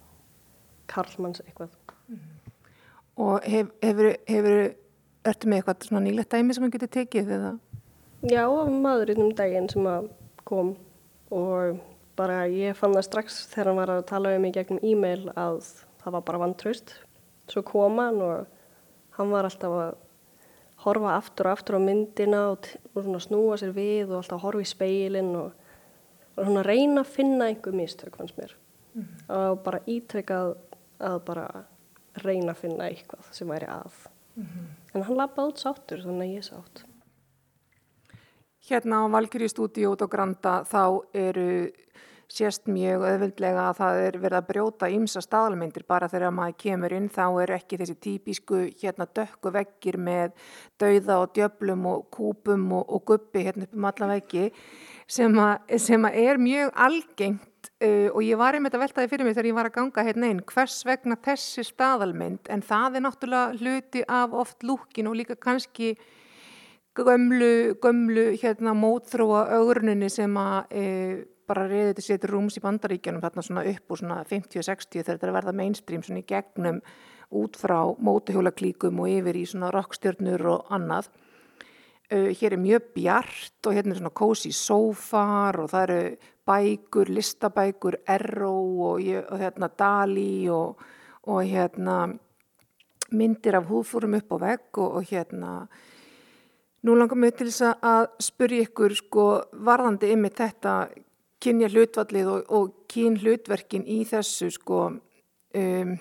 karlmanns 0.91 1.45
eitthvað. 1.45 1.77
Og 3.23 3.47
hef, 3.53 3.71
hefur, 3.85 4.11
hefur, 4.27 4.59
ertu 5.31 5.47
með 5.53 5.61
eitthvað 5.61 5.87
svona 5.87 6.03
nýlegt 6.09 6.35
dæmi 6.35 6.57
sem 6.57 6.67
hann 6.67 6.75
getur 6.75 6.91
tekið 6.99 7.33
eða? 7.39 7.55
Já, 8.27 8.43
maðurinn 8.51 9.29
um 9.29 9.33
daginn 9.39 9.71
sem 9.71 9.87
að 9.87 10.11
kom 10.53 10.75
og 11.33 11.81
bara 12.19 12.45
ég 12.51 12.77
fann 12.77 12.93
það 12.93 13.09
strax 13.09 13.41
þegar 13.53 13.71
hann 13.71 13.81
var 13.81 13.95
að 13.95 14.07
tala 14.11 14.35
um 14.37 14.45
í 14.45 14.53
gegnum 14.53 14.85
e-mail 14.85 15.31
að 15.33 15.63
það 16.03 16.17
var 16.17 16.25
bara 16.29 16.43
vantraust. 16.45 16.95
Svo 17.51 17.65
kom 17.67 18.01
hann 18.01 18.21
og 18.23 18.47
hann 19.17 19.33
var 19.33 19.49
alltaf 19.49 19.77
að 19.79 19.95
horfa 20.83 21.17
aftur 21.17 21.49
og 21.49 21.57
aftur 21.57 21.79
á 21.79 21.81
myndina 21.83 22.43
og, 22.53 22.69
og 22.99 23.09
snúa 23.23 23.59
sér 23.61 23.75
við 23.77 24.11
og 24.11 24.21
alltaf 24.21 24.43
horfa 24.43 24.65
í 24.65 24.69
speilin 24.69 25.33
og, 25.39 25.53
og 26.37 26.63
reyna 26.67 27.05
að 27.05 27.15
finna 27.17 27.49
einhver 27.49 27.77
mistök 27.77 28.19
fannst 28.19 28.39
mér. 28.39 28.57
Mm 28.95 29.03
-hmm. 29.03 29.35
Og 29.37 29.63
bara 29.65 29.85
ítrekkað 29.87 30.57
að 31.01 31.19
bara 31.25 31.65
reyna 32.25 32.53
að 32.53 32.61
finna 32.61 32.89
eitthvað 32.89 33.33
sem 33.33 33.49
væri 33.49 33.67
að. 33.67 33.93
Mm 34.37 34.45
-hmm. 34.45 34.67
En 34.95 35.03
hann 35.03 35.17
lappaði 35.17 35.49
út 35.49 35.59
sáttur 35.59 36.03
þannig 36.03 36.29
að 36.29 36.35
ég 36.37 36.45
sátt. 36.45 36.85
Hérna 38.73 39.05
á 39.05 39.13
Valkyrie 39.13 39.53
stúdíu 39.53 39.91
út 39.93 40.01
á 40.01 40.09
Granda 40.09 40.53
þá 40.65 41.05
eru 41.13 41.69
sést 42.33 42.65
mjög 42.73 43.03
öðvöldlega 43.05 43.67
að 43.69 43.75
það 43.83 43.99
er 44.07 44.15
verið 44.23 44.37
að 44.39 44.47
brjóta 44.49 44.89
ymsa 44.89 45.21
staðalmyndir. 45.21 45.85
Bara 45.85 46.09
þegar 46.09 46.33
maður 46.33 46.57
kemur 46.63 46.95
inn 46.97 47.11
þá 47.13 47.27
er 47.43 47.53
ekki 47.59 47.79
þessi 47.83 47.97
típisku 48.07 48.61
hérna 48.81 49.05
dökku 49.13 49.53
veggir 49.53 49.99
með 50.01 50.33
dauða 50.81 51.19
og 51.21 51.35
djöblum 51.37 51.85
og 51.91 52.07
kúpum 52.17 52.65
og, 52.79 52.87
og 52.89 53.05
guppi 53.13 53.45
hérna 53.45 53.69
upp 53.69 53.77
um 53.77 53.89
alla 53.91 54.09
veggi 54.15 54.47
sem, 55.05 55.37
sem 55.77 56.09
að 56.09 56.19
er 56.25 56.41
mjög 56.41 56.73
algengt 56.87 57.71
uh, 57.85 58.09
og 58.09 58.23
ég 58.25 58.41
var 58.41 58.57
einmitt 58.57 58.73
að 58.73 58.87
velta 58.87 59.05
því 59.05 59.13
fyrir 59.13 59.29
mig 59.29 59.37
þegar 59.37 59.51
ég 59.51 59.61
var 59.61 59.69
að 59.69 59.77
ganga 59.77 60.07
hérna 60.09 60.33
inn 60.33 60.43
hvers 60.49 60.81
vegna 60.89 61.21
þessi 61.29 61.69
staðalmynd? 61.69 62.49
En 62.49 62.65
það 62.65 62.97
er 62.97 63.07
náttúrulega 63.11 63.61
hluti 63.61 64.09
af 64.09 64.33
oft 64.33 64.65
lúkin 64.65 65.13
og 65.13 65.21
líka 65.21 65.37
kannski 65.37 65.93
gömlu, 66.95 67.75
gömlu 67.83 68.25
hérna 68.43 68.75
mótþróa 68.77 69.47
ögrunni 69.59 70.11
sem 70.13 70.37
að 70.37 70.75
e, 70.77 70.85
bara 71.49 71.67
reyði 71.69 71.97
til 71.99 72.07
sétur 72.07 72.37
rúms 72.37 72.59
í 72.59 72.63
bandaríkjanum 72.65 73.23
þarna 73.23 73.45
svona 73.47 73.65
upp 73.73 73.93
úr 73.93 74.01
svona 74.01 74.21
50-60 74.29 75.01
þegar 75.01 75.09
þetta 75.11 75.27
er 75.27 75.33
að 75.33 75.39
verða 75.39 75.57
mainstream 75.57 76.05
svona 76.05 76.23
í 76.23 76.29
gegnum 76.29 76.81
út 77.33 77.57
frá 77.57 77.79
mótuhjólaklíkum 77.97 79.01
og 79.01 79.13
yfir 79.13 79.39
í 79.41 79.45
svona 79.49 79.73
rockstjörnur 79.73 80.45
og 80.53 80.73
annað. 80.75 81.09
Uh, 82.13 82.29
hér 82.37 82.59
er 82.59 82.61
mjög 82.61 82.91
bjart 82.93 83.67
og 83.67 83.77
hérna 83.77 83.95
er 83.95 84.03
svona 84.03 84.17
cozy 84.21 84.53
sofar 84.53 85.63
og 85.63 85.71
það 85.73 85.87
eru 85.87 86.17
bækur, 86.47 87.09
listabækur, 87.09 87.97
Erro 88.11 88.53
og, 88.91 89.01
og 89.01 89.41
hérna 89.41 89.71
Dali 89.79 90.51
og, 90.53 90.83
og 91.25 91.41
hérna 91.49 92.03
myndir 93.13 93.57
af 93.57 93.69
húfúrum 93.71 94.19
upp 94.19 94.37
á 94.37 94.37
vegg 94.43 94.79
og, 94.83 94.99
og 94.99 95.09
hérna 95.09 95.55
Nú 96.83 96.97
langar 96.99 97.19
mig 97.19 97.37
til 97.39 97.47
þess 97.47 97.77
að 97.79 98.09
spyrja 98.23 98.67
ykkur 98.67 98.95
sko 98.99 99.27
varðandi 99.67 100.09
yfir 100.11 100.33
þetta 100.41 100.77
kynja 101.43 101.69
hlutvallið 101.71 102.31
og, 102.31 102.49
og 102.51 102.73
kyn 102.91 103.19
hlutverkin 103.23 103.85
í 103.87 104.01
þessu 104.07 104.49
sko 104.55 104.81
um, 104.91 105.93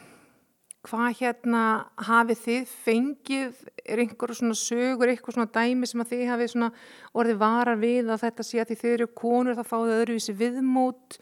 hvað 0.88 1.20
hérna 1.20 1.64
hafið 2.08 2.42
þið 2.46 2.74
fengið? 2.86 3.60
Er 3.86 4.02
einhverjum 4.02 4.40
svona 4.40 4.58
sögur, 4.58 5.12
eitthvað 5.12 5.38
svona 5.38 5.54
dæmi 5.54 5.90
sem 5.90 6.04
að 6.04 6.14
þið 6.14 6.24
hafið 6.32 6.52
svona 6.54 6.72
orðið 7.18 7.42
varar 7.42 7.82
við 7.82 8.10
að 8.10 8.24
þetta 8.26 8.46
sé 8.48 8.62
að 8.62 8.72
því 8.72 8.80
þið 8.82 8.96
eru 8.96 9.08
konur 9.22 9.58
þá 9.58 9.64
fáðu 9.68 9.98
öðruvísi 10.00 10.36
viðmót 10.38 11.20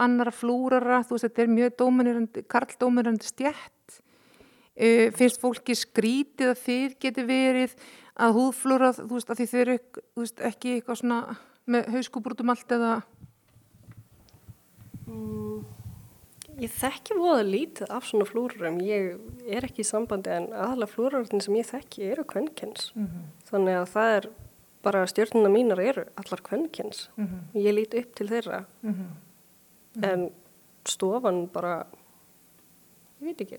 annara 0.00 0.32
flúrara, 0.34 1.02
þú 1.02 1.16
veist 1.16 1.26
þetta 1.26 1.42
er 1.42 1.52
mjög 1.56 1.74
dóminurandi, 1.82 2.44
karldóminurandi 2.50 3.26
stjætt 3.26 3.98
uh, 3.98 5.08
finnst 5.18 5.42
fólki 5.42 5.76
skrítið 5.78 6.52
að 6.52 6.62
þið 6.64 6.94
geti 7.02 7.26
verið 7.26 7.74
að 8.20 8.36
húðflúra, 8.36 8.92
þú 8.96 9.14
veist 9.16 9.30
að 9.30 9.40
því 9.40 9.46
þið 9.50 9.60
eru 9.60 9.78
veist, 10.20 10.40
ekki 10.40 10.76
eitthvað 10.76 11.00
svona 11.00 11.20
með 11.70 11.90
hauskúbrutum 11.94 12.52
allt 12.52 12.72
eða 12.76 12.92
Mm, 15.10 15.64
ég 16.60 16.72
þekki 16.74 17.16
voða 17.18 17.46
lítið 17.46 17.92
af 17.94 18.06
svona 18.08 18.26
flúrurum. 18.28 18.78
Ég 18.84 19.16
er 19.50 19.66
ekki 19.66 19.82
í 19.84 19.88
sambandi 19.88 20.32
en 20.34 20.50
aðalega 20.52 20.92
flúrurarnir 20.92 21.44
sem 21.44 21.56
ég 21.58 21.68
þekki 21.70 22.10
eru 22.12 22.26
kvennkens. 22.28 22.92
Mm 22.94 23.06
-hmm. 23.06 23.24
Þannig 23.50 23.80
að 23.80 23.88
það 23.94 24.16
er 24.18 24.28
bara 24.82 25.06
stjórnuna 25.06 25.50
mínar 25.52 25.80
eru 25.80 26.04
allar 26.16 26.40
kvennkens. 26.42 27.08
Mm 27.16 27.26
-hmm. 27.26 27.60
Ég 27.60 27.74
líti 27.74 27.98
upp 27.98 28.14
til 28.14 28.28
þeirra. 28.28 28.64
-hmm. 28.82 29.08
En 30.02 30.30
stofan 30.84 31.48
bara, 31.52 31.86
ég 33.20 33.26
veit 33.26 33.40
ekki. 33.40 33.58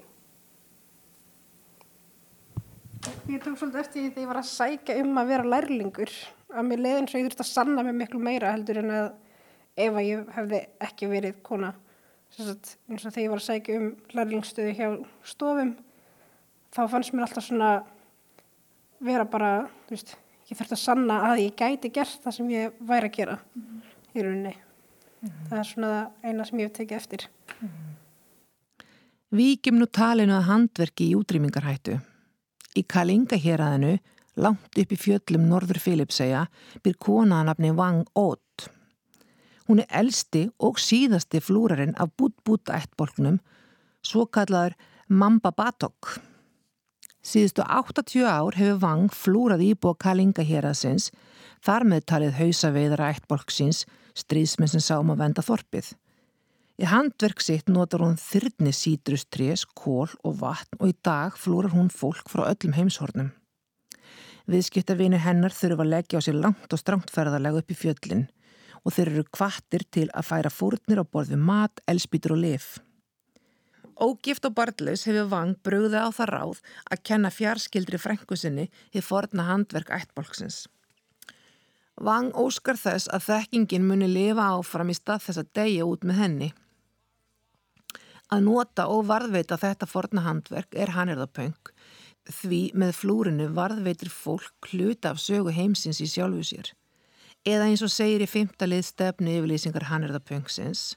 Ég 3.30 3.41
tók 3.41 3.58
svolítið 3.58 3.80
eftir 3.80 4.02
því 4.02 4.10
þegar 4.10 4.24
ég 4.24 4.32
var 4.32 4.39
að 4.41 4.52
sækja 4.52 4.97
um 5.02 5.18
að 5.18 5.28
vera 5.28 5.52
lærlingur. 5.56 6.12
Að 6.52 6.68
mér 6.68 6.80
leiðin 6.86 7.08
svo 7.08 7.20
ég 7.20 7.30
þurfti 7.30 7.45
að 7.45 7.54
sanna 7.54 7.84
mig 7.84 7.95
miklu 7.95 8.20
meira 8.20 8.52
heldur 8.52 8.82
en 8.82 8.91
að 8.91 9.08
ef 9.80 9.95
að 9.95 10.08
ég 10.08 10.36
hefði 10.36 10.60
ekki 10.88 11.10
verið 11.12 11.39
kona 11.45 11.72
sagt, 12.32 12.76
eins 12.89 13.06
og 13.06 13.14
þegar 13.14 13.24
ég 13.24 13.32
var 13.32 13.41
að 13.41 13.47
sækja 13.47 13.78
um 13.80 13.88
lærlingstöðu 14.16 14.74
hjá 14.78 14.89
stofum 15.28 15.72
þá 16.72 16.82
fannst 16.91 17.16
mér 17.16 17.28
alltaf 17.28 17.47
svona 17.47 17.72
vera 19.04 19.28
bara 19.28 19.52
veist, 19.89 20.16
ég 20.49 20.58
þurfti 20.58 20.78
að 20.78 20.84
sanna 20.84 21.22
að 21.30 21.45
ég 21.45 21.56
gæti 21.60 21.91
gert 21.93 22.24
það 22.24 22.38
sem 22.38 22.52
ég 22.54 22.78
væri 22.80 23.10
að 23.10 23.18
gera 23.18 23.38
mm 23.39 23.64
-hmm. 23.64 23.82
í 24.14 24.22
rauninni 24.22 24.56
mm 24.56 25.30
-hmm. 25.30 25.47
það 25.49 25.60
er 25.60 25.72
svona 25.72 26.12
eina 26.24 26.45
sem 26.45 26.60
ég 26.60 26.68
hef 26.68 26.78
tekið 26.78 26.97
eftir 26.97 27.28
mm 27.60 27.68
-hmm. 27.68 27.88
Víkjum 29.32 29.80
nú 29.80 29.86
talinu 29.86 30.34
að 30.34 30.47
handverki 30.52 31.10
í 31.12 31.16
útrýmingarhættu 31.16 31.99
í 32.78 32.86
Kalingaheraðinu 32.88 33.97
langt 34.41 34.78
upp 34.80 34.93
í 34.95 34.99
fjöllum 34.99 35.49
Norður 35.49 35.82
Filipsæja 35.84 36.45
byr 36.84 36.99
konaðanabni 37.01 37.74
Wang 37.76 38.07
Ott 38.15 38.69
Hún 39.72 39.80
er 39.80 39.93
elsti 40.01 40.49
og 40.59 40.80
síðasti 40.84 41.39
flúrarinn 41.39 41.93
af 41.95 42.09
bút-búta 42.19 42.76
ættbolknum, 42.76 43.38
svo 44.03 44.26
kallaður 44.28 44.74
Mamba 45.07 45.53
Batok. 45.55 46.17
Síðustu 47.24 47.63
80 47.63 48.26
ár 48.28 48.57
hefur 48.59 48.82
Vang 48.82 49.15
flúrað 49.15 49.63
íbúa 49.69 49.95
Kalinga 49.95 50.43
héraðsins, 50.43 51.07
þar 51.63 51.88
með 51.88 52.03
talið 52.11 52.36
hausaveiðara 52.41 53.13
ættbolksins, 53.13 53.86
stríðsmenn 54.11 54.74
sem 54.74 54.84
sáum 54.84 55.13
að 55.13 55.24
venda 55.24 55.45
þorpið. 55.45 55.93
Í 56.82 56.88
handverk 56.89 57.43
sitt 57.45 57.67
notar 57.69 58.01
hún 58.01 58.15
þyrni 58.17 58.71
sítrustries, 58.73 59.67
kól 59.77 60.09
og 60.25 60.39
vatn 60.39 60.79
og 60.79 60.89
í 60.89 60.95
dag 61.05 61.36
flúrar 61.38 61.75
hún 61.75 61.91
fólk 61.93 62.25
frá 62.32 62.47
öllum 62.47 62.73
heimshornum. 62.73 63.27
Viðskiptarvinu 64.49 65.19
hennar 65.21 65.53
þurfa 65.53 65.86
að 65.86 65.91
leggja 65.91 66.17
á 66.17 66.25
sér 66.25 66.39
langt 66.41 66.73
og 66.73 66.82
strangt 66.82 67.11
ferðarlega 67.13 67.61
upp 67.61 67.69
í 67.69 67.77
fjöllin 67.77 68.23
og 68.82 68.95
þeir 68.95 69.11
eru 69.11 69.23
kvattir 69.29 69.86
til 69.93 70.07
að 70.09 70.25
færa 70.32 70.49
fórnir 70.49 71.03
á 71.03 71.05
borð 71.05 71.36
við 71.36 71.43
mat, 71.51 71.84
elspítur 71.86 72.34
og 72.34 72.41
lif. 72.41 72.71
Ógift 74.01 74.49
og 74.49 74.55
barðlaus 74.57 75.05
hefur 75.05 75.29
Vang 75.29 75.53
bröðið 75.61 76.01
á 76.01 76.09
það 76.09 76.32
ráð 76.34 76.63
að 76.89 77.03
kenna 77.11 77.29
fjarskildri 77.29 78.01
frængusinni 78.01 78.65
í 78.89 79.05
forna 79.05 79.45
handverk 79.51 79.93
ættbólksins. 79.93 80.63
Vang 82.01 82.34
óskar 82.34 82.82
þess 82.82 83.05
að 83.13 83.27
þekkingin 83.29 83.86
muni 83.86 84.09
lifa 84.09 84.49
áfram 84.57 84.89
í 84.89 84.97
stað 84.97 85.27
þess 85.27 85.43
að 85.43 85.53
deyja 85.61 85.86
út 85.86 86.09
með 86.09 86.21
henni. 86.23 86.51
Að 88.32 88.45
nota 88.45 88.86
og 88.88 89.09
varðveita 89.09 89.57
þetta 89.59 89.88
forna 89.91 90.21
handverk 90.23 90.75
er 90.79 90.93
hannirðapöng 90.95 91.73
því 92.32 92.59
með 92.77 92.93
flúrinu 92.95 93.47
varðveitir 93.55 94.11
fólk 94.13 94.69
hluta 94.71 95.11
af 95.11 95.19
sögu 95.19 95.51
heimsins 95.51 95.99
í 95.99 96.07
sjálfu 96.07 96.45
sér. 96.47 96.69
Eða 97.43 97.67
eins 97.67 97.82
og 97.84 97.91
segir 97.91 98.21
í 98.23 98.29
fymta 98.29 98.67
lið 98.69 98.86
stefnu 98.88 99.34
yfirlýsingar 99.39 99.89
hannirðapöngsins. 99.89 100.95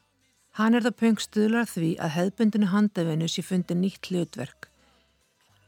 Hannirðapöng 0.54 1.18
stuðlar 1.18 1.66
því 1.66 1.94
að 1.98 2.14
hefðbundinu 2.18 2.70
handafinu 2.70 3.26
sé 3.32 3.42
fundi 3.42 3.74
nýtt 3.74 4.12
hlutverk. 4.12 4.68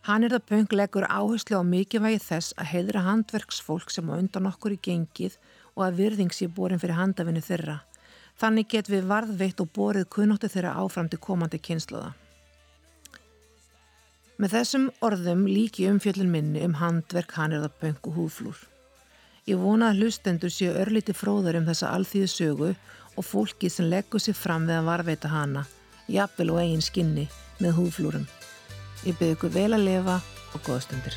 Hannirðapöng 0.07 0.71
leggur 0.71 1.09
áherslu 1.09 1.59
á 1.59 1.65
mikilvægi 1.67 2.21
þess 2.29 2.55
að 2.61 2.71
heiðra 2.77 3.07
handverksfólk 3.09 3.91
sem 3.91 4.07
á 4.07 4.15
undan 4.15 4.47
okkur 4.53 4.77
í 4.77 4.83
gengið 4.87 5.41
og 5.75 5.89
að 5.89 5.99
virðing 6.05 6.31
sé 6.31 6.47
borin 6.47 6.79
fyrir 6.79 7.01
handafinu 7.01 7.43
þeirra. 7.43 7.81
Þannig 8.37 8.69
get 8.69 8.89
við 8.93 9.09
varðveitt 9.09 9.61
og 9.65 9.71
borið 9.73 10.09
kunnóttu 10.13 10.51
þeirra 10.53 10.77
áfram 10.83 11.09
til 11.09 11.21
komandi 11.23 11.61
kynsluða. 11.63 12.13
Með 14.37 14.53
þessum 14.53 14.91
orðum 15.01 15.47
líki 15.49 15.87
umfjöllin 15.89 16.29
minni 16.29 16.65
um 16.67 16.75
handverk 16.77 17.33
hannirðapöng 17.39 18.03
og 18.05 18.19
húflúr. 18.19 18.59
Ég 19.49 19.57
vona 19.63 19.89
að 19.93 20.03
hlustendur 20.03 20.53
séu 20.53 20.75
örlíti 20.77 21.15
fróðar 21.17 21.57
um 21.61 21.69
þessa 21.69 21.95
alþýðu 21.97 22.29
sögu 22.33 22.71
og 23.17 23.25
fólki 23.25 23.71
sem 23.73 23.89
leggur 23.89 24.21
sér 24.21 24.37
fram 24.37 24.67
við 24.69 24.83
að 24.83 24.91
varveita 24.91 25.31
hana, 25.33 25.65
jafnvel 26.13 26.51
og 26.53 26.61
eigin 26.61 26.85
skinni 26.85 27.29
með 27.63 27.79
húflúrum. 27.79 28.29
Ég 29.07 29.17
byrðu 29.17 29.39
ykkur 29.39 29.57
vel 29.57 29.71
að 29.73 29.87
lifa 29.87 30.21
og 30.53 30.69
góðstundir. 30.69 31.17